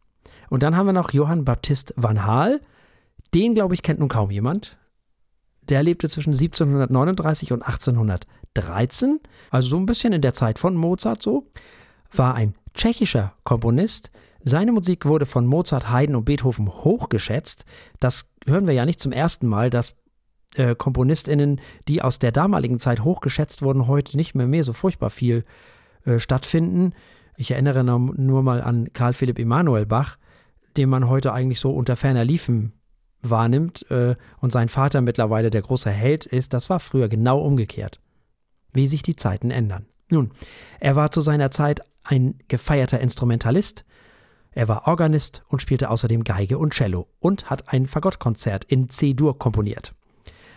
Und 0.50 0.64
dann 0.64 0.76
haben 0.76 0.86
wir 0.86 0.94
noch 0.94 1.14
Johann 1.14 1.46
Baptist 1.46 1.94
van 1.98 2.26
Haal. 2.26 2.62
Den, 3.34 3.54
glaube 3.54 3.74
ich, 3.74 3.84
kennt 3.84 4.00
nun 4.00 4.10
kaum 4.10 4.32
jemand. 4.32 4.78
Der 5.62 5.84
lebte 5.84 6.08
zwischen 6.10 6.34
1739 6.34 7.52
und 7.52 7.62
1813, 7.62 9.20
also 9.50 9.68
so 9.68 9.78
ein 9.78 9.86
bisschen 9.86 10.14
in 10.14 10.22
der 10.22 10.34
Zeit 10.34 10.60
von 10.60 10.76
Mozart 10.76 11.22
so. 11.22 11.52
War 12.14 12.36
ein 12.36 12.54
tschechischer 12.74 13.34
Komponist. 13.44 14.12
Seine 14.42 14.72
Musik 14.72 15.06
wurde 15.06 15.26
von 15.26 15.46
Mozart, 15.46 15.92
Haydn 15.92 16.16
und 16.16 16.24
Beethoven 16.24 16.70
hochgeschätzt. 16.70 17.66
Das 18.00 18.30
hören 18.46 18.66
wir 18.66 18.74
ja 18.74 18.86
nicht 18.86 19.02
zum 19.02 19.12
ersten 19.12 19.46
Mal, 19.46 19.70
dass 19.70 19.96
äh, 20.56 20.74
KomponistInnen, 20.74 21.60
die 21.90 22.02
aus 22.02 22.18
der 22.18 22.32
damaligen 22.32 22.80
Zeit 22.80 23.02
hochgeschätzt 23.04 23.62
wurden, 23.62 23.88
heute 23.88 24.16
nicht 24.16 24.36
mehr, 24.36 24.48
mehr 24.48 24.64
so 24.64 24.72
furchtbar 24.72 25.10
viel 25.10 25.40
äh, 25.40 25.44
stattfinden. 26.20 26.94
Ich 27.36 27.52
erinnere 27.52 27.84
nur 27.84 28.44
mal 28.44 28.62
an 28.62 28.92
Karl 28.94 29.14
Philipp 29.14 29.40
Emanuel 29.40 29.86
Bach, 29.86 30.18
den 30.76 30.90
man 30.90 31.08
heute 31.08 31.34
eigentlich 31.34 31.60
so 31.60 31.72
unter 31.72 31.96
ferner 31.96 32.24
Liefen 32.24 32.74
wahrnimmt 33.22 33.90
äh, 33.92 34.16
und 34.40 34.52
sein 34.52 34.70
Vater 34.70 35.02
mittlerweile 35.02 35.50
der 35.50 35.62
große 35.62 35.90
Held 35.90 36.26
ist. 36.26 36.54
Das 36.54 36.70
war 36.70 36.80
früher 36.80 37.10
genau 37.10 37.40
umgekehrt. 37.40 38.00
Wie 38.74 38.88
sich 38.88 39.02
die 39.02 39.16
Zeiten 39.16 39.52
ändern. 39.52 39.86
Nun, 40.10 40.32
er 40.80 40.96
war 40.96 41.12
zu 41.12 41.22
seiner 41.22 41.52
Zeit 41.52 41.82
ein 42.04 42.40
gefeierter 42.48 43.00
Instrumentalist. 43.00 43.86
Er 44.52 44.68
war 44.68 44.88
Organist 44.88 45.44
und 45.50 45.62
spielte 45.62 45.90
außerdem 45.90 46.24
Geige 46.24 46.58
und 46.58 46.74
Cello 46.74 47.08
und 47.20 47.50
hat 47.50 47.72
ein 47.72 47.86
Fagottkonzert 47.86 48.66
in 48.66 48.90
C-Dur 48.90 49.38
komponiert. 49.38 49.94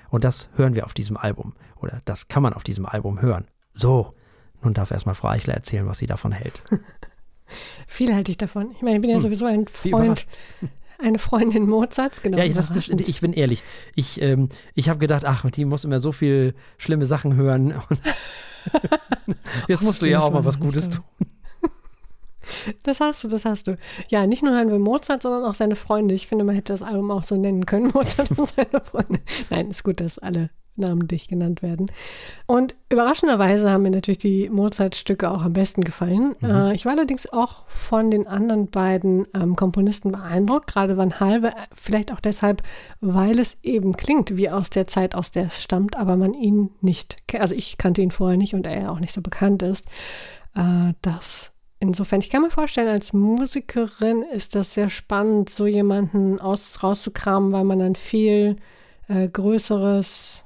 Und 0.08 0.24
das 0.24 0.50
hören 0.54 0.74
wir 0.74 0.84
auf 0.84 0.94
diesem 0.94 1.16
Album. 1.16 1.54
Oder 1.76 2.00
das 2.04 2.28
kann 2.28 2.42
man 2.42 2.52
auf 2.52 2.64
diesem 2.64 2.86
Album 2.86 3.20
hören. 3.20 3.46
So, 3.72 4.14
nun 4.62 4.74
darf 4.74 4.90
erstmal 4.90 5.14
Frau 5.14 5.28
Eichler 5.28 5.54
erzählen, 5.54 5.86
was 5.86 5.98
sie 5.98 6.06
davon 6.06 6.32
hält. 6.32 6.62
Viel 7.86 8.14
halte 8.14 8.30
ich 8.30 8.38
davon. 8.38 8.70
Ich 8.72 8.82
meine, 8.82 8.96
ich 8.96 9.00
bin 9.00 9.10
ja 9.10 9.16
hm. 9.16 9.22
sowieso 9.22 9.46
ein 9.46 9.66
Freund, 9.66 10.26
eine 10.98 11.18
Freundin 11.18 11.68
Mozarts, 11.68 12.22
genau. 12.22 12.38
Ja, 12.38 12.44
ich, 12.44 12.54
das, 12.54 12.72
das, 12.72 12.88
ich 12.88 13.20
bin 13.20 13.32
ehrlich. 13.32 13.62
Ich, 13.94 14.20
ähm, 14.22 14.48
ich 14.74 14.88
habe 14.88 14.98
gedacht, 14.98 15.24
ach, 15.24 15.48
die 15.50 15.64
muss 15.64 15.84
immer 15.84 16.00
so 16.00 16.12
viel 16.12 16.54
schlimme 16.78 17.06
Sachen 17.06 17.34
hören. 17.34 17.74
Jetzt 19.68 19.82
musst 19.82 20.02
du 20.02 20.06
ja 20.06 20.20
auch 20.20 20.30
mal 20.30 20.44
was 20.44 20.60
Gutes 20.60 20.90
tun. 20.90 21.04
Das 22.82 23.00
hast 23.00 23.24
du, 23.24 23.28
das 23.28 23.44
hast 23.44 23.66
du. 23.66 23.76
Ja, 24.08 24.26
nicht 24.26 24.42
nur 24.42 24.52
hören 24.52 24.70
wir 24.70 24.78
Mozart, 24.78 25.22
sondern 25.22 25.44
auch 25.44 25.54
seine 25.54 25.76
Freunde. 25.76 26.14
Ich 26.14 26.26
finde, 26.26 26.44
man 26.44 26.54
hätte 26.54 26.72
das 26.72 26.82
Album 26.82 27.10
auch 27.10 27.22
so 27.22 27.36
nennen 27.36 27.64
können, 27.64 27.90
Mozart 27.94 28.30
und 28.36 28.48
seine 28.48 28.80
Freunde. 28.84 29.20
Nein, 29.50 29.70
ist 29.70 29.84
gut, 29.84 30.00
dass 30.00 30.18
alle 30.18 30.50
namentlich 30.80 31.28
genannt 31.28 31.62
werden. 31.62 31.90
Und 32.46 32.74
überraschenderweise 32.88 33.70
haben 33.70 33.82
mir 33.82 33.90
natürlich 33.90 34.18
die 34.18 34.48
Mozart-Stücke 34.48 35.30
auch 35.30 35.42
am 35.42 35.52
besten 35.52 35.82
gefallen. 35.82 36.34
Mhm. 36.40 36.50
Äh, 36.50 36.74
ich 36.74 36.84
war 36.84 36.92
allerdings 36.92 37.32
auch 37.32 37.66
von 37.66 38.10
den 38.10 38.26
anderen 38.26 38.68
beiden 38.68 39.26
ähm, 39.34 39.56
Komponisten 39.56 40.12
beeindruckt, 40.12 40.66
gerade 40.66 40.96
Van 40.96 41.20
Halve, 41.20 41.52
vielleicht 41.74 42.12
auch 42.12 42.20
deshalb, 42.20 42.62
weil 43.00 43.38
es 43.38 43.56
eben 43.62 43.96
klingt 43.96 44.36
wie 44.36 44.50
aus 44.50 44.70
der 44.70 44.86
Zeit, 44.86 45.14
aus 45.14 45.30
der 45.30 45.46
es 45.46 45.62
stammt, 45.62 45.96
aber 45.96 46.16
man 46.16 46.34
ihn 46.34 46.70
nicht, 46.80 47.16
also 47.38 47.55
ich 47.55 47.78
kannte 47.78 48.02
ihn 48.02 48.11
vorher 48.11 48.36
nicht 48.36 48.55
und 48.55 48.66
er 48.66 48.90
auch 48.90 49.00
nicht 49.00 49.12
so 49.12 49.20
bekannt 49.20 49.62
ist. 49.62 49.86
Äh, 50.55 50.94
das 51.02 51.52
Insofern, 51.82 52.20
ich 52.20 52.28
kann 52.28 52.42
mir 52.42 52.50
vorstellen, 52.50 52.88
als 52.88 53.14
Musikerin 53.14 54.22
ist 54.22 54.55
das 54.55 54.74
sehr 54.74 54.90
spannend, 54.90 55.48
so 55.48 55.66
jemanden 55.66 56.38
aus, 56.38 56.82
rauszukramen, 56.82 57.52
weil 57.52 57.64
man 57.64 57.78
dann 57.78 57.94
viel 57.94 58.57
äh, 59.09 59.26
größeres 59.26 60.42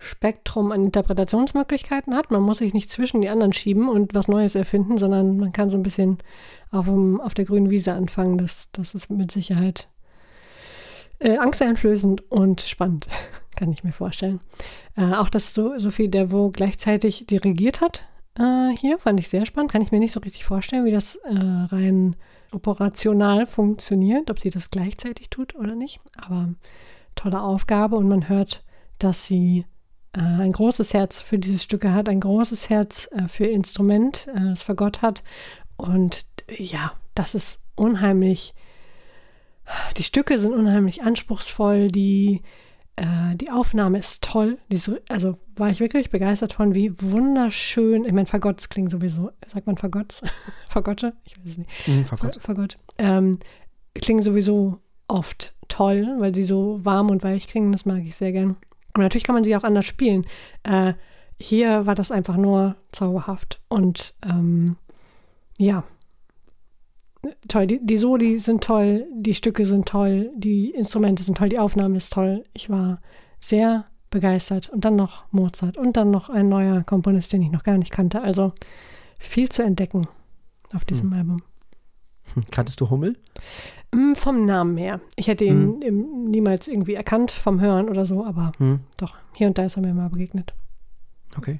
Spektrum 0.00 0.72
an 0.72 0.84
Interpretationsmöglichkeiten 0.84 2.14
hat. 2.14 2.30
Man 2.30 2.42
muss 2.42 2.58
sich 2.58 2.74
nicht 2.74 2.90
zwischen 2.90 3.20
die 3.20 3.28
anderen 3.28 3.52
schieben 3.52 3.88
und 3.88 4.14
was 4.14 4.28
Neues 4.28 4.54
erfinden, 4.54 4.96
sondern 4.96 5.38
man 5.38 5.52
kann 5.52 5.70
so 5.70 5.76
ein 5.76 5.82
bisschen 5.82 6.18
auf, 6.70 6.86
dem, 6.86 7.20
auf 7.20 7.34
der 7.34 7.44
grünen 7.44 7.70
Wiese 7.70 7.92
anfangen. 7.92 8.38
Das, 8.38 8.68
das 8.72 8.94
ist 8.94 9.10
mit 9.10 9.30
Sicherheit 9.30 9.88
äh, 11.18 11.36
angsteinflößend 11.36 12.30
und 12.30 12.62
spannend, 12.62 13.06
kann 13.56 13.70
ich 13.70 13.84
mir 13.84 13.92
vorstellen. 13.92 14.40
Äh, 14.96 15.14
auch, 15.14 15.28
dass 15.28 15.54
so, 15.54 15.78
Sophie 15.78 16.08
Dervaux 16.08 16.50
gleichzeitig 16.52 17.26
dirigiert 17.26 17.80
hat 17.80 18.04
äh, 18.38 18.74
hier, 18.76 18.98
fand 18.98 19.20
ich 19.20 19.28
sehr 19.28 19.46
spannend. 19.46 19.70
Kann 19.70 19.82
ich 19.82 19.92
mir 19.92 20.00
nicht 20.00 20.12
so 20.12 20.20
richtig 20.20 20.44
vorstellen, 20.44 20.84
wie 20.84 20.92
das 20.92 21.16
äh, 21.16 21.34
rein 21.34 22.16
operational 22.52 23.46
funktioniert, 23.46 24.30
ob 24.30 24.40
sie 24.40 24.50
das 24.50 24.70
gleichzeitig 24.70 25.30
tut 25.30 25.54
oder 25.54 25.74
nicht. 25.74 26.00
Aber 26.16 26.48
tolle 27.14 27.40
Aufgabe 27.40 27.96
und 27.96 28.08
man 28.08 28.28
hört, 28.28 28.64
dass 28.98 29.26
sie 29.26 29.66
ein 30.18 30.52
großes 30.52 30.92
Herz 30.92 31.20
für 31.20 31.38
diese 31.38 31.58
Stücke 31.58 31.94
hat, 31.94 32.08
ein 32.08 32.20
großes 32.20 32.68
Herz 32.68 33.08
äh, 33.12 33.28
für 33.28 33.46
Instrument, 33.46 34.26
äh, 34.34 34.50
das 34.50 34.62
Fagott 34.62 35.02
hat. 35.02 35.22
Und 35.76 36.26
ja, 36.48 36.92
das 37.14 37.34
ist 37.34 37.60
unheimlich. 37.76 38.54
Die 39.96 40.02
Stücke 40.02 40.38
sind 40.38 40.52
unheimlich 40.52 41.02
anspruchsvoll, 41.02 41.88
die, 41.88 42.42
äh, 42.96 43.36
die 43.36 43.50
Aufnahme 43.50 43.98
ist 43.98 44.24
toll. 44.24 44.58
Also 45.08 45.38
war 45.54 45.70
ich 45.70 45.78
wirklich 45.78 46.10
begeistert 46.10 46.54
von, 46.54 46.74
wie 46.74 47.00
wunderschön. 47.00 48.04
Ich 48.04 48.12
meine, 48.12 48.26
Fagotts 48.26 48.68
klingen 48.68 48.90
sowieso, 48.90 49.30
sagt 49.46 49.68
man 49.68 49.78
Fagotts? 49.78 50.22
Fagotte? 50.68 51.14
Ich 51.24 51.38
weiß 51.38 51.52
es 51.52 51.58
nicht. 51.58 51.70
Mm, 51.86 52.02
Fagott. 52.02 52.40
Fagott. 52.40 52.78
Ähm, 52.98 53.38
klingen 53.94 54.24
sowieso 54.24 54.80
oft 55.06 55.54
toll, 55.68 56.16
weil 56.18 56.34
sie 56.34 56.44
so 56.44 56.84
warm 56.84 57.10
und 57.10 57.22
weich 57.22 57.46
klingen. 57.46 57.70
Das 57.70 57.86
mag 57.86 58.02
ich 58.02 58.16
sehr 58.16 58.32
gern. 58.32 58.56
Und 58.94 59.02
natürlich 59.02 59.24
kann 59.24 59.34
man 59.34 59.44
sie 59.44 59.56
auch 59.56 59.64
anders 59.64 59.86
spielen. 59.86 60.26
Äh, 60.62 60.94
hier 61.38 61.86
war 61.86 61.94
das 61.94 62.10
einfach 62.10 62.36
nur 62.36 62.76
zauberhaft. 62.92 63.60
Und 63.68 64.14
ähm, 64.24 64.76
ja, 65.58 65.84
toll. 67.48 67.66
Die, 67.66 67.84
die 67.84 67.96
Soli 67.96 68.38
sind 68.38 68.64
toll, 68.64 69.06
die 69.14 69.34
Stücke 69.34 69.66
sind 69.66 69.88
toll, 69.88 70.30
die 70.36 70.70
Instrumente 70.70 71.22
sind 71.22 71.38
toll, 71.38 71.48
die 71.48 71.58
Aufnahme 71.58 71.96
ist 71.96 72.12
toll. 72.12 72.44
Ich 72.52 72.70
war 72.70 73.00
sehr 73.40 73.86
begeistert. 74.10 74.68
Und 74.68 74.84
dann 74.84 74.96
noch 74.96 75.24
Mozart 75.30 75.76
und 75.78 75.96
dann 75.96 76.10
noch 76.10 76.28
ein 76.28 76.48
neuer 76.48 76.82
Komponist, 76.82 77.32
den 77.32 77.42
ich 77.42 77.50
noch 77.50 77.62
gar 77.62 77.78
nicht 77.78 77.92
kannte. 77.92 78.20
Also 78.22 78.52
viel 79.18 79.48
zu 79.48 79.62
entdecken 79.62 80.08
auf 80.74 80.84
diesem 80.84 81.10
hm. 81.12 81.18
Album. 81.18 81.42
Kanntest 82.50 82.80
du 82.80 82.90
Hummel? 82.90 83.16
Mm, 83.94 84.14
vom 84.14 84.44
Namen 84.44 84.76
her. 84.76 85.00
Ich 85.16 85.28
hätte 85.28 85.44
ihn 85.44 85.80
hm. 85.82 86.30
niemals 86.30 86.68
irgendwie 86.68 86.94
erkannt 86.94 87.30
vom 87.30 87.60
Hören 87.60 87.88
oder 87.88 88.06
so, 88.06 88.24
aber 88.24 88.52
hm. 88.58 88.80
doch, 88.96 89.16
hier 89.34 89.48
und 89.48 89.58
da 89.58 89.64
ist 89.64 89.76
er 89.76 89.82
mir 89.82 89.94
mal 89.94 90.10
begegnet. 90.10 90.54
Okay. 91.36 91.58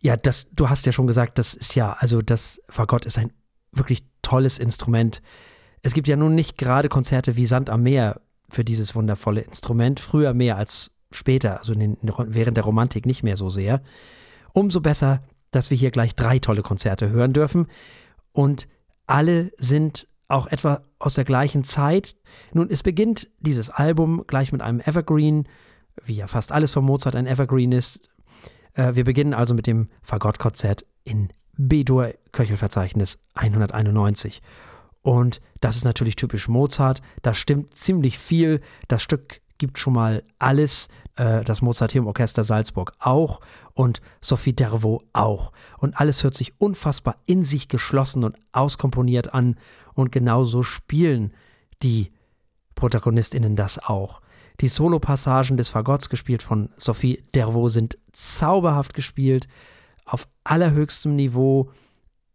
Ja, 0.00 0.16
das, 0.16 0.50
du 0.50 0.68
hast 0.68 0.86
ja 0.86 0.92
schon 0.92 1.06
gesagt, 1.06 1.38
das 1.38 1.54
ist 1.54 1.74
ja, 1.74 1.96
also 1.98 2.22
das 2.22 2.62
Fagott 2.68 3.04
ist 3.04 3.18
ein 3.18 3.32
wirklich 3.72 4.04
tolles 4.22 4.58
Instrument. 4.58 5.22
Es 5.82 5.94
gibt 5.94 6.08
ja 6.08 6.16
nun 6.16 6.34
nicht 6.34 6.58
gerade 6.58 6.88
Konzerte 6.88 7.36
wie 7.36 7.46
Sand 7.46 7.70
am 7.70 7.82
Meer 7.82 8.20
für 8.48 8.64
dieses 8.64 8.94
wundervolle 8.94 9.40
Instrument. 9.40 10.00
Früher 10.00 10.34
mehr 10.34 10.56
als 10.56 10.92
später, 11.10 11.58
also 11.58 11.74
den, 11.74 11.96
während 12.02 12.56
der 12.56 12.64
Romantik 12.64 13.06
nicht 13.06 13.22
mehr 13.22 13.36
so 13.36 13.50
sehr. 13.50 13.82
Umso 14.52 14.80
besser, 14.80 15.22
dass 15.50 15.70
wir 15.70 15.78
hier 15.78 15.90
gleich 15.90 16.14
drei 16.14 16.38
tolle 16.38 16.62
Konzerte 16.62 17.10
hören 17.10 17.32
dürfen. 17.32 17.66
Und 18.32 18.68
alle 19.08 19.52
sind 19.56 20.06
auch 20.28 20.46
etwa 20.46 20.82
aus 20.98 21.14
der 21.14 21.24
gleichen 21.24 21.64
Zeit. 21.64 22.14
Nun, 22.52 22.70
es 22.70 22.82
beginnt 22.82 23.28
dieses 23.40 23.70
Album 23.70 24.24
gleich 24.26 24.52
mit 24.52 24.60
einem 24.60 24.80
Evergreen, 24.80 25.48
wie 26.04 26.16
ja 26.16 26.26
fast 26.26 26.52
alles 26.52 26.74
von 26.74 26.84
Mozart 26.84 27.16
ein 27.16 27.26
Evergreen 27.26 27.72
ist. 27.72 28.00
Äh, 28.74 28.94
wir 28.94 29.04
beginnen 29.04 29.34
also 29.34 29.54
mit 29.54 29.66
dem 29.66 29.88
Fagottkonzert 30.02 30.84
in 31.04 31.28
B-Dur 31.56 32.12
Köchelverzeichnis 32.32 33.18
191. 33.34 34.42
Und 35.02 35.40
das 35.60 35.76
ist 35.76 35.84
natürlich 35.84 36.16
typisch 36.16 36.48
Mozart. 36.48 37.00
Da 37.22 37.34
stimmt 37.34 37.74
ziemlich 37.74 38.18
viel. 38.18 38.60
Das 38.86 39.02
Stück 39.02 39.40
gibt 39.58 39.78
schon 39.78 39.92
mal 39.94 40.22
alles. 40.38 40.88
Äh, 41.16 41.44
das 41.44 41.62
Mozarteum 41.62 42.06
Orchester 42.06 42.44
Salzburg 42.44 42.92
auch 42.98 43.40
und 43.74 44.00
Sophie 44.20 44.54
Dervaux 44.54 45.04
auch. 45.12 45.52
Und 45.78 46.00
alles 46.00 46.24
hört 46.24 46.36
sich 46.36 46.60
unfassbar 46.60 47.16
in 47.26 47.44
sich 47.44 47.68
geschlossen 47.68 48.24
und 48.24 48.36
auskomponiert 48.52 49.34
an. 49.34 49.56
Und 49.94 50.12
genauso 50.12 50.62
spielen 50.62 51.32
die 51.82 52.12
ProtagonistInnen 52.74 53.56
das 53.56 53.78
auch. 53.78 54.20
Die 54.60 54.68
Solopassagen 54.68 55.56
des 55.56 55.68
Fagotts, 55.68 56.08
gespielt 56.08 56.42
von 56.42 56.70
Sophie 56.76 57.24
Dervaux, 57.34 57.72
sind 57.72 57.98
zauberhaft 58.12 58.94
gespielt, 58.94 59.48
auf 60.04 60.26
allerhöchstem 60.42 61.14
Niveau, 61.14 61.70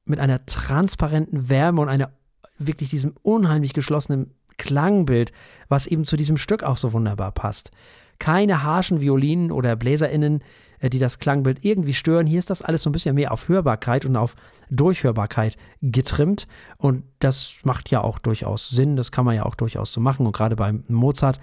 mit 0.06 0.20
einer 0.20 0.46
transparenten 0.46 1.50
Wärme 1.50 1.82
und 1.82 1.90
einer 1.90 2.12
wirklich 2.58 2.90
diesem 2.90 3.16
unheimlich 3.22 3.74
geschlossenen 3.74 4.34
Klangbild, 4.58 5.32
was 5.70 5.88
eben 5.88 6.06
zu 6.06 6.18
diesem 6.18 6.38
Stück 6.38 6.64
auch 6.64 6.78
so 6.78 6.94
wunderbar 6.94 7.32
passt. 7.32 7.72
Keine 8.20 8.64
harschen 8.64 9.02
Violinen 9.02 9.52
oder 9.52 9.76
BläserInnen, 9.76 10.44
äh, 10.80 10.90
die 10.90 11.00
das 11.00 11.20
Klangbild 11.20 11.64
irgendwie 11.66 11.94
stören. 11.94 12.28
Hier 12.28 12.40
ist 12.40 12.50
das 12.50 12.62
alles 12.62 12.84
so 12.84 12.90
ein 12.90 12.94
bisschen 12.94 13.16
mehr 13.16 13.32
auf 13.32 13.48
Hörbarkeit 13.48 14.06
und 14.06 14.16
auf 14.16 14.36
Durchhörbarkeit 14.70 15.58
getrimmt. 15.82 16.48
Und 16.78 17.04
das 17.20 17.60
macht 17.64 17.90
ja 17.90 18.02
auch 18.02 18.20
durchaus 18.20 18.70
Sinn. 18.70 18.96
Das 18.96 19.12
kann 19.12 19.26
man 19.26 19.36
ja 19.36 19.46
auch 19.46 19.56
durchaus 19.56 19.94
so 19.94 20.02
machen. 20.02 20.26
Und 20.26 20.36
gerade 20.36 20.56
beim 20.56 20.84
Mozart, 20.88 21.40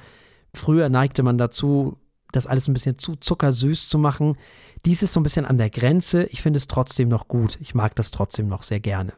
früher 0.54 0.88
neigte 0.88 1.22
man 1.22 1.38
dazu, 1.38 1.96
das 2.32 2.46
alles 2.46 2.68
ein 2.68 2.74
bisschen 2.74 2.98
zu 2.98 3.16
zuckersüß 3.16 3.88
zu 3.88 3.98
machen. 3.98 4.36
Dies 4.84 5.02
ist 5.02 5.12
so 5.12 5.20
ein 5.20 5.24
bisschen 5.24 5.46
an 5.46 5.58
der 5.58 5.70
Grenze. 5.70 6.24
Ich 6.24 6.42
finde 6.42 6.58
es 6.58 6.68
trotzdem 6.68 7.08
noch 7.08 7.26
gut. 7.26 7.58
Ich 7.60 7.74
mag 7.74 7.94
das 7.96 8.10
trotzdem 8.10 8.48
noch 8.48 8.62
sehr 8.62 8.80
gerne. 8.80 9.12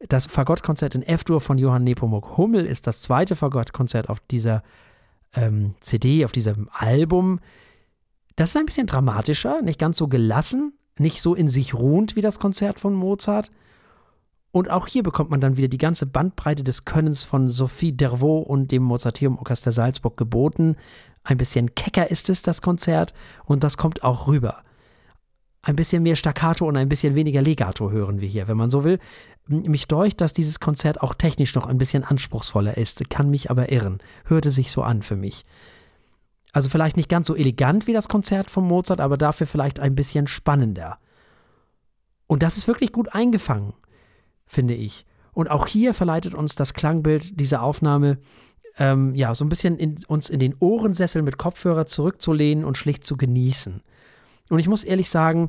Das 0.00 0.26
Fagottkonzert 0.26 0.94
in 0.94 1.02
F-Dur 1.02 1.40
von 1.40 1.58
Johann 1.58 1.84
Nepomuk 1.84 2.36
Hummel 2.36 2.66
ist 2.66 2.86
das 2.86 3.00
zweite 3.00 3.34
Fagottkonzert 3.34 4.08
auf 4.08 4.20
dieser 4.20 4.62
ähm, 5.34 5.74
CD, 5.80 6.24
auf 6.24 6.32
diesem 6.32 6.68
Album. 6.72 7.40
Das 8.36 8.50
ist 8.50 8.56
ein 8.56 8.66
bisschen 8.66 8.86
dramatischer, 8.86 9.62
nicht 9.62 9.78
ganz 9.78 9.96
so 9.96 10.08
gelassen, 10.08 10.74
nicht 10.98 11.22
so 11.22 11.34
in 11.34 11.48
sich 11.48 11.74
ruhend 11.74 12.16
wie 12.16 12.20
das 12.20 12.38
Konzert 12.38 12.78
von 12.78 12.94
Mozart. 12.94 13.50
Und 14.52 14.70
auch 14.70 14.86
hier 14.86 15.02
bekommt 15.02 15.30
man 15.30 15.40
dann 15.40 15.56
wieder 15.56 15.68
die 15.68 15.78
ganze 15.78 16.06
Bandbreite 16.06 16.64
des 16.64 16.84
Könnens 16.84 17.24
von 17.24 17.48
Sophie 17.48 17.92
Dervaux 17.92 18.46
und 18.46 18.72
dem 18.72 18.82
Mozarteum 18.82 19.38
Orchester 19.38 19.72
Salzburg 19.72 20.16
geboten. 20.16 20.76
Ein 21.24 21.38
bisschen 21.38 21.74
kecker 21.74 22.10
ist 22.10 22.30
es, 22.30 22.42
das 22.42 22.62
Konzert, 22.62 23.12
und 23.44 23.64
das 23.64 23.76
kommt 23.76 24.04
auch 24.04 24.28
rüber. 24.28 24.62
Ein 25.66 25.74
bisschen 25.74 26.04
mehr 26.04 26.14
Staccato 26.14 26.64
und 26.64 26.76
ein 26.76 26.88
bisschen 26.88 27.16
weniger 27.16 27.42
Legato 27.42 27.90
hören 27.90 28.20
wir 28.20 28.28
hier, 28.28 28.46
wenn 28.46 28.56
man 28.56 28.70
so 28.70 28.84
will. 28.84 29.00
Mich 29.48 29.88
deucht, 29.88 30.20
dass 30.20 30.32
dieses 30.32 30.60
Konzert 30.60 31.02
auch 31.02 31.12
technisch 31.12 31.56
noch 31.56 31.66
ein 31.66 31.76
bisschen 31.76 32.04
anspruchsvoller 32.04 32.76
ist, 32.76 33.10
kann 33.10 33.30
mich 33.30 33.50
aber 33.50 33.72
irren. 33.72 33.98
Hörte 34.26 34.50
sich 34.50 34.70
so 34.70 34.82
an 34.82 35.02
für 35.02 35.16
mich. 35.16 35.44
Also 36.52 36.68
vielleicht 36.68 36.96
nicht 36.96 37.08
ganz 37.08 37.26
so 37.26 37.34
elegant 37.34 37.88
wie 37.88 37.92
das 37.92 38.06
Konzert 38.06 38.48
von 38.48 38.64
Mozart, 38.64 39.00
aber 39.00 39.16
dafür 39.16 39.48
vielleicht 39.48 39.80
ein 39.80 39.96
bisschen 39.96 40.28
spannender. 40.28 41.00
Und 42.28 42.44
das 42.44 42.58
ist 42.58 42.68
wirklich 42.68 42.92
gut 42.92 43.12
eingefangen, 43.12 43.72
finde 44.46 44.74
ich. 44.74 45.04
Und 45.32 45.50
auch 45.50 45.66
hier 45.66 45.94
verleitet 45.94 46.32
uns 46.32 46.54
das 46.54 46.74
Klangbild 46.74 47.40
dieser 47.40 47.62
Aufnahme, 47.62 48.18
ähm, 48.78 49.16
ja, 49.16 49.34
so 49.34 49.44
ein 49.44 49.48
bisschen 49.48 49.78
in, 49.78 49.96
uns 50.06 50.30
in 50.30 50.38
den 50.38 50.54
Ohrensessel 50.60 51.22
mit 51.22 51.38
Kopfhörer 51.38 51.86
zurückzulehnen 51.86 52.64
und 52.64 52.78
schlicht 52.78 53.02
zu 53.02 53.16
genießen. 53.16 53.82
Und 54.48 54.58
ich 54.58 54.68
muss 54.68 54.84
ehrlich 54.84 55.10
sagen, 55.10 55.48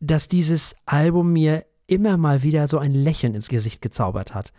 dass 0.00 0.28
dieses 0.28 0.76
Album 0.86 1.32
mir 1.32 1.64
immer 1.86 2.16
mal 2.16 2.42
wieder 2.42 2.68
so 2.68 2.78
ein 2.78 2.92
Lächeln 2.92 3.34
ins 3.34 3.48
Gesicht 3.48 3.82
gezaubert 3.82 4.34
hat. 4.34 4.52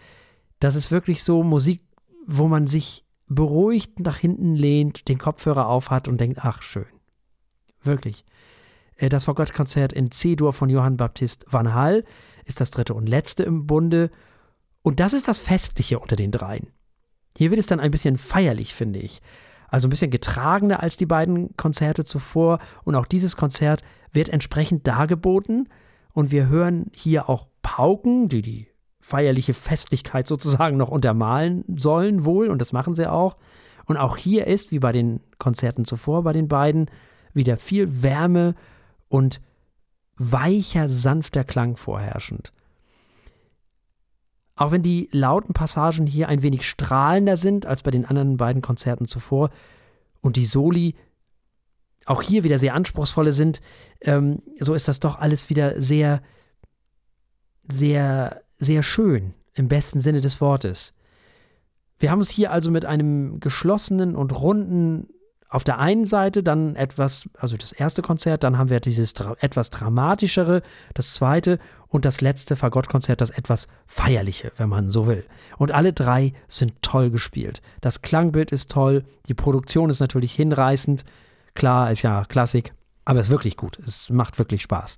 Das 0.59 0.75
ist 0.75 0.91
wirklich 0.91 1.23
so 1.23 1.43
Musik, 1.43 1.81
wo 2.25 2.47
man 2.47 2.67
sich 2.67 3.05
beruhigt 3.27 3.99
nach 3.99 4.17
hinten 4.17 4.55
lehnt, 4.55 5.07
den 5.07 5.19
Kopfhörer 5.19 5.67
aufhat 5.67 6.07
und 6.07 6.19
denkt, 6.19 6.39
ach 6.41 6.61
schön. 6.63 6.87
Wirklich. 7.83 8.25
Äh, 8.97 9.09
das 9.09 9.25
Vorgottkonzert 9.25 9.93
in 9.93 10.11
C-Dur 10.11 10.51
von 10.51 10.69
Johann 10.69 10.97
Baptist 10.97 11.45
Van 11.47 11.73
Hall 11.73 12.03
ist 12.45 12.59
das 12.59 12.71
dritte 12.71 12.93
und 12.95 13.07
letzte 13.07 13.43
im 13.43 13.67
Bunde. 13.67 14.09
Und 14.81 14.99
das 14.99 15.13
ist 15.13 15.27
das 15.27 15.39
Festliche 15.39 15.99
unter 15.99 16.15
den 16.15 16.31
dreien. 16.31 16.67
Hier 17.37 17.51
wird 17.51 17.59
es 17.59 17.67
dann 17.67 17.79
ein 17.79 17.91
bisschen 17.91 18.17
feierlich, 18.17 18.73
finde 18.73 18.99
ich. 18.99 19.21
Also 19.69 19.87
ein 19.87 19.89
bisschen 19.89 20.11
getragener 20.11 20.81
als 20.81 20.97
die 20.97 21.05
beiden 21.05 21.55
Konzerte 21.57 22.03
zuvor. 22.03 22.59
Und 22.83 22.95
auch 22.95 23.05
dieses 23.05 23.35
Konzert 23.35 23.83
wird 24.11 24.29
entsprechend 24.29 24.87
dargeboten. 24.87 25.69
Und 26.13 26.31
wir 26.31 26.47
hören 26.47 26.87
hier 26.93 27.29
auch 27.29 27.47
Pauken, 27.61 28.29
die 28.29 28.41
die 28.41 28.67
feierliche 28.99 29.53
Festlichkeit 29.53 30.27
sozusagen 30.27 30.77
noch 30.77 30.89
untermalen 30.89 31.63
sollen 31.75 32.25
wohl. 32.25 32.49
Und 32.49 32.59
das 32.59 32.73
machen 32.73 32.95
sie 32.95 33.09
auch. 33.09 33.37
Und 33.85 33.97
auch 33.97 34.17
hier 34.17 34.47
ist, 34.47 34.71
wie 34.71 34.79
bei 34.79 34.91
den 34.91 35.19
Konzerten 35.39 35.85
zuvor, 35.85 36.23
bei 36.23 36.33
den 36.33 36.47
beiden, 36.47 36.91
wieder 37.33 37.57
viel 37.57 38.03
Wärme 38.03 38.55
und 39.07 39.41
weicher, 40.15 40.89
sanfter 40.89 41.43
Klang 41.43 41.77
vorherrschend. 41.77 42.53
Auch 44.59 44.71
wenn 44.71 44.81
die 44.83 45.07
lauten 45.13 45.53
Passagen 45.53 46.05
hier 46.05 46.27
ein 46.27 46.41
wenig 46.41 46.67
strahlender 46.67 47.37
sind 47.37 47.65
als 47.65 47.81
bei 47.81 47.91
den 47.91 48.03
anderen 48.03 48.35
beiden 48.35 48.61
Konzerten 48.61 49.05
zuvor 49.07 49.51
und 50.19 50.35
die 50.35 50.43
Soli 50.43 50.95
auch 52.05 52.21
hier 52.21 52.43
wieder 52.43 52.59
sehr 52.59 52.73
anspruchsvolle 52.73 53.31
sind, 53.31 53.61
ähm, 54.01 54.39
so 54.59 54.73
ist 54.73 54.89
das 54.89 54.99
doch 54.99 55.17
alles 55.17 55.49
wieder 55.49 55.81
sehr, 55.81 56.21
sehr, 57.69 58.41
sehr 58.57 58.83
schön 58.83 59.33
im 59.53 59.69
besten 59.69 60.01
Sinne 60.01 60.19
des 60.19 60.41
Wortes. 60.41 60.93
Wir 61.97 62.11
haben 62.11 62.19
es 62.19 62.29
hier 62.29 62.51
also 62.51 62.69
mit 62.69 62.83
einem 62.83 63.39
geschlossenen 63.39 64.13
und 64.13 64.37
runden 64.37 65.07
auf 65.49 65.63
der 65.63 65.79
einen 65.79 66.05
Seite 66.05 66.43
dann 66.43 66.75
etwas, 66.75 67.27
also 67.37 67.57
das 67.57 67.71
erste 67.71 68.03
Konzert, 68.03 68.43
dann 68.43 68.57
haben 68.59 68.69
wir 68.69 68.79
dieses 68.79 69.13
dra 69.13 69.35
etwas 69.39 69.71
dramatischere, 69.71 70.61
das 70.93 71.15
zweite 71.15 71.57
und 71.87 72.05
das 72.05 72.21
letzte 72.21 72.55
Fagottkonzert, 72.55 73.19
das 73.19 73.31
etwas 73.31 73.67
feierliche, 73.87 74.51
wenn 74.57 74.69
man 74.69 74.91
so 74.91 75.07
will. 75.07 75.25
Und 75.57 75.71
alle 75.71 75.91
drei 75.91 76.33
sind 76.47 76.79
toll 76.83 77.09
gespielt. 77.09 77.61
Das 77.81 78.03
Klangbild 78.03 78.51
ist 78.51 78.69
toll, 78.69 79.03
die 79.27 79.33
Produktion 79.33 79.89
ist 79.89 79.99
natürlich 79.99 80.33
hinreißend. 80.35 81.03
Klar, 81.55 81.89
ist 81.89 82.03
ja 82.03 82.25
Klassik, 82.25 82.75
aber 83.03 83.19
es 83.19 83.27
ist 83.27 83.31
wirklich 83.31 83.57
gut. 83.57 83.79
Es 83.79 84.09
macht 84.11 84.37
wirklich 84.37 84.61
Spaß. 84.61 84.97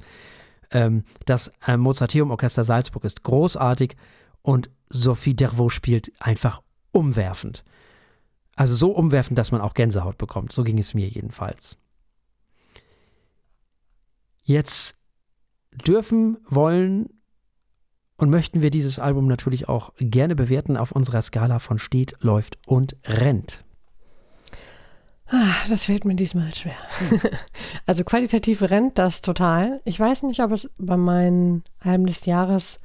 Ähm, 0.72 1.06
das 1.26 1.52
äh, 1.66 1.78
Mozarteum 1.78 2.30
Orchester 2.30 2.66
Salzburg 2.66 3.06
ist 3.06 3.24
großartig 3.24 3.96
und 4.42 4.70
Sophie 4.90 5.34
Dervaux 5.34 5.74
spielt 5.74 6.12
einfach 6.20 6.62
umwerfend. 6.92 7.64
Also 8.56 8.76
so 8.76 8.92
umwerfend, 8.92 9.38
dass 9.38 9.52
man 9.52 9.62
auch 9.62 9.74
Gänsehaut 9.74 10.18
bekommt. 10.18 10.52
So 10.52 10.64
ging 10.64 10.78
es 10.78 10.94
mir 10.94 11.08
jedenfalls. 11.08 11.78
Jetzt 14.44 14.98
dürfen, 15.72 16.38
wollen 16.48 17.10
und 18.18 18.30
möchten 18.30 18.62
wir 18.62 18.70
dieses 18.70 19.00
Album 19.00 19.28
natürlich 19.28 19.68
auch 19.68 19.94
gerne 19.98 20.36
bewerten 20.36 20.78
auf 20.78 20.92
unserer 20.92 21.22
Skala 21.22 21.60
von 21.60 21.80
steht, 21.80 22.16
läuft 22.20 22.60
und 22.68 22.96
rennt. 23.06 23.64
Ach, 25.34 25.70
das 25.70 25.86
fällt 25.86 26.04
mir 26.04 26.16
diesmal 26.16 26.54
schwer. 26.54 26.76
also 27.86 28.04
qualitativ 28.04 28.62
rennt 28.64 29.00
das 29.00 29.22
total. 29.22 29.82
Ich 29.86 29.98
weiß 29.98 30.24
nicht, 30.24 30.42
ob 30.42 30.52
es 30.52 30.70
bei 30.78 30.98
meinen 30.98 31.64
Alben 31.80 32.06
des 32.06 32.26
Jahres 32.26 32.80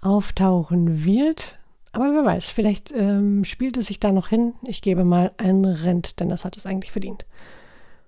auftauchen 0.00 1.04
wird. 1.04 1.58
Aber 1.98 2.14
wer 2.14 2.24
weiß, 2.24 2.50
vielleicht 2.50 2.92
ähm, 2.92 3.44
spielt 3.44 3.76
es 3.76 3.88
sich 3.88 3.98
da 3.98 4.12
noch 4.12 4.28
hin. 4.28 4.54
Ich 4.68 4.82
gebe 4.82 5.02
mal 5.02 5.32
ein 5.36 5.64
Rent, 5.64 6.20
denn 6.20 6.28
das 6.28 6.44
hat 6.44 6.56
es 6.56 6.64
eigentlich 6.64 6.92
verdient. 6.92 7.26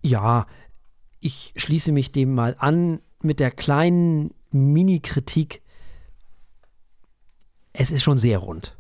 Ja, 0.00 0.46
ich 1.18 1.52
schließe 1.56 1.90
mich 1.90 2.12
dem 2.12 2.32
mal 2.32 2.54
an 2.60 3.00
mit 3.20 3.40
der 3.40 3.50
kleinen 3.50 4.32
Mini-Kritik. 4.52 5.60
Es 7.72 7.90
ist 7.90 8.04
schon 8.04 8.18
sehr 8.18 8.38
rund. 8.38 8.76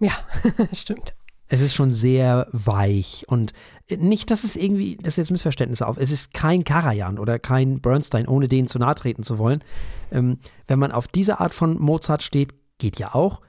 Ja, 0.00 0.12
stimmt. 0.74 1.14
Es 1.48 1.62
ist 1.62 1.74
schon 1.74 1.90
sehr 1.90 2.46
weich 2.52 3.24
und 3.26 3.54
nicht, 3.88 4.30
dass 4.30 4.44
es 4.44 4.54
irgendwie, 4.54 4.98
das 4.98 5.14
ist 5.14 5.16
jetzt 5.16 5.30
Missverständnisse 5.30 5.86
auf, 5.86 5.96
es 5.96 6.10
ist 6.10 6.34
kein 6.34 6.64
Karajan 6.64 7.18
oder 7.18 7.38
kein 7.38 7.80
Bernstein, 7.80 8.28
ohne 8.28 8.48
denen 8.48 8.68
zu 8.68 8.78
nahe 8.78 8.96
treten 8.96 9.22
zu 9.22 9.38
wollen. 9.38 9.64
Ähm, 10.12 10.40
wenn 10.68 10.78
man 10.78 10.92
auf 10.92 11.08
diese 11.08 11.40
Art 11.40 11.54
von 11.54 11.80
Mozart 11.80 12.22
steht, 12.22 12.52
geht 12.76 12.98
ja 12.98 13.14
auch, 13.14 13.40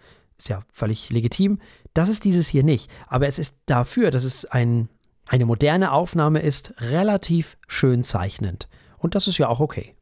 ist 0.42 0.50
ja 0.50 0.64
völlig 0.72 1.10
legitim. 1.10 1.60
Das 1.94 2.10
ist 2.10 2.26
dieses 2.26 2.48
hier 2.48 2.64
nicht, 2.64 2.90
aber 3.08 3.28
es 3.28 3.40
ist 3.40 3.58
dafür, 3.66 4.12
dass 4.12 4.24
es 4.24 4.46
ein, 4.46 4.90
eine 5.28 5.46
moderne 5.46 5.92
Aufnahme 5.92 6.40
ist, 6.40 6.74
relativ 6.80 7.58
schön 7.68 8.04
zeichnend. 8.04 8.68
Und 8.98 9.16
das 9.16 9.28
ist 9.28 9.38
ja 9.38 9.48
auch 9.48 9.60
okay. 9.60 9.96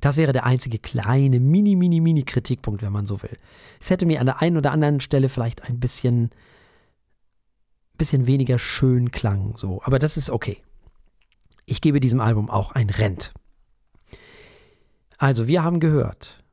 Das 0.00 0.16
wäre 0.16 0.32
der 0.32 0.44
einzige 0.44 0.78
kleine, 0.78 1.40
mini, 1.40 1.76
mini, 1.76 2.00
mini 2.00 2.24
Kritikpunkt, 2.24 2.82
wenn 2.82 2.92
man 2.92 3.06
so 3.06 3.22
will. 3.22 3.38
Es 3.80 3.90
hätte 3.90 4.06
mir 4.06 4.20
an 4.20 4.26
der 4.26 4.42
einen 4.42 4.56
oder 4.56 4.72
anderen 4.72 5.00
Stelle 5.00 5.28
vielleicht 5.28 5.62
ein 5.62 5.80
bisschen 5.80 6.30
bisschen 7.96 8.26
weniger 8.26 8.58
schön 8.58 9.12
klang, 9.12 9.56
so. 9.56 9.80
Aber 9.84 9.98
das 9.98 10.16
ist 10.16 10.30
okay. 10.30 10.60
Ich 11.64 11.80
gebe 11.80 12.00
diesem 12.00 12.20
Album 12.20 12.50
auch 12.50 12.72
ein 12.72 12.90
Rent. 12.90 13.32
Also, 15.16 15.46
wir 15.46 15.62
haben 15.62 15.80
gehört 15.80 16.43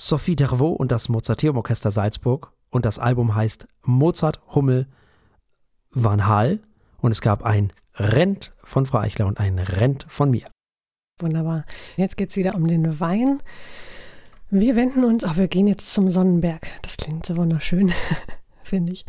Sophie 0.00 0.36
Dervaux 0.36 0.76
und 0.76 0.92
das 0.92 1.08
Mozarteum 1.08 1.56
Orchester 1.56 1.90
Salzburg 1.90 2.52
und 2.70 2.86
das 2.86 3.00
Album 3.00 3.34
heißt 3.34 3.66
Mozart, 3.82 4.40
Hummel, 4.54 4.86
Van 5.90 6.26
Hal 6.26 6.60
und 7.00 7.10
es 7.10 7.20
gab 7.20 7.44
ein 7.44 7.72
Rent 7.96 8.52
von 8.62 8.86
Frau 8.86 8.98
Eichler 8.98 9.26
und 9.26 9.40
ein 9.40 9.58
Rent 9.58 10.06
von 10.08 10.30
mir. 10.30 10.46
Wunderbar. 11.18 11.64
Jetzt 11.96 12.16
geht 12.16 12.30
es 12.30 12.36
wieder 12.36 12.54
um 12.54 12.68
den 12.68 13.00
Wein. 13.00 13.42
Wir 14.50 14.76
wenden 14.76 15.04
uns, 15.04 15.24
ach, 15.24 15.36
wir 15.36 15.48
gehen 15.48 15.66
jetzt 15.66 15.92
zum 15.92 16.12
Sonnenberg. 16.12 16.68
Das 16.82 16.96
klingt 16.96 17.26
so 17.26 17.36
wunderschön, 17.36 17.92
finde 18.62 18.92
ich. 18.92 19.04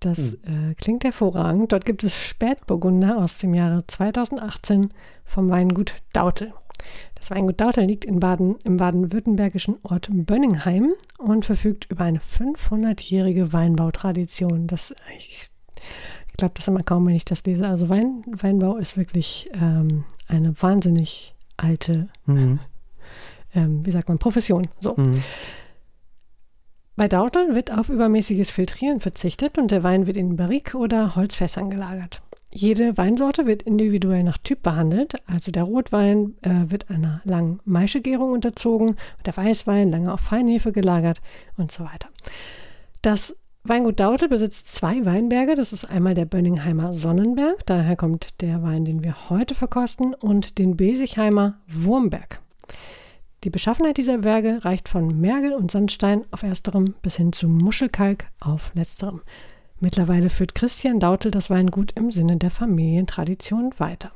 Das 0.00 0.18
hm. 0.18 0.70
äh, 0.70 0.74
klingt 0.74 1.04
hervorragend. 1.04 1.72
Dort 1.72 1.84
gibt 1.84 2.04
es 2.04 2.16
Spätburgunder 2.16 3.18
aus 3.18 3.36
dem 3.36 3.52
Jahre 3.52 3.86
2018 3.86 4.88
vom 5.24 5.50
Weingut 5.50 5.94
Dautel. 6.14 6.54
Das 7.14 7.30
Weingut 7.30 7.60
Dautel 7.60 7.84
liegt 7.84 8.04
in 8.04 8.20
Baden, 8.20 8.56
im 8.64 8.76
baden-württembergischen 8.76 9.76
Ort 9.82 10.08
Bönningheim 10.10 10.92
und 11.18 11.44
verfügt 11.44 11.86
über 11.90 12.04
eine 12.04 12.18
500-jährige 12.18 13.52
Weinbautradition. 13.52 14.66
Das, 14.66 14.94
ich 15.16 15.50
glaube 16.36 16.54
das 16.56 16.68
immer 16.68 16.82
kaum, 16.82 17.06
wenn 17.06 17.14
ich 17.14 17.24
das 17.24 17.44
lese. 17.44 17.66
Also 17.66 17.88
Wein, 17.88 18.24
Weinbau 18.26 18.76
ist 18.76 18.96
wirklich 18.96 19.50
ähm, 19.54 20.04
eine 20.26 20.60
wahnsinnig 20.60 21.34
alte, 21.56 22.08
mhm. 22.26 22.58
ähm, 23.54 23.86
wie 23.86 23.92
sagt 23.92 24.08
man, 24.08 24.18
Profession. 24.18 24.68
So. 24.80 24.94
Mhm. 24.96 25.22
Bei 26.96 27.08
Dauteln 27.08 27.54
wird 27.54 27.72
auf 27.72 27.88
übermäßiges 27.88 28.50
Filtrieren 28.50 29.00
verzichtet 29.00 29.56
und 29.56 29.70
der 29.70 29.82
Wein 29.82 30.06
wird 30.06 30.16
in 30.16 30.36
Barrique 30.36 30.76
oder 30.76 31.16
Holzfässern 31.16 31.70
gelagert. 31.70 32.22
Jede 32.54 32.98
Weinsorte 32.98 33.46
wird 33.46 33.62
individuell 33.62 34.22
nach 34.22 34.36
Typ 34.36 34.62
behandelt, 34.62 35.14
also 35.26 35.50
der 35.50 35.62
Rotwein 35.62 36.34
äh, 36.42 36.70
wird 36.70 36.90
einer 36.90 37.22
langen 37.24 37.60
Maischegärung 37.64 38.32
unterzogen 38.32 38.96
der 39.24 39.36
Weißwein 39.36 39.90
lange 39.90 40.12
auf 40.12 40.20
Feinhefe 40.20 40.70
gelagert 40.70 41.22
und 41.56 41.72
so 41.72 41.84
weiter. 41.84 42.08
Das 43.00 43.34
Weingut 43.64 44.00
Dautel 44.00 44.28
besitzt 44.28 44.72
zwei 44.72 45.04
Weinberge. 45.04 45.54
Das 45.54 45.72
ist 45.72 45.84
einmal 45.84 46.14
der 46.14 46.24
Bönningheimer 46.24 46.92
Sonnenberg, 46.92 47.64
daher 47.64 47.96
kommt 47.96 48.40
der 48.42 48.62
Wein, 48.62 48.84
den 48.84 49.02
wir 49.02 49.30
heute 49.30 49.54
verkosten, 49.54 50.14
und 50.14 50.58
den 50.58 50.76
Besigheimer 50.76 51.60
Wurmberg. 51.68 52.40
Die 53.44 53.50
Beschaffenheit 53.50 53.96
dieser 53.96 54.18
Berge 54.18 54.64
reicht 54.64 54.88
von 54.88 55.20
Mergel 55.20 55.54
und 55.54 55.70
Sandstein 55.70 56.24
auf 56.32 56.42
ersterem 56.42 56.94
bis 57.02 57.16
hin 57.16 57.32
zu 57.32 57.48
Muschelkalk 57.48 58.26
auf 58.40 58.72
letzterem. 58.74 59.22
Mittlerweile 59.82 60.30
führt 60.30 60.54
Christian 60.54 61.00
Dautel 61.00 61.32
das 61.32 61.50
Weingut 61.50 61.90
im 61.96 62.12
Sinne 62.12 62.36
der 62.36 62.52
Familientradition 62.52 63.74
weiter. 63.78 64.12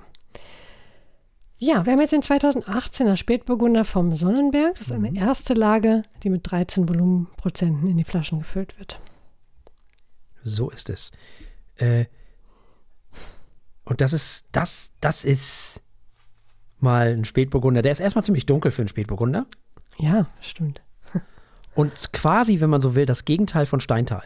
Ja, 1.59 1.85
wir 1.85 1.93
haben 1.93 2.01
jetzt 2.01 2.13
den 2.13 2.23
2018er 2.23 3.17
Spätburgunder 3.17 3.85
vom 3.85 4.15
Sonnenberg. 4.15 4.77
Das 4.77 4.87
ist 4.87 4.93
eine 4.93 5.11
mhm. 5.11 5.17
erste 5.17 5.55
Lage, 5.55 6.05
die 6.23 6.31
mit 6.31 6.49
13 6.49 6.89
Volumenprozenten 6.89 7.89
in 7.89 7.97
die 7.97 8.05
Flaschen 8.05 8.39
gefüllt 8.39 8.79
wird. 8.79 9.01
So 10.45 10.71
ist 10.71 10.89
es. 10.89 11.11
Äh, 11.75 12.05
und 13.85 14.01
das 14.01 14.13
ist, 14.13 14.47
das, 14.53 14.93
das 15.01 15.25
ist 15.25 15.83
mal 16.79 17.09
ein 17.09 17.25
Spätburgunder. 17.25 17.83
Der 17.83 17.91
ist 17.91 17.99
erstmal 17.99 18.23
ziemlich 18.23 18.47
dunkel 18.47 18.71
für 18.71 18.83
einen 18.83 18.89
Spätburgunder. 18.89 19.47
Ja, 19.99 20.29
stimmt. 20.41 20.81
Und 21.75 22.13
quasi, 22.13 22.61
wenn 22.61 22.71
man 22.71 22.81
so 22.81 22.95
will, 22.95 23.05
das 23.05 23.25
Gegenteil 23.25 23.67
von 23.67 23.81
Steintal. 23.81 24.23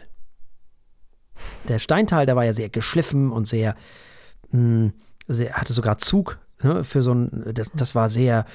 Der 1.67 1.79
Steintal, 1.79 2.25
der 2.25 2.35
war 2.35 2.45
ja 2.45 2.53
sehr 2.53 2.69
geschliffen 2.69 3.31
und 3.31 3.47
sehr, 3.47 3.75
mh, 4.51 4.59
hm, 4.59 4.93
sehr 5.27 5.53
hatte 5.53 5.73
sogar 5.73 5.97
Zug 5.97 6.39
ne, 6.63 6.83
für 6.83 7.01
so 7.01 7.13
ein, 7.13 7.51
das, 7.53 7.71
das 7.73 7.95
war 7.95 8.09
sehr, 8.09 8.45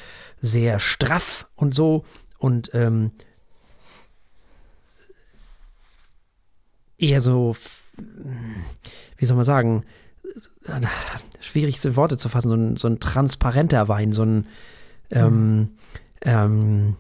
sehr 0.41 0.79
straff 0.79 1.47
und 1.55 1.75
so. 1.75 2.05
Und 2.39 2.71
ähm, 2.75 3.13
eher 6.99 7.21
so, 7.21 7.57
wie 9.17 9.27
soll 9.27 9.37
man 9.37 9.45
sagen, 9.45 9.85
schwierig 11.41 11.83
in 11.85 11.97
Worte 11.97 12.19
zu 12.19 12.29
fassen, 12.29 12.49
so 12.49 12.55
ein, 12.55 12.77
so 12.77 12.89
ein 12.89 13.01
transparenter 13.01 13.89
Wein, 13.89 14.13
so 14.13 14.25
ein 14.25 14.47
ähm, 15.11 15.77
ähm, 16.23 16.97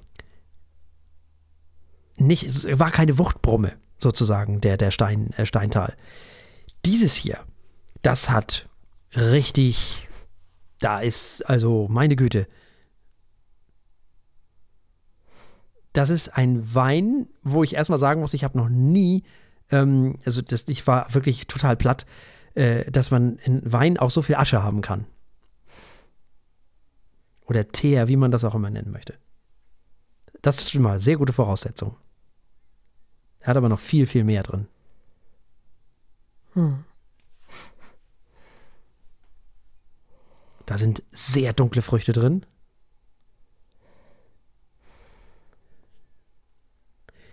nicht, 2.16 2.45
es 2.45 2.66
war 2.78 2.91
keine 2.91 3.18
Wuchtbrumme 3.18 3.72
sozusagen, 3.99 4.61
der, 4.61 4.76
der 4.76 4.90
Stein, 4.90 5.30
äh, 5.36 5.47
Steintal. 5.47 5.94
Dieses 6.84 7.14
hier, 7.14 7.38
das 8.03 8.30
hat 8.30 8.68
richtig, 9.14 10.09
da 10.80 11.01
ist, 11.01 11.42
also 11.42 11.88
meine 11.88 12.16
Güte, 12.16 12.47
das 15.92 16.11
ist 16.11 16.28
ein 16.36 16.74
Wein, 16.74 17.28
wo 17.42 17.64
ich 17.64 17.74
erstmal 17.74 17.99
sagen 17.99 18.20
muss, 18.20 18.34
ich 18.34 18.44
habe 18.44 18.59
noch 18.59 18.68
nie, 18.68 19.24
ähm, 19.70 20.16
also 20.26 20.42
das, 20.42 20.68
ich 20.68 20.86
war 20.86 21.12
wirklich 21.14 21.47
total 21.47 21.76
platt, 21.76 22.05
äh, 22.55 22.90
dass 22.90 23.11
man 23.11 23.38
in 23.38 23.61
Wein 23.70 23.99
auch 23.99 24.11
so 24.11 24.20
viel 24.20 24.34
Asche 24.34 24.62
haben 24.62 24.82
kann. 24.82 25.07
Oder 27.47 27.68
Teer, 27.68 28.09
wie 28.09 28.16
man 28.16 28.30
das 28.30 28.44
auch 28.44 28.55
immer 28.55 28.70
nennen 28.70 28.90
möchte. 28.90 29.14
Das 30.42 30.59
ist 30.59 30.72
schon 30.72 30.82
mal 30.82 30.99
sehr 30.99 31.16
gute 31.16 31.32
Voraussetzung. 31.32 31.97
Er 33.47 33.51
hat 33.51 33.59
aber 33.59 33.68
noch 33.68 33.78
viel, 33.78 34.09
viel 34.09 34.24
mehr 34.24 34.42
drin. 34.42 34.66
Hm. 36.55 36.82
Da 40.66 40.76
sind 40.76 41.05
sehr 41.12 41.53
dunkle 41.53 41.80
Früchte 41.80 42.12
drin. 42.12 42.44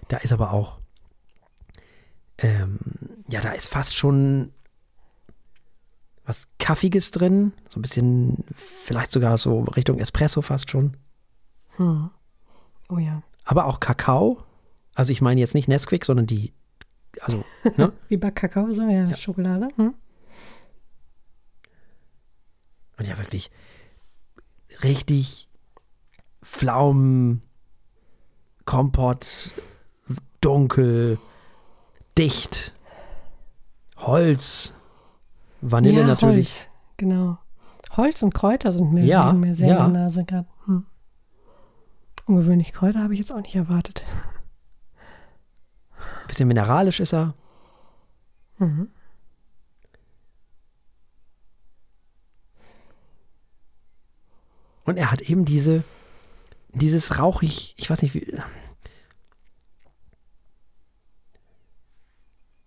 Da 0.08 0.18
ist 0.18 0.32
aber 0.32 0.54
auch, 0.54 0.80
ähm, 2.38 2.78
ja, 3.28 3.42
da 3.42 3.54
ist 3.54 3.70
fast 3.70 3.96
schon 3.96 4.54
was 6.26 6.48
Kaffiges 6.60 7.10
drin. 7.10 7.54
So 7.70 7.80
ein 7.80 7.82
bisschen, 7.82 8.46
vielleicht 8.54 9.12
sogar 9.12 9.40
so 9.40 9.62
Richtung 9.62 9.98
Espresso 9.98 10.44
fast 10.44 10.70
schon. 10.70 10.96
Hm. 11.78 12.12
Oh 12.88 13.00
ja. 13.00 13.24
Aber 13.46 13.66
auch 13.66 13.80
Kakao. 13.80 14.46
Also 14.96 15.12
ich 15.12 15.22
meine 15.22 15.40
jetzt 15.40 15.56
nicht 15.56 15.68
Nesquik, 15.68 16.06
sondern 16.06 16.28
die, 16.28 16.54
also, 17.22 17.44
ne? 17.78 17.94
Wie 18.08 18.18
bei 18.18 18.32
Kakao, 18.32 18.72
so, 18.74 18.82
ja, 18.82 19.10
Ja. 19.10 19.16
Schokolade. 19.16 19.70
Hm? 19.76 19.94
Und 22.98 23.08
ja, 23.08 23.18
wirklich 23.18 23.50
richtig 24.84 25.48
Pflaumen, 26.44 27.42
Kompott, 28.66 29.52
dunkel, 30.42 31.18
dicht, 32.18 32.74
Holz, 33.98 34.74
Vanille 35.62 36.02
ja, 36.02 36.08
natürlich. 36.08 36.50
Holz, 36.54 36.68
genau. 36.98 37.38
Holz 37.96 38.22
und 38.24 38.34
Kräuter 38.34 38.74
sind 38.74 38.92
mir, 38.92 39.06
Ja, 39.06 39.32
mir 39.34 39.56
sehr 39.56 39.70
ja. 39.70 39.86
in 39.86 39.94
der 39.94 40.04
Nase 40.04 40.24
gerade. 40.26 40.48
Hm. 40.66 40.86
Ungewöhnlich 42.26 42.74
Kräuter 42.74 43.04
habe 43.04 43.14
ich 43.14 43.20
jetzt 43.20 43.32
auch 43.32 43.42
nicht 43.42 43.56
erwartet. 43.56 44.04
Bisschen 46.34 46.48
mineralisch 46.48 47.00
ist 47.00 47.14
er. 47.14 47.36
Mhm. 48.58 48.90
Und 54.84 54.98
er 54.98 55.12
hat 55.12 55.22
eben 55.22 55.46
diese, 55.46 55.84
dieses 56.74 57.20
rauchig, 57.20 57.76
ich 57.78 57.88
weiß 57.88 58.02
nicht 58.02 58.16
wie. 58.16 58.36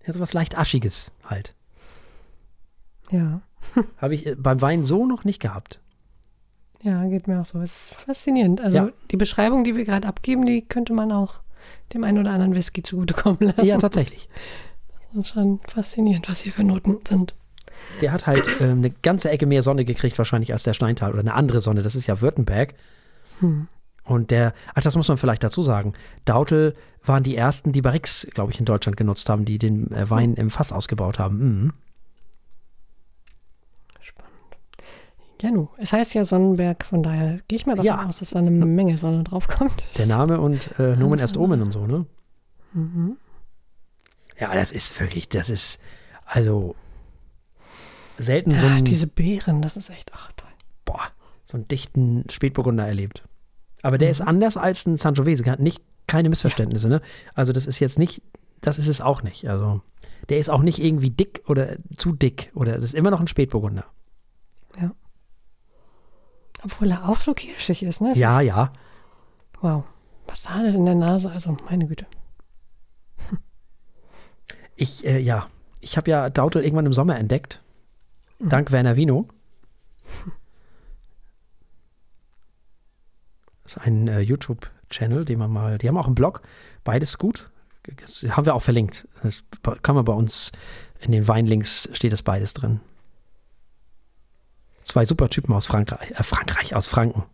Ja, 0.06 0.12
so 0.12 0.20
was 0.20 0.32
leicht 0.32 0.56
Aschiges 0.56 1.10
halt. 1.24 1.56
Ja. 3.10 3.40
Habe 3.98 4.14
ich 4.14 4.26
äh, 4.26 4.36
beim 4.36 4.60
Wein 4.60 4.84
so 4.84 5.06
noch 5.06 5.24
nicht 5.24 5.42
gehabt. 5.42 5.80
Ja, 6.82 7.04
geht 7.08 7.26
mir 7.26 7.40
auch 7.40 7.46
so. 7.46 7.58
Es 7.58 7.90
ist 7.90 7.94
faszinierend. 7.96 8.60
Also 8.60 8.78
Ja. 8.78 8.88
die 9.10 9.16
Beschreibung, 9.16 9.64
die 9.64 9.74
wir 9.74 9.84
gerade 9.84 10.06
abgeben, 10.06 10.46
die 10.46 10.62
könnte 10.62 10.92
man 10.92 11.10
auch 11.10 11.40
dem 11.92 12.04
einen 12.04 12.18
oder 12.18 12.32
anderen 12.32 12.54
Whisky 12.54 12.82
zugutekommen 12.82 13.38
lassen. 13.40 13.64
Ja, 13.64 13.78
tatsächlich. 13.78 14.28
Das 15.12 15.26
ist 15.26 15.32
schon 15.32 15.60
faszinierend, 15.66 16.28
was 16.28 16.40
hier 16.40 16.52
für 16.52 16.64
Noten 16.64 16.98
sind. 17.06 17.34
Der 18.00 18.12
hat 18.12 18.26
halt 18.26 18.48
ähm, 18.60 18.78
eine 18.78 18.90
ganze 18.90 19.30
Ecke 19.30 19.46
mehr 19.46 19.62
Sonne 19.62 19.84
gekriegt, 19.84 20.18
wahrscheinlich 20.18 20.52
als 20.52 20.62
der 20.62 20.72
Steintal 20.72 21.12
oder 21.12 21.20
eine 21.20 21.34
andere 21.34 21.60
Sonne. 21.60 21.82
Das 21.82 21.94
ist 21.94 22.06
ja 22.06 22.20
Württemberg. 22.20 22.74
Hm. 23.40 23.68
Und 24.04 24.30
der, 24.30 24.54
ach, 24.74 24.82
das 24.82 24.96
muss 24.96 25.08
man 25.08 25.18
vielleicht 25.18 25.42
dazu 25.42 25.62
sagen. 25.62 25.94
Dautel 26.24 26.76
waren 27.04 27.22
die 27.22 27.36
ersten, 27.36 27.72
die 27.72 27.82
Barrix, 27.82 28.26
glaube 28.32 28.52
ich, 28.52 28.58
in 28.58 28.64
Deutschland 28.64 28.96
genutzt 28.96 29.28
haben, 29.28 29.44
die 29.44 29.58
den 29.58 29.90
äh, 29.90 30.08
Wein 30.08 30.34
im 30.34 30.50
Fass 30.50 30.72
ausgebaut 30.72 31.18
haben. 31.18 31.38
Mhm. 31.38 31.72
Spannend. 34.00 34.32
Ja, 35.42 35.50
nu, 35.50 35.68
es 35.76 35.92
heißt 35.92 36.14
ja 36.14 36.24
Sonnenberg, 36.24 36.84
von 36.84 37.02
daher 37.02 37.40
gehe 37.48 37.56
ich 37.58 37.66
mal 37.66 37.74
davon 37.76 37.84
Ja. 37.86 38.06
aus, 38.06 38.18
dass 38.18 38.30
da 38.30 38.38
eine 38.38 38.50
Menge 38.50 38.96
Sonne 38.96 39.22
draufkommt. 39.24 39.82
Der 39.98 40.06
Name 40.06 40.40
und 40.40 40.70
äh, 40.78 40.96
Nomen 40.96 41.20
Wahnsinn. 41.20 41.38
Omen 41.38 41.62
und 41.62 41.72
so, 41.72 41.86
ne? 41.86 42.06
Mhm. 42.72 43.16
Ja, 44.38 44.54
das 44.54 44.72
ist 44.72 44.98
wirklich, 45.00 45.28
das 45.28 45.50
ist, 45.50 45.80
also 46.24 46.74
selten 48.18 48.56
so 48.58 48.66
Ach, 48.66 48.76
einen, 48.76 48.84
diese 48.86 49.06
Beeren, 49.06 49.60
das 49.62 49.76
ist 49.76 49.90
echt, 49.90 50.10
ach 50.14 50.32
toll. 50.36 50.48
boah, 50.86 51.08
so 51.44 51.56
einen 51.58 51.68
dichten 51.68 52.24
Spätburgunder 52.30 52.86
erlebt. 52.86 53.22
Aber 53.82 53.98
der 53.98 54.10
ist 54.10 54.22
anders 54.22 54.56
als 54.56 54.86
ein 54.86 54.96
Sangiovese, 54.96 55.44
hat 55.50 55.60
nicht 55.60 55.82
keine 56.06 56.28
Missverständnisse, 56.30 56.88
ne? 56.88 57.00
Also 57.34 57.52
das 57.52 57.66
ist 57.66 57.78
jetzt 57.80 57.98
nicht, 57.98 58.22
das 58.62 58.78
ist 58.78 58.88
es 58.88 59.00
auch 59.02 59.22
nicht. 59.22 59.48
Also 59.48 59.82
der 60.30 60.38
ist 60.38 60.48
auch 60.50 60.62
nicht 60.62 60.78
irgendwie 60.78 61.10
dick 61.10 61.42
oder 61.46 61.76
zu 61.96 62.12
dick 62.14 62.50
oder 62.54 62.74
das 62.76 62.84
ist 62.84 62.94
immer 62.94 63.10
noch 63.10 63.20
ein 63.20 63.28
Spätburgunder. 63.28 63.84
Obwohl 66.66 66.90
er 66.90 67.08
auch 67.08 67.20
so 67.20 67.32
kirschig 67.32 67.84
ist, 67.84 68.00
ne? 68.00 68.10
Es 68.10 68.18
ja, 68.18 68.40
Ist, 68.40 68.48
ja. 68.48 68.72
wow. 69.60 69.84
Was 70.26 70.42
da 70.42 70.50
alles 70.50 70.74
in 70.74 70.84
der 70.84 70.96
Nase, 70.96 71.30
also 71.30 71.56
meine 71.70 71.86
Güte. 71.86 72.06
Ich, 74.74 75.06
äh, 75.06 75.20
ja, 75.20 75.48
ich 75.80 75.96
habe 75.96 76.10
ja 76.10 76.28
Dautel 76.28 76.62
irgendwann 76.64 76.86
im 76.86 76.92
Sommer 76.92 77.16
entdeckt. 77.16 77.62
Dank 78.40 78.72
Werner 78.72 78.96
Vino. 78.96 79.28
Das 83.62 83.76
ist 83.76 83.78
ein 83.78 84.08
äh, 84.08 84.20
YouTube-Channel, 84.20 85.24
den 85.24 85.38
man 85.38 85.50
mal, 85.50 85.78
die 85.78 85.88
haben 85.88 85.96
auch 85.96 86.06
einen 86.06 86.14
Blog, 86.14 86.42
beides 86.84 87.16
gut. 87.16 87.48
Das 87.84 88.24
haben 88.28 88.44
wir 88.44 88.54
auch 88.54 88.62
verlinkt. 88.62 89.08
Das 89.22 89.44
kann 89.82 89.94
man 89.94 90.04
bei 90.04 90.12
uns 90.12 90.50
in 91.00 91.12
den 91.12 91.26
Weinlinks 91.26 91.88
steht 91.92 92.12
das 92.12 92.22
beides 92.22 92.52
drin. 92.54 92.80
Zwei 94.86 95.04
super 95.04 95.28
Typen 95.28 95.52
aus 95.52 95.66
Frankreich, 95.66 96.12
äh, 96.12 96.22
Frankreich, 96.22 96.76
aus 96.76 96.86
Franken. 96.86 97.24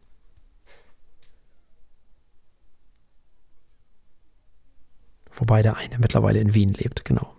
Wobei 5.32 5.60
der 5.60 5.76
eine 5.76 5.98
mittlerweile 5.98 6.40
in 6.40 6.54
Wien 6.54 6.72
lebt, 6.72 7.04
genau. 7.04 7.36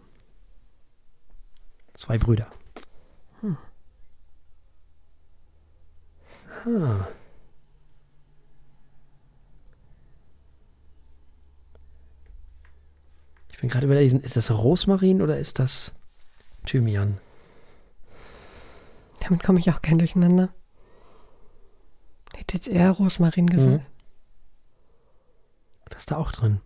Zwei 1.96 2.20
Brüder. 2.20 2.46
Ah. 6.66 7.08
Ich 13.50 13.58
bin 13.58 13.70
gerade 13.70 13.88
überlegen, 13.88 14.22
ist 14.22 14.38
das 14.38 14.52
Rosmarin 14.52 15.24
oder 15.24 15.40
ist 15.40 15.58
das 15.58 15.92
Thymian? 16.68 17.18
Damit 19.24 19.44
komme 19.44 19.60
ich 19.60 19.72
auch 19.72 19.82
gern 19.82 19.98
durcheinander. 20.00 20.50
Hätte 22.36 22.56
jetzt 22.56 22.68
eher 22.68 22.92
Rosmarin 22.92 23.48
gesagt. 23.48 23.86
Das 25.90 26.00
ist 26.04 26.12
da 26.12 26.18
auch 26.18 26.32
drin. 26.32 26.60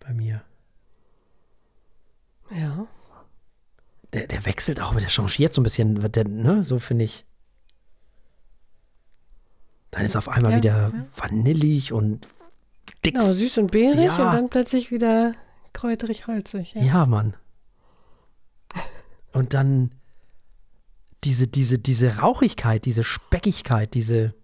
Bei 0.00 0.12
mir. 0.12 0.42
Ja. 2.50 2.86
Der, 4.12 4.26
der 4.26 4.44
wechselt 4.44 4.80
auch, 4.80 4.90
aber 4.90 5.00
der 5.00 5.08
changiert 5.08 5.54
so 5.54 5.60
ein 5.60 5.64
bisschen, 5.64 6.12
der, 6.12 6.28
ne? 6.28 6.62
So 6.62 6.78
finde 6.78 7.04
ich. 7.04 7.24
Dann 9.90 10.04
ist 10.04 10.16
auf 10.16 10.28
einmal 10.28 10.52
Ja, 10.52 10.56
wieder 10.58 10.92
ja. 10.94 11.06
vanillig 11.16 11.92
und 11.92 12.26
dick. 13.04 13.14
Genau, 13.14 13.32
süß 13.32 13.58
und 13.58 13.70
beerig 13.70 14.04
Ja. 14.18 14.26
und 14.26 14.34
dann 14.34 14.50
plötzlich 14.50 14.90
wieder 14.90 15.34
kräuterig 15.72 16.26
holzig. 16.26 16.74
Ja. 16.74 16.82
Ja, 16.82 17.06
Mann. 17.06 17.36
Und 19.32 19.54
dann 19.54 19.90
diese, 21.24 21.46
diese, 21.48 21.78
diese 21.78 22.18
Rauchigkeit, 22.18 22.84
diese 22.84 23.02
Speckigkeit, 23.04 23.94
diese 23.94 24.34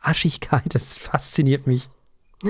Aschigkeit, 0.00 0.64
das 0.74 0.96
fasziniert 0.96 1.66
mich. 1.66 1.88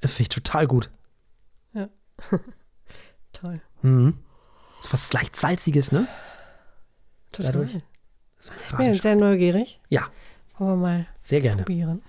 Das 0.00 0.12
finde 0.12 0.22
ich 0.22 0.28
total 0.28 0.66
gut. 0.68 0.90
Toll. 3.32 3.60
Mhm. 3.82 4.18
Ist 4.78 4.92
was 4.92 5.12
leicht 5.12 5.34
Salziges, 5.34 5.90
ne? 5.92 6.06
Total. 7.32 7.52
Dadurch. 7.52 7.74
Ich 8.40 8.76
bin 8.76 8.94
sehr 8.94 9.16
neugierig. 9.16 9.80
Ja, 9.88 10.08
Wollen 10.58 10.70
wir 10.70 10.76
mal 10.76 11.06
sehr 11.22 11.40
gerne. 11.40 11.62
probieren. 11.62 12.02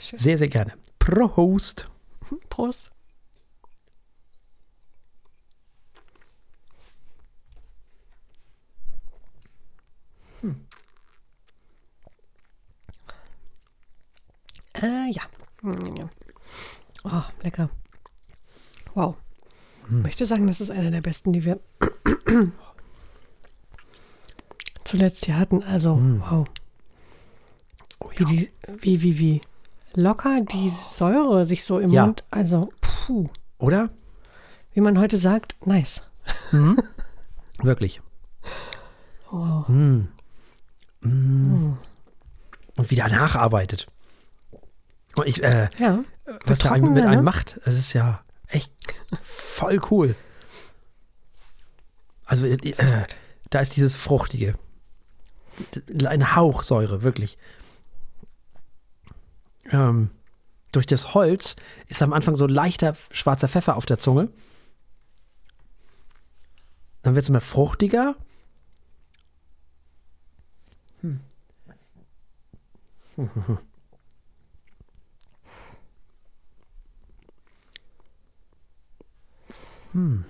Schön. 0.00 0.18
Sehr, 0.18 0.38
sehr 0.38 0.48
gerne. 0.48 0.74
Prost. 0.98 1.88
Prost. 2.48 2.90
Äh, 14.82 15.10
ja. 15.10 15.22
Mm, 15.62 16.08
Oh, 17.04 17.22
lecker. 17.42 17.70
Wow. 18.94 19.16
Ich 19.86 19.92
möchte 19.92 20.26
sagen, 20.26 20.46
das 20.46 20.60
ist 20.60 20.70
einer 20.70 20.90
der 20.90 21.00
besten, 21.00 21.32
die 21.32 21.44
wir 21.44 21.60
zuletzt 24.84 25.24
hier 25.24 25.38
hatten. 25.38 25.62
Also, 25.62 25.98
wow. 26.30 26.46
Oh, 28.00 28.10
Wie, 28.16 28.24
die, 28.24 28.50
wie, 28.80 29.02
wie, 29.02 29.18
wie 29.18 29.40
locker 29.94 30.40
die 30.40 30.68
Säure 30.70 31.44
sich 31.44 31.64
so 31.64 31.78
im 31.78 31.90
Ja. 31.90 32.06
Mund, 32.06 32.24
also, 32.30 32.72
puh. 32.80 33.28
Oder? 33.58 33.90
Wie 34.74 34.80
man 34.80 34.98
heute 34.98 35.16
sagt, 35.16 35.56
nice. 35.66 36.02
Wirklich. 37.62 38.00
Wow. 39.30 39.68
Mm. 39.68 40.08
Mm. 41.00 41.78
Und 42.76 42.90
wieder 42.90 43.08
nacharbeitet. 43.08 43.86
Ich, 45.26 45.42
äh, 45.42 45.68
Ja. 45.78 46.04
was 46.44 46.60
da 46.60 46.70
einem 46.70 46.82
Betroffen, 46.82 46.94
mit 46.94 47.04
ne? 47.04 47.10
einem 47.10 47.24
macht, 47.24 47.60
das 47.64 47.76
ist 47.78 47.92
ja 47.92 48.22
echt 48.46 48.72
voll 49.22 49.80
cool. 49.90 50.14
Also 52.24 52.46
äh, 52.46 53.06
da 53.50 53.60
ist 53.60 53.76
dieses 53.76 53.96
Fruchtige. 53.96 54.54
Ein 56.04 56.36
Hauch 56.36 56.62
Säure, 56.62 57.02
wirklich. 57.02 57.38
Ähm, 59.70 60.10
durch 60.72 60.86
das 60.86 61.14
Holz 61.14 61.56
ist 61.88 62.02
am 62.02 62.12
Anfang 62.12 62.34
so 62.34 62.46
leichter 62.46 62.94
schwarzer 63.10 63.48
Pfeffer 63.48 63.76
auf 63.76 63.86
der 63.86 63.98
Zunge. 63.98 64.28
Dann 67.02 67.14
wird 67.14 67.22
es 67.22 67.28
immer 67.30 67.40
fruchtiger. 67.40 68.14
Hm. 71.00 71.20
Hm. 79.92 80.24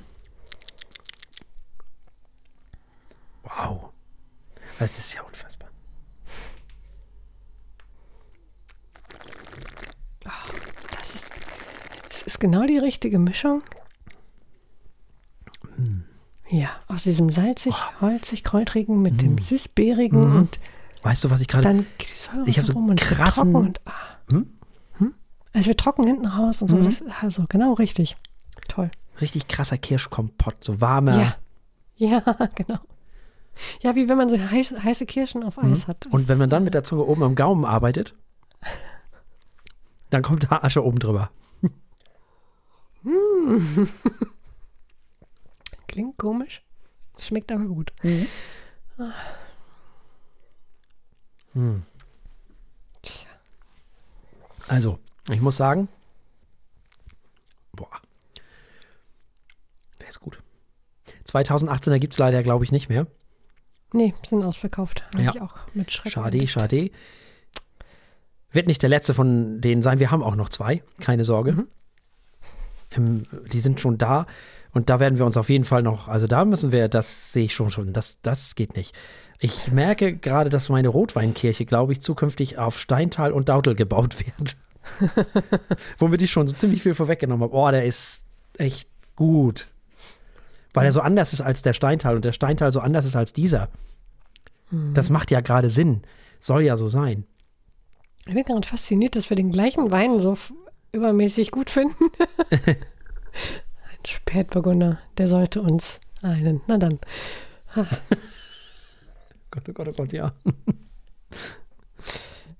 Wow. 3.42 3.90
Das 4.78 4.98
ist 4.98 5.14
ja 5.14 5.22
unfassbar. 5.22 5.68
Das 10.90 11.14
ist, 11.14 11.30
das 12.08 12.22
ist 12.22 12.40
genau 12.40 12.66
die 12.66 12.78
richtige 12.78 13.18
Mischung. 13.18 13.62
Ja, 16.50 16.70
aus 16.86 17.02
diesem 17.04 17.30
salzig, 17.30 17.74
holzig, 18.00 18.42
kräutrigen 18.42 19.02
mit 19.02 19.20
dem 19.20 19.38
süßbeerigen 19.38 20.36
und 20.36 20.58
Weißt 21.02 21.24
du, 21.24 21.30
was 21.30 21.40
ich 21.40 21.48
gerade. 21.48 21.84
Ich 22.46 22.58
hab 22.58 22.66
so 22.66 22.72
rum 22.72 22.88
und 22.88 23.00
es 23.00 23.08
wird 23.08 23.20
krassen- 23.20 23.52
trocken 23.52 23.54
und 23.54 23.80
ah. 23.86 23.92
Hm? 24.28 24.52
Hm? 24.98 25.14
Es 25.52 25.66
wird 25.66 25.78
trocken 25.78 26.06
hinten 26.06 26.26
raus 26.26 26.60
und 26.60 26.68
so. 26.68 26.82
Das 26.82 26.94
ist 27.00 27.04
also 27.22 27.44
genau 27.48 27.74
richtig. 27.74 28.16
Toll. 28.68 28.90
Richtig 29.20 29.48
krasser 29.48 29.78
Kirschkompott, 29.78 30.62
so 30.62 30.80
warmer. 30.80 31.18
Ja. 31.18 31.36
Ja, 31.96 32.20
genau. 32.54 32.78
Ja, 33.80 33.96
wie 33.96 34.08
wenn 34.08 34.16
man 34.16 34.30
so 34.30 34.38
heiß, 34.38 34.70
heiße 34.84 35.04
Kirschen 35.06 35.42
auf 35.42 35.58
Eis 35.58 35.88
hat. 35.88 36.06
Mhm. 36.06 36.12
Und 36.12 36.28
wenn 36.28 36.38
man 36.38 36.48
dann 36.48 36.62
mit 36.62 36.74
der 36.74 36.84
Zunge 36.84 37.04
oben 37.04 37.24
am 37.24 37.34
Gaumen 37.34 37.64
arbeitet, 37.64 38.14
dann 40.10 40.22
kommt 40.22 40.50
da 40.50 40.58
Asche 40.58 40.84
oben 40.84 41.00
drüber. 41.00 41.30
Klingt 45.88 46.16
komisch. 46.18 46.62
Schmeckt 47.18 47.50
aber 47.50 47.66
gut. 47.66 47.92
Also, 54.68 54.98
ich 55.28 55.40
muss 55.40 55.56
sagen, 55.56 55.88
boah, 57.72 57.90
der 60.00 60.08
ist 60.08 60.20
gut. 60.20 60.42
2018er 61.28 61.98
gibt 61.98 62.14
es 62.14 62.18
leider, 62.18 62.42
glaube 62.42 62.64
ich, 62.64 62.72
nicht 62.72 62.88
mehr. 62.88 63.06
Nee, 63.92 64.14
sind 64.28 64.42
ausverkauft. 64.42 65.04
Habe 65.14 65.24
Ja. 65.24 65.32
ich 65.34 65.40
auch 65.40 65.54
mit 65.74 65.90
Schrecken. 65.92 66.10
Schade, 66.10 66.38
entdeckt. 66.38 66.50
schade. 66.50 66.90
Wird 68.50 68.66
nicht 68.66 68.82
der 68.82 68.88
letzte 68.88 69.14
von 69.14 69.60
denen 69.60 69.82
sein. 69.82 69.98
Wir 69.98 70.10
haben 70.10 70.22
auch 70.22 70.36
noch 70.36 70.48
zwei, 70.48 70.82
keine 71.00 71.24
Sorge. 71.24 71.52
Mhm. 71.52 71.68
Ähm, 72.96 73.22
die 73.52 73.60
sind 73.60 73.80
schon 73.80 73.98
da 73.98 74.26
und 74.72 74.88
da 74.90 75.00
werden 75.00 75.18
wir 75.18 75.26
uns 75.26 75.36
auf 75.36 75.48
jeden 75.50 75.64
Fall 75.64 75.82
noch, 75.82 76.08
also 76.08 76.26
da 76.26 76.44
müssen 76.44 76.72
wir, 76.72 76.88
das 76.88 77.32
sehe 77.32 77.44
ich 77.44 77.54
schon 77.54 77.70
schon, 77.70 77.92
das, 77.92 78.20
das 78.22 78.54
geht 78.54 78.76
nicht. 78.76 78.94
Ich 79.38 79.70
merke 79.70 80.16
gerade, 80.16 80.50
dass 80.50 80.68
meine 80.68 80.88
Rotweinkirche, 80.88 81.64
glaube 81.66 81.92
ich, 81.92 82.00
zukünftig 82.00 82.58
auf 82.58 82.78
Steintal 82.78 83.32
und 83.32 83.48
Dautel 83.48 83.74
gebaut 83.74 84.16
wird. 84.26 84.56
Womit 85.98 86.22
ich 86.22 86.30
schon 86.30 86.48
so 86.48 86.56
ziemlich 86.56 86.82
viel 86.82 86.94
vorweggenommen 86.94 87.44
habe. 87.44 87.54
Oh, 87.54 87.70
der 87.70 87.84
ist 87.84 88.24
echt 88.56 88.88
gut. 89.16 89.68
Weil 90.78 90.86
er 90.86 90.92
so 90.92 91.00
anders 91.00 91.32
ist 91.32 91.40
als 91.40 91.62
der 91.62 91.72
Steintal 91.72 92.16
und 92.16 92.24
der 92.24 92.32
Steintal 92.32 92.72
so 92.72 92.80
anders 92.80 93.04
ist 93.04 93.16
als 93.16 93.32
dieser. 93.32 93.68
Das 94.94 95.08
macht 95.10 95.30
ja 95.30 95.40
gerade 95.40 95.70
Sinn. 95.70 96.02
Soll 96.40 96.62
ja 96.62 96.76
so 96.76 96.88
sein. 96.88 97.24
Ich 98.26 98.34
bin 98.34 98.44
gerade 98.44 98.68
fasziniert, 98.68 99.16
dass 99.16 99.30
wir 99.30 99.36
den 99.36 99.50
gleichen 99.50 99.90
Wein 99.90 100.20
so 100.20 100.36
übermäßig 100.92 101.50
gut 101.50 101.70
finden. 101.70 102.04
Ein 102.50 102.76
Spätburgunder, 104.06 104.98
der 105.16 105.28
sollte 105.28 105.62
uns 105.62 106.00
einen. 106.22 106.60
Na 106.66 106.76
dann. 106.78 106.98
Gott, 109.50 109.64
oh 109.68 109.72
Gott, 109.72 109.88
oh 109.88 109.92
Gott, 109.92 110.12
ja. 110.12 110.32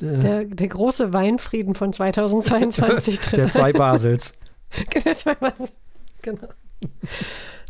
der, 0.01 0.17
Der, 0.19 0.45
der 0.45 0.69
große 0.69 1.13
Weinfrieden 1.13 1.75
von 1.75 1.93
2022 1.93 3.21
tritt 3.21 3.39
der 3.39 3.51
zwei 3.51 3.73
Basels. 3.73 4.33
Der 5.05 5.17
zwei 5.17 5.37
Wein- 5.41 5.69
genau. 6.23 6.49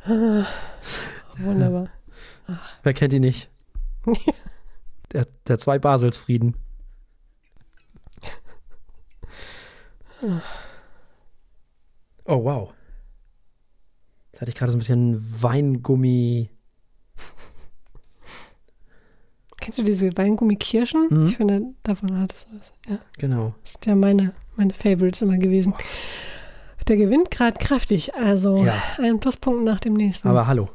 Ah, 0.08 0.46
Wunderbar. 1.38 1.90
Wer 2.82 2.94
kennt 2.94 3.12
ihn 3.12 3.20
nicht? 3.22 3.50
Der, 5.12 5.26
der 5.46 5.58
zwei 5.58 5.78
Baselsfrieden. 5.78 6.54
Oh, 12.24 12.44
wow. 12.44 12.72
Jetzt 14.32 14.40
hatte 14.40 14.50
ich 14.50 14.54
gerade 14.56 14.72
so 14.72 14.76
ein 14.76 14.80
bisschen 14.80 15.42
Weingummi. 15.42 16.50
Kennst 19.60 19.78
du 19.78 19.82
diese 19.82 20.16
Weingummikirschen? 20.16 21.06
Mhm. 21.10 21.26
Ich 21.28 21.36
finde, 21.36 21.62
davon 21.82 22.18
hat 22.20 22.32
es 22.32 22.46
was. 22.52 22.72
Ja, 22.88 22.98
Genau. 23.18 23.54
das 23.62 23.72
sind 23.72 23.86
ja 23.86 23.94
meine, 23.94 24.32
meine 24.56 24.72
Favorites 24.74 25.22
immer 25.22 25.38
gewesen. 25.38 25.74
Der 26.88 26.96
gewinnt 26.96 27.30
gerade 27.30 27.58
kräftig, 27.58 28.14
also 28.14 28.64
Ja. 28.64 28.74
ein 28.98 29.20
Pluspunkt 29.20 29.62
nach 29.64 29.78
dem 29.78 29.92
nächsten. 29.94 30.26
Aber 30.28 30.46
hallo. 30.46 30.70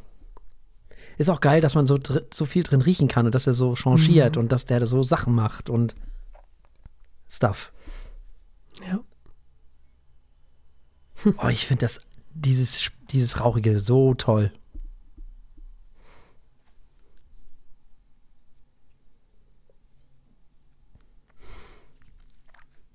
Ist 1.17 1.29
auch 1.29 1.41
geil, 1.41 1.61
dass 1.61 1.75
man 1.75 1.85
so, 1.85 1.99
so 2.31 2.45
viel 2.45 2.63
drin 2.63 2.81
riechen 2.81 3.07
kann 3.07 3.25
und 3.25 3.35
dass 3.35 3.47
er 3.47 3.53
so 3.53 3.75
changiert 3.75 4.37
und 4.37 4.51
dass 4.51 4.65
der 4.65 4.85
so 4.87 5.03
Sachen 5.03 5.33
macht 5.33 5.69
und 5.69 5.95
Stuff. 7.27 7.71
ja. 8.87 8.99
Oh, 11.41 11.47
ich 11.47 11.65
finde 11.65 11.81
das, 11.85 12.01
dieses, 12.33 12.91
dieses 13.11 13.39
Rauchige 13.39 13.79
so 13.79 14.13
toll. 14.13 14.51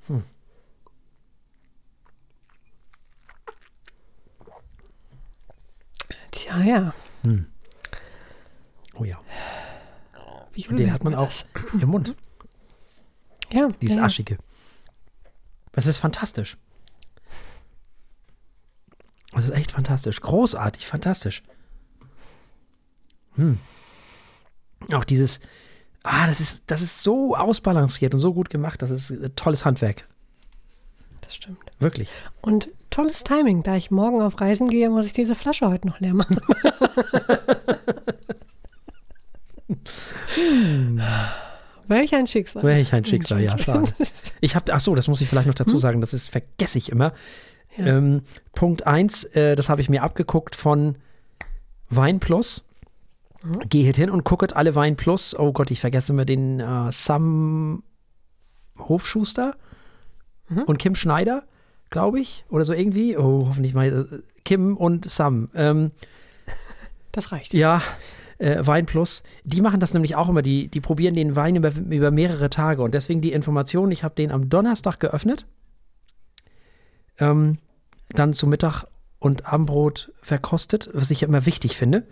Tja, 0.07 0.23
ja. 6.57 6.95
Oh 8.95 9.05
ja. 9.05 9.21
Wie 10.53 10.67
Und 10.69 10.77
den 10.77 10.93
hat 10.93 11.05
man 11.05 11.15
auch 11.15 11.31
im 11.81 11.89
Mund. 11.89 12.15
Ja, 13.53 13.69
Dieses 13.81 13.97
ja, 13.97 14.03
ja. 14.03 14.07
Aschige. 14.07 14.39
Das 15.73 15.87
ist 15.87 15.99
fantastisch. 15.99 16.57
Das 19.33 19.45
ist 19.45 19.51
echt 19.51 19.73
fantastisch. 19.73 20.21
Großartig, 20.21 20.87
fantastisch. 20.87 21.43
Hm. 23.37 23.59
Auch 24.93 25.05
dieses, 25.05 25.41
ah, 26.03 26.27
das 26.27 26.41
ist, 26.41 26.65
das 26.67 26.83
ist 26.83 27.03
so 27.03 27.37
ausbalanciert 27.37 28.15
und 28.15 28.21
so 28.21 28.35
gut 28.35 28.51
gemacht. 28.51 28.83
Das 28.83 28.91
ist 28.91 29.11
äh, 29.11 29.31
tolles 29.31 29.65
Handwerk. 29.65 30.09
Das 31.21 31.37
stimmt. 31.37 31.59
Wirklich. 31.79 32.11
Und 32.41 32.69
tolles 32.99 33.23
Timing. 33.23 33.63
Da 33.63 33.77
ich 33.77 33.93
morgen 33.93 34.21
auf 34.21 34.41
Reisen 34.41 34.69
gehe, 34.69 34.91
muss 34.91 35.07
ich 35.07 35.13
diese 35.13 35.37
Flasche 35.37 35.69
heute 35.69 35.87
noch 35.87 36.01
leer 36.01 36.15
machen. 36.15 36.41
Welch 41.87 42.15
ein 42.17 42.27
Schicksal. 42.27 42.65
Welch 42.65 42.93
ein 42.93 43.05
Schicksal, 43.05 43.41
ja, 43.41 43.57
schade. 43.57 43.93
Ich 44.41 44.57
habe, 44.57 44.75
ach 44.75 44.81
so, 44.81 44.97
das 44.97 45.07
muss 45.07 45.21
ich 45.21 45.29
vielleicht 45.29 45.47
noch 45.47 45.55
dazu 45.55 45.79
sagen, 45.79 46.01
das 46.01 46.13
ist, 46.13 46.29
vergesse 46.29 46.79
ich 46.79 46.91
immer. 46.91 47.13
Ja. 47.77 47.87
Ähm, 47.87 48.23
Punkt 48.53 48.87
1, 48.87 49.25
äh, 49.25 49.55
das 49.55 49.69
habe 49.69 49.81
ich 49.81 49.89
mir 49.89 50.03
abgeguckt 50.03 50.57
von 50.57 50.97
Wein 51.89 52.19
Plus. 52.19 52.65
Geht 53.69 53.97
hin 53.97 54.11
und 54.11 54.25
gucket 54.25 54.57
alle 54.57 54.75
Wein 54.75 54.97
Plus. 54.97 55.39
Oh 55.39 55.53
Gott, 55.53 55.71
ich 55.71 55.79
vergesse 55.79 56.13
immer 56.13 56.25
den 56.25 56.59
äh, 56.59 56.91
Sam 56.91 57.85
Hofschuster 58.77 59.57
und 60.67 60.79
Kim 60.79 60.97
Schneider, 60.97 61.45
glaube 61.91 62.20
ich. 62.20 62.45
Oder 62.49 62.64
so 62.64 62.72
irgendwie. 62.72 63.16
Oh, 63.16 63.47
hoffentlich 63.49 63.74
mal. 63.74 64.09
äh, 64.12 64.18
Kim 64.45 64.76
und 64.76 65.11
Sam. 65.11 65.49
Ähm, 65.55 65.91
Das 67.12 67.32
reicht. 67.32 67.55
ja, 67.55 67.82
äh, 68.39 68.64
Wein 68.64 68.86
Plus. 68.86 69.22
Die 69.45 69.61
machen 69.61 69.80
das 69.80 69.95
nämlich 69.95 70.14
auch 70.14 70.28
immer. 70.28 70.43
Die, 70.43 70.68
die 70.68 70.80
probieren 70.80 71.14
den 71.14 71.34
Wein 71.34 71.57
über, 71.57 71.72
über 71.74 72.11
mehrere 72.11 72.51
Tage. 72.51 72.82
Und 72.82 72.95
deswegen 72.95 73.20
die 73.20 73.32
Information, 73.32 73.91
ich 73.91 74.05
habe 74.05 74.14
den 74.14 74.30
am 74.30 74.49
Donnerstag 74.49 75.01
geöffnet. 75.01 75.47
Ähm, 77.18 77.59
dann 78.11 78.32
zu 78.32 78.47
Mittag 78.47 78.84
und 79.18 79.47
Abendbrot 79.47 80.12
verkostet, 80.22 80.91
was 80.93 81.11
ich 81.11 81.22
ja 81.22 81.28
immer 81.28 81.47
wichtig 81.47 81.76
finde, 81.76 82.05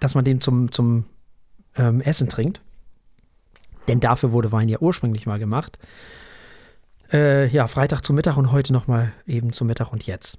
dass 0.00 0.14
man 0.14 0.24
den 0.24 0.40
zum, 0.40 0.72
zum 0.72 1.04
ähm, 1.76 2.00
Essen 2.00 2.28
trinkt. 2.28 2.60
Denn 3.88 4.00
dafür 4.00 4.32
wurde 4.32 4.52
Wein 4.52 4.68
ja 4.68 4.78
ursprünglich 4.80 5.26
mal 5.26 5.38
gemacht. 5.38 5.78
Äh, 7.12 7.48
ja, 7.48 7.66
Freitag 7.66 8.02
zu 8.02 8.12
Mittag 8.12 8.36
und 8.36 8.52
heute 8.52 8.72
nochmal 8.72 9.12
eben 9.26 9.52
zu 9.52 9.64
Mittag 9.64 9.92
und 9.92 10.06
jetzt. 10.06 10.38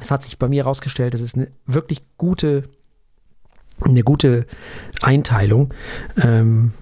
Es 0.00 0.10
hat 0.10 0.22
sich 0.22 0.38
bei 0.38 0.48
mir 0.48 0.64
herausgestellt, 0.64 1.12
das 1.14 1.20
ist 1.20 1.36
eine 1.36 1.50
wirklich 1.66 2.02
gute 2.16 2.68
eine 3.80 4.02
gute 4.02 4.46
Einteilung. 5.00 5.72
Ähm, 6.16 6.72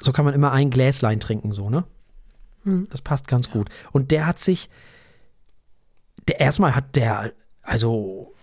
so 0.00 0.12
kann 0.12 0.24
man 0.24 0.34
immer 0.34 0.52
ein 0.52 0.70
Gläslein 0.70 1.20
trinken, 1.20 1.52
so, 1.52 1.70
ne? 1.70 1.84
Hm. 2.64 2.88
Das 2.90 3.02
passt 3.02 3.28
ganz 3.28 3.50
gut. 3.50 3.68
Und 3.92 4.10
der 4.10 4.26
hat 4.26 4.38
sich, 4.38 4.68
der 6.28 6.40
erstmal 6.40 6.74
hat 6.74 6.96
der, 6.96 7.32
also 7.62 8.34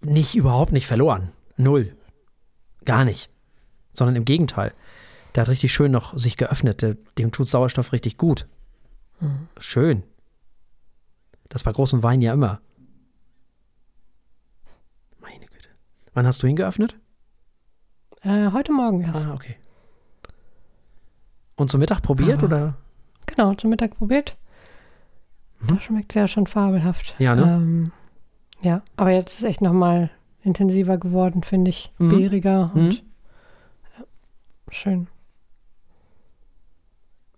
nicht 0.00 0.34
überhaupt 0.34 0.72
nicht 0.72 0.86
verloren. 0.86 1.32
Null. 1.56 1.94
Gar 2.84 3.04
nicht. 3.04 3.30
Sondern 3.92 4.16
im 4.16 4.24
Gegenteil. 4.24 4.72
Der 5.34 5.42
hat 5.42 5.48
richtig 5.48 5.72
schön 5.72 5.92
noch 5.92 6.16
sich 6.16 6.36
geöffnet. 6.36 6.82
Der, 6.82 6.96
dem 7.18 7.32
tut 7.32 7.48
Sauerstoff 7.48 7.92
richtig 7.92 8.16
gut. 8.16 8.46
Mhm. 9.20 9.48
Schön. 9.58 10.02
Das 11.48 11.62
bei 11.62 11.72
großem 11.72 12.02
Wein 12.02 12.20
ja 12.22 12.32
immer. 12.32 12.60
Meine 15.20 15.46
Güte. 15.46 15.68
Wann 16.14 16.26
hast 16.26 16.42
du 16.42 16.46
ihn 16.46 16.56
geöffnet? 16.56 16.96
Äh, 18.22 18.50
heute 18.52 18.72
Morgen 18.72 19.02
erst. 19.02 19.24
Ah, 19.24 19.34
okay. 19.34 19.56
Und 21.56 21.70
zum 21.70 21.80
Mittag 21.80 22.02
probiert 22.02 22.42
Ah. 22.42 22.46
oder? 22.46 22.76
Genau, 23.26 23.54
zum 23.54 23.70
Mittag 23.70 23.96
probiert. 23.96 24.36
Mhm. 25.60 25.66
Da 25.68 25.80
schmeckt 25.80 26.14
ja 26.14 26.26
schon 26.28 26.46
fabelhaft. 26.46 27.14
Ja, 27.18 27.34
ne? 27.34 27.42
Ähm, 27.42 27.92
ja, 28.62 28.82
aber 28.96 29.10
jetzt 29.10 29.32
ist 29.32 29.38
es 29.40 29.44
echt 29.44 29.60
nochmal 29.60 30.10
intensiver 30.42 30.96
geworden, 30.98 31.42
finde 31.42 31.68
ich. 31.70 31.92
Mhm. 31.98 32.08
Beeriger 32.10 32.70
und 32.74 32.82
Mhm. 32.88 33.10
ja, 33.98 34.04
schön. 34.70 35.08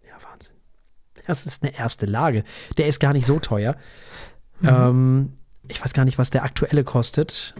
Ja, 0.06 0.14
Wahnsinn. 0.30 0.54
Das 1.26 1.46
ist 1.46 1.62
eine 1.62 1.76
erste 1.76 2.06
Lage. 2.06 2.44
Der 2.78 2.86
ist 2.86 3.00
gar 3.00 3.12
nicht 3.12 3.26
so 3.26 3.38
teuer. 3.38 3.76
Mhm. 4.60 4.68
Ähm, 4.68 5.32
ich 5.68 5.82
weiß 5.82 5.92
gar 5.92 6.04
nicht, 6.04 6.18
was 6.18 6.30
der 6.30 6.42
aktuelle 6.44 6.84
kostet. 6.84 7.54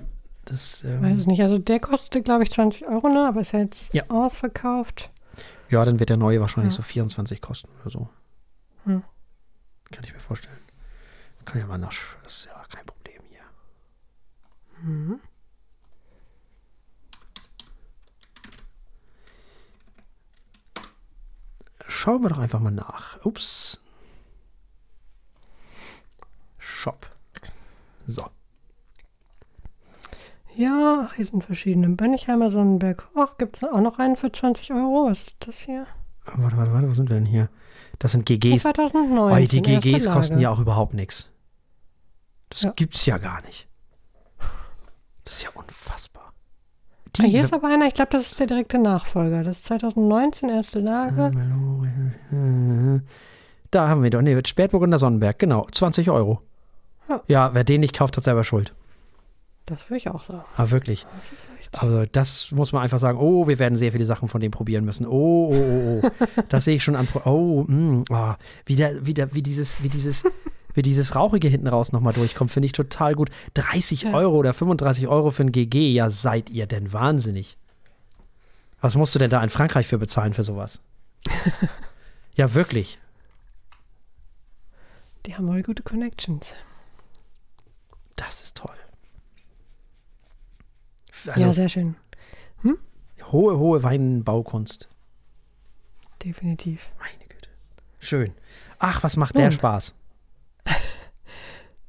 Das, 0.45 0.83
ähm, 0.85 1.03
Weiß 1.03 1.21
es 1.21 1.27
nicht. 1.27 1.41
Also 1.43 1.59
der 1.59 1.79
kostete, 1.81 2.23
glaube 2.23 2.43
ich, 2.43 2.51
20 2.51 2.87
Euro, 2.89 3.09
ne? 3.09 3.27
Aber 3.29 3.41
ist 3.41 3.53
ja 3.53 3.61
jetzt 3.61 3.95
Ja. 3.95 4.05
ausverkauft. 4.09 5.11
ja, 5.71 5.85
dann 5.85 6.01
wird 6.01 6.11
der 6.11 6.17
neue 6.17 6.41
wahrscheinlich 6.41 6.75
Ja. 6.75 6.77
so 6.79 6.83
24 6.83 7.41
kosten 7.41 7.69
oder 7.81 7.91
so. 7.91 8.09
Hm. 8.85 9.03
Kann 9.93 10.05
ich 10.05 10.13
mir 10.13 10.21
vorstellen. 10.21 10.59
Kann 11.45 11.61
ja 11.61 11.67
mal 11.67 11.79
nach. 11.79 11.93
Das 12.25 12.33
ist 12.35 12.45
ja 12.47 12.63
kein 12.75 12.85
Problem 12.87 13.23
hier. 13.29 13.41
Mhm. 14.83 15.21
Schauen 21.93 22.23
wir 22.23 22.31
doch 22.31 22.39
einfach 22.39 22.59
mal 22.59 22.71
nach. 22.71 23.23
Ups. 23.25 23.79
Shop. 26.59 27.07
So. 28.07 28.25
Ja, 30.57 31.11
hier 31.15 31.27
sind 31.27 31.45
verschiedene. 31.45 31.91
Bönnigheimer 31.91 32.51
Sonnenberg. 32.51 33.07
Ach, 33.15 33.37
gibt 33.37 33.57
es 33.57 33.65
auch 33.65 33.81
noch 33.81 33.99
einen 33.99 34.17
für 34.17 34.33
20 34.33 34.73
Euro? 34.73 35.07
Was 35.11 35.21
ist 35.23 35.47
das 35.47 35.61
hier? 35.61 35.87
Warte, 36.25 36.57
warte, 36.57 36.73
warte, 36.73 36.89
wo 36.89 36.95
sind 36.95 37.11
wir 37.11 37.17
denn 37.17 37.27
hier? 37.27 37.51
Das 37.99 38.13
sind 38.13 38.25
GGs. 38.25 38.63
2019. 38.63 39.19
Oh, 39.19 39.47
die 39.47 39.63
GGs 39.63 40.09
kosten 40.09 40.39
ja 40.39 40.51
auch 40.51 40.59
überhaupt 40.61 40.95
nichts. 40.95 41.31
Das 42.49 42.63
Ja. 42.63 42.73
gibt's 42.73 43.05
ja 43.07 43.19
gar 43.19 43.43
nicht. 43.43 43.69
Das 45.25 45.35
ist 45.35 45.43
ja 45.43 45.51
unfassbar. 45.51 46.33
Ah, 47.21 47.25
hier 47.25 47.45
ist 47.45 47.53
aber 47.53 47.69
einer, 47.69 47.87
ich 47.87 47.95
glaube, 47.95 48.11
das 48.13 48.27
ist 48.27 48.41
der 48.41 48.47
direkte 48.47 48.79
Nachfolger. 48.79 49.43
Das 49.45 49.59
ist 49.59 49.67
2019, 49.67 50.49
erste 50.49 50.81
Lage. 50.81 51.31
Da 53.71 53.89
haben 53.89 54.03
wir 54.03 54.11
doch. 54.11 54.23
Nee, 54.23 54.39
Spätburgunder 54.47 54.99
Sonnenberg, 54.99 55.39
genau. 55.39 55.67
20 55.71 56.11
Euro. 56.11 56.41
Ja. 57.09 57.23
Ja, 57.27 57.55
wer 57.55 57.65
den 57.65 57.81
nicht 57.81 57.97
kauft, 57.97 58.17
hat 58.17 58.25
selber 58.25 58.45
Schuld. 58.45 58.75
Das 59.67 59.89
würde 59.89 59.99
ich 59.99 60.09
auch 60.09 60.25
sagen. 60.25 60.45
Aber 60.57 60.71
wirklich. 60.71 61.05
Das 61.05 61.33
ist. 61.33 61.47
Also 61.73 62.05
das 62.11 62.53
muss 62.53 62.73
man 62.73 62.83
einfach 62.83 62.99
sagen. 62.99 63.19
Oh, 63.19 63.49
wir 63.49 63.59
werden 63.59 63.77
sehr 63.77 63.93
viele 63.93 64.05
Sachen 64.05 64.29
von 64.29 64.41
dem 64.41 64.51
probieren 64.51 64.85
müssen. 64.85 65.07
Oh, 65.07 65.53
oh, 65.53 65.55
oh, 65.55 66.01
oh. 66.05 66.27
Das 66.49 66.67
sehe 66.67 66.77
ich 66.77 66.85
schon 66.85 66.97
an. 66.97 67.07
Pro 67.07 67.21
oh, 67.31 67.65
mm, 67.67 68.05
oh. 68.11 68.35
Wie, 68.67 68.77
der, 68.77 69.07
wie, 69.07 69.15
der, 69.15 69.35
wie 69.35 69.43
dieses, 69.43 69.83
wie 69.83 69.89
dieses, 69.89 70.25
wie 70.75 70.83
dieses 70.83 71.15
Rauchige 71.15 71.49
hinten 71.49 71.69
raus 71.69 71.93
nochmal 71.93 72.13
durchkommt, 72.13 72.51
finde 72.51 72.67
ich 72.67 72.73
total 72.73 73.15
gut. 73.15 73.31
30 73.55 74.03
Ja. 74.03 74.15
Euro 74.15 74.37
oder 74.37 74.53
35 74.55 75.07
Euro 75.09 75.31
für 75.31 75.45
ein 75.45 75.53
GG. 75.53 75.93
Ja, 75.93 76.11
seid 76.11 76.51
ihr 76.51 76.67
denn 76.67 76.93
wahnsinnig? 76.93 77.57
Was 78.81 78.97
musst 78.97 79.15
du 79.15 79.19
denn 79.19 79.31
da 79.31 79.43
in 79.43 79.51
Frankreich 79.51 79.87
für 79.87 79.99
bezahlen 79.99 80.33
für 80.33 80.43
sowas? 80.43 80.81
ja, 82.35 82.55
wirklich. 82.55 82.99
Die 85.27 85.37
haben 85.37 85.47
wohl 85.47 85.63
gute 85.63 85.83
Connections. 85.83 86.55
Das 88.17 88.43
ist 88.43 88.57
toll. 88.57 88.75
Also 91.29 91.47
ja, 91.47 91.53
sehr 91.53 91.69
schön. 91.69 91.95
hohe, 93.31 93.57
hohe 93.59 93.83
Weinbaukunst. 93.83 94.89
Definitiv. 96.25 96.91
Meine 96.99 97.29
Güte. 97.29 97.49
Schön. 98.01 98.33
Ach, 98.79 99.03
was 99.05 99.17
macht 99.17 99.37
der 99.37 99.45
Nun. 99.45 99.53
Spaß? 99.53 99.95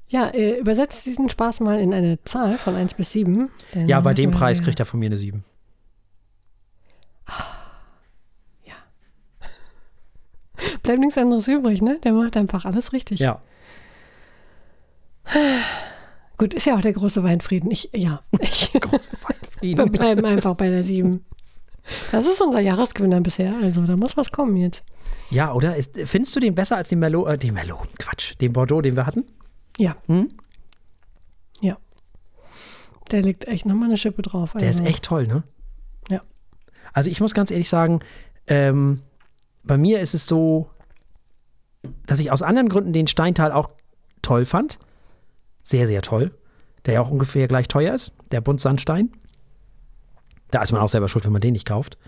Ja, 0.08 0.30
äh, 0.30 0.60
übersetzt 0.60 1.06
diesen 1.06 1.30
Spaß 1.30 1.60
mal 1.62 1.80
in 1.80 1.94
eine 1.94 2.24
Zahl 2.24 2.58
von 2.58 2.76
1 2.76 2.94
bis 2.94 3.12
7. 3.14 3.50
denn 3.74 3.88
Ja, 3.88 4.00
bei 4.00 4.14
dem 4.14 4.32
Preis 4.32 4.62
kriegt 4.62 4.80
er 4.80 4.86
von 4.86 5.00
mir 5.00 5.08
eine 5.08 5.18
7. 5.18 5.44
Bleibt 10.84 11.00
nichts 11.00 11.18
anderes 11.18 11.48
übrig, 11.48 11.82
ne? 11.82 11.98
Der 12.04 12.14
macht 12.14 12.36
einfach 12.38 12.66
alles 12.66 12.94
richtig. 12.94 13.20
Ja. 13.20 13.42
Gut, 16.38 16.54
ist 16.54 16.66
ja 16.66 16.76
auch 16.76 16.82
der 16.82 16.94
große 16.94 17.24
Weinfrieden. 17.24 17.72
Ich, 17.72 17.90
ja, 17.96 18.22
ich, 18.40 18.72
Große 18.74 19.12
wir 19.14 19.30
Weinfrieden. 19.30 19.92
bleiben 19.92 20.26
einfach 20.26 20.56
bei 20.56 20.70
der 20.70 20.84
7. 20.84 21.24
Das 22.12 22.26
ist 22.26 22.42
unser 22.42 22.60
Jahresgewinner 22.60 23.22
bisher, 23.22 23.54
also 23.62 23.86
da 23.86 23.98
muss 23.98 24.16
was 24.16 24.32
kommen 24.32 24.56
jetzt. 24.58 24.86
Ja, 25.30 25.54
oder? 25.54 25.76
Ist, 25.76 25.98
findest 26.06 26.36
du 26.36 26.40
den 26.40 26.56
besser 26.56 26.78
als 26.78 26.90
den 26.90 27.00
Merlot? 27.00 27.28
Äh, 27.28 27.38
den 27.38 27.54
Merlot, 27.54 27.88
Quatsch. 28.00 28.36
Den 28.40 28.54
Bordeaux, 28.54 28.82
den 28.82 28.96
wir 28.96 29.06
hatten? 29.06 29.26
Ja, 29.78 29.96
Hm? 30.08 30.30
der 33.12 33.22
legt 33.22 33.48
echt 33.48 33.66
nochmal 33.66 33.90
eine 33.90 33.98
Schippe 33.98 34.24
drauf. 34.24 34.54
Der 34.54 34.70
ist 34.70 34.80
echt 34.80 35.04
toll, 35.04 35.28
ne? 35.28 35.44
Ja. 36.10 36.22
Also 36.94 37.12
ich 37.12 37.20
muss 37.20 37.34
ganz 37.36 37.52
ehrlich 37.52 37.70
sagen, 37.70 38.00
ähm, 38.48 39.04
bei 39.64 39.78
mir 39.78 40.00
ist 40.00 40.16
es 40.16 40.26
so, 40.26 40.70
dass 42.08 42.20
ich 42.20 42.32
aus 42.32 42.42
anderen 42.42 42.70
Gründen 42.70 42.92
den 42.94 43.06
Steintal 43.06 43.52
auch 43.52 43.70
toll 44.24 44.46
fand. 44.46 44.80
Sehr, 45.62 45.86
sehr 45.86 46.02
toll. 46.02 46.32
Der 46.86 46.96
ja 46.96 47.02
auch 47.02 47.12
ungefähr 47.12 47.48
gleich 47.48 47.68
teuer 47.68 47.94
ist. 47.94 48.14
Der 48.32 48.42
Buntsandstein. 48.42 49.12
Da 50.50 50.64
ist 50.64 50.72
man 50.72 50.82
auch 50.82 50.88
selber 50.90 51.08
schuld, 51.10 51.26
wenn 51.26 51.34
man 51.34 51.42
den 51.42 51.54
nicht 51.54 51.68
kauft. 51.68 52.00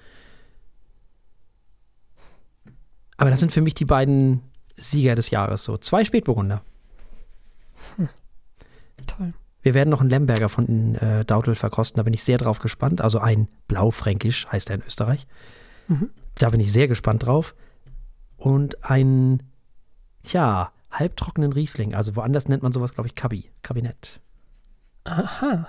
Aber 3.17 3.29
das 3.29 3.39
sind 3.41 3.51
für 3.51 3.61
mich 3.61 3.75
die 3.75 3.85
beiden 3.85 4.41
Sieger 4.75 5.13
des 5.13 5.29
Jahres. 5.29 5.63
So 5.63 5.77
zwei 5.77 6.03
Spätburgunder. 6.03 6.63
Toll. 9.07 9.33
Wir 9.61 9.73
werden 9.73 9.89
noch 9.89 10.01
einen 10.01 10.09
Lemberger 10.09 10.47
von 10.49 10.95
äh, 10.95 11.25
Dautel 11.25 11.55
verkosten, 11.55 11.97
da 11.97 12.03
bin 12.03 12.13
ich 12.13 12.23
sehr 12.23 12.37
drauf 12.37 12.59
gespannt. 12.59 13.01
Also 13.01 13.19
ein 13.19 13.47
Blaufränkisch 13.67 14.47
heißt 14.51 14.69
er 14.69 14.75
in 14.75 14.83
Österreich. 14.85 15.25
Mhm. 15.87 16.11
Da 16.35 16.49
bin 16.49 16.59
ich 16.59 16.71
sehr 16.71 16.87
gespannt 16.87 17.25
drauf. 17.25 17.55
Und 18.37 18.83
ein, 18.83 19.41
tja, 20.23 20.71
halbtrockenen 20.91 21.51
Riesling. 21.53 21.95
Also 21.95 22.15
woanders 22.15 22.47
nennt 22.47 22.61
man 22.63 22.71
sowas, 22.71 22.93
glaube 22.93 23.07
ich, 23.07 23.15
Kabi, 23.15 23.49
Kabinett. 23.63 24.19
Aha. 25.05 25.67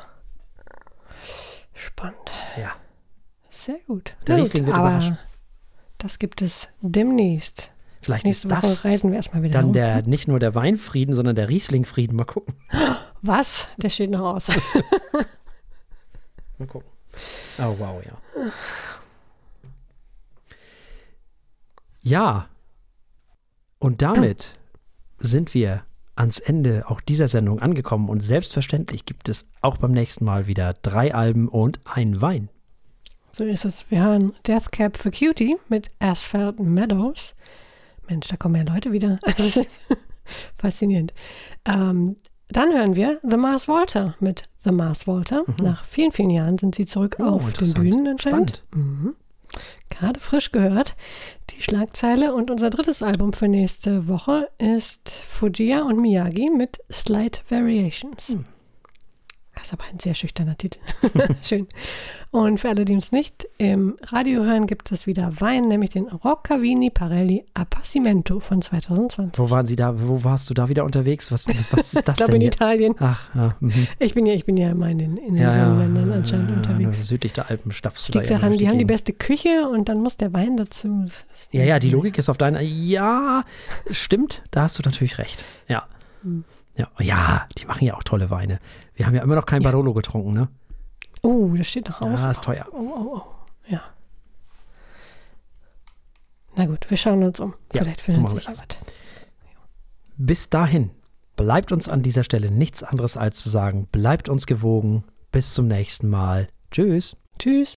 Spannend. 1.74 2.30
Ja. 2.58 2.72
Sehr 3.50 3.78
gut. 3.86 4.16
Der 4.26 4.36
Na 4.36 4.42
Riesling 4.42 4.64
gut, 4.64 4.68
wird 4.68 4.78
aber 4.78 4.88
überraschen. 4.88 5.18
das 5.98 6.18
gibt 6.18 6.42
es 6.42 6.68
demnächst. 6.82 7.72
Vielleicht 8.00 8.24
Nächste 8.24 8.48
ist 8.48 8.52
Woche 8.52 8.60
das 8.60 8.84
reisen 8.84 9.10
wir 9.10 9.16
erstmal 9.16 9.42
wieder 9.42 9.52
dann 9.52 9.62
herum. 9.62 9.72
der, 9.72 10.02
nicht 10.02 10.28
nur 10.28 10.38
der 10.38 10.54
Weinfrieden, 10.54 11.14
sondern 11.14 11.34
der 11.34 11.48
Rieslingfrieden. 11.48 12.16
Mal 12.16 12.24
gucken. 12.24 12.54
Was? 13.22 13.68
Der 13.78 13.90
steht 13.90 14.10
noch 14.10 14.34
aus. 14.34 14.48
Mal 16.58 16.68
gucken. 16.68 16.88
Oh, 17.58 17.74
wow, 17.78 18.02
ja. 18.04 18.50
Ja. 22.02 22.48
Und 23.78 24.02
damit 24.02 24.56
sind 25.18 25.54
wir 25.54 25.82
ans 26.14 26.38
Ende 26.38 26.84
auch 26.88 27.00
dieser 27.00 27.28
Sendung 27.28 27.60
angekommen 27.60 28.08
und 28.08 28.20
selbstverständlich 28.20 29.04
gibt 29.04 29.28
es 29.28 29.44
auch 29.60 29.76
beim 29.76 29.92
nächsten 29.92 30.24
Mal 30.24 30.46
wieder 30.46 30.74
drei 30.82 31.14
Alben 31.14 31.48
und 31.48 31.80
ein 31.84 32.20
Wein. 32.22 32.48
So 33.32 33.44
ist 33.44 33.66
es. 33.66 33.90
Wir 33.90 34.02
hören 34.02 34.32
Death 34.46 34.72
Cab 34.72 34.96
for 34.96 35.12
Cutie 35.12 35.56
mit 35.68 35.90
Asphalt 35.98 36.58
Meadows. 36.58 37.34
Mensch, 38.08 38.28
da 38.28 38.36
kommen 38.36 38.54
ja 38.66 38.72
Leute 38.72 38.92
wieder. 38.92 39.18
Faszinierend. 40.58 41.12
Ähm, 41.64 42.16
dann 42.48 42.72
hören 42.72 42.94
wir 42.96 43.18
The 43.22 43.36
Mars 43.36 43.68
Volta 43.68 44.14
mit 44.20 44.44
The 44.64 44.70
Mars 44.72 45.06
Volta. 45.06 45.42
Nach 45.60 45.84
vielen, 45.84 46.12
vielen 46.12 46.30
Jahren 46.30 46.58
sind 46.58 46.74
sie 46.74 46.86
zurück 46.86 47.16
Oh, 47.18 47.24
auf 47.24 47.52
den. 47.52 47.72
Bühnen 47.74 48.06
anscheinend. 48.08 48.64
Mhm. 48.74 49.14
Gerade 49.90 50.20
frisch 50.20 50.52
gehört, 50.52 50.96
die 51.50 51.62
Schlagzeile. 51.62 52.34
Und 52.34 52.50
unser 52.50 52.70
drittes 52.70 53.02
Album 53.02 53.32
für 53.32 53.48
nächste 53.48 54.08
Woche 54.08 54.48
ist 54.58 55.10
Fujia 55.10 55.82
und 55.82 56.00
Miyagi 56.00 56.50
mit 56.50 56.80
Slight 56.90 57.42
Variations. 57.48 58.28
Hm. 58.28 58.44
Ist 59.66 59.72
aber 59.72 59.84
ein 59.90 59.98
sehr 59.98 60.14
schüchterner 60.14 60.56
Titel. 60.56 60.78
Schön. 61.42 61.66
Und 62.30 62.60
für 62.60 62.68
alle, 62.68 62.84
die 62.84 62.94
uns 62.94 63.12
nicht 63.12 63.48
im 63.58 63.96
Radio 64.02 64.44
hören, 64.44 64.66
gibt 64.66 64.92
es 64.92 65.06
wieder 65.06 65.40
Wein, 65.40 65.68
nämlich 65.68 65.90
den 65.90 66.06
Roccavini 66.06 66.90
Parelli 66.90 67.44
Appassimento 67.54 68.40
von 68.40 68.62
2020. 68.62 69.38
Wo 69.38 69.50
waren 69.50 69.66
Sie 69.66 69.74
da? 69.74 69.94
Wo 70.00 70.22
warst 70.22 70.50
du 70.50 70.54
da 70.54 70.68
wieder 70.68 70.84
unterwegs? 70.84 71.32
Was, 71.32 71.48
was 71.48 71.94
ist 71.94 72.06
das 72.06 72.14
ich 72.14 72.16
glaube 72.16 72.32
denn? 72.32 72.34
in 72.34 72.40
hier? 72.42 72.48
Italien. 72.52 72.94
Ach, 73.00 73.34
ja. 73.34 73.56
Mhm. 73.60 73.88
Ich 73.98 74.14
bin 74.14 74.26
ja, 74.26 74.34
ich 74.34 74.44
bin 74.44 74.56
ja 74.56 74.70
immer 74.70 74.88
in 74.88 74.98
den, 74.98 75.16
in 75.16 75.34
den 75.34 75.42
Ja, 75.42 75.50
Sonnenländern 75.50 76.12
anscheinend 76.12 76.50
ja, 76.50 76.56
unterwegs. 76.56 77.06
Südlich 77.08 77.32
der 77.32 77.50
Alpen 77.50 77.72
stapfst 77.72 78.08
du 78.08 78.12
da 78.12 78.20
daran, 78.20 78.50
durch 78.50 78.58
die 78.58 78.68
haben 78.68 78.78
die 78.78 78.84
beste 78.84 79.12
Küche 79.12 79.68
und 79.68 79.88
dann 79.88 80.00
muss 80.00 80.16
der 80.16 80.32
Wein 80.32 80.56
dazu. 80.56 81.06
Ja, 81.50 81.64
ja, 81.64 81.78
die 81.78 81.90
Logik 81.90 82.18
ist 82.18 82.28
auf 82.28 82.38
deiner. 82.38 82.60
Ja, 82.60 83.44
stimmt, 83.90 84.42
da 84.52 84.62
hast 84.62 84.78
du 84.78 84.82
natürlich 84.84 85.18
recht. 85.18 85.42
Ja. 85.68 85.86
Hm. 86.22 86.44
Ja, 86.76 86.88
ja, 87.00 87.48
die 87.56 87.64
machen 87.64 87.86
ja 87.86 87.94
auch 87.94 88.04
tolle 88.04 88.28
Weine. 88.30 88.60
Wir 88.96 89.06
haben 89.06 89.14
ja 89.14 89.22
immer 89.22 89.34
noch 89.36 89.46
kein 89.46 89.62
Barolo 89.62 89.92
getrunken, 89.92 90.32
ne? 90.32 90.48
Oh, 91.22 91.54
das 91.56 91.68
steht 91.68 91.88
noch 91.88 92.00
aus. 92.00 92.20
Ja, 92.20 92.30
ist 92.30 92.42
teuer. 92.42 92.66
Oh, 92.72 92.76
oh, 92.78 93.16
oh. 93.16 93.22
Ja. 93.68 93.82
Na 96.56 96.66
gut, 96.66 96.88
wir 96.88 96.96
schauen 96.96 97.22
uns 97.22 97.38
um. 97.38 97.54
Ja, 97.72 97.82
Vielleicht 97.82 98.00
so 98.00 98.12
findet 98.12 98.22
wir 98.32 98.40
sich 98.40 98.44
ja 98.44 98.50
was. 98.50 98.78
Bis 100.16 100.48
dahin 100.48 100.90
bleibt 101.36 101.72
uns 101.72 101.88
an 101.88 102.02
dieser 102.02 102.24
Stelle 102.24 102.50
nichts 102.50 102.82
anderes 102.82 103.18
als 103.18 103.38
zu 103.38 103.50
sagen, 103.50 103.86
bleibt 103.92 104.28
uns 104.28 104.46
gewogen. 104.46 105.04
Bis 105.30 105.52
zum 105.52 105.68
nächsten 105.68 106.08
Mal. 106.08 106.48
Tschüss. 106.70 107.16
Tschüss. 107.38 107.64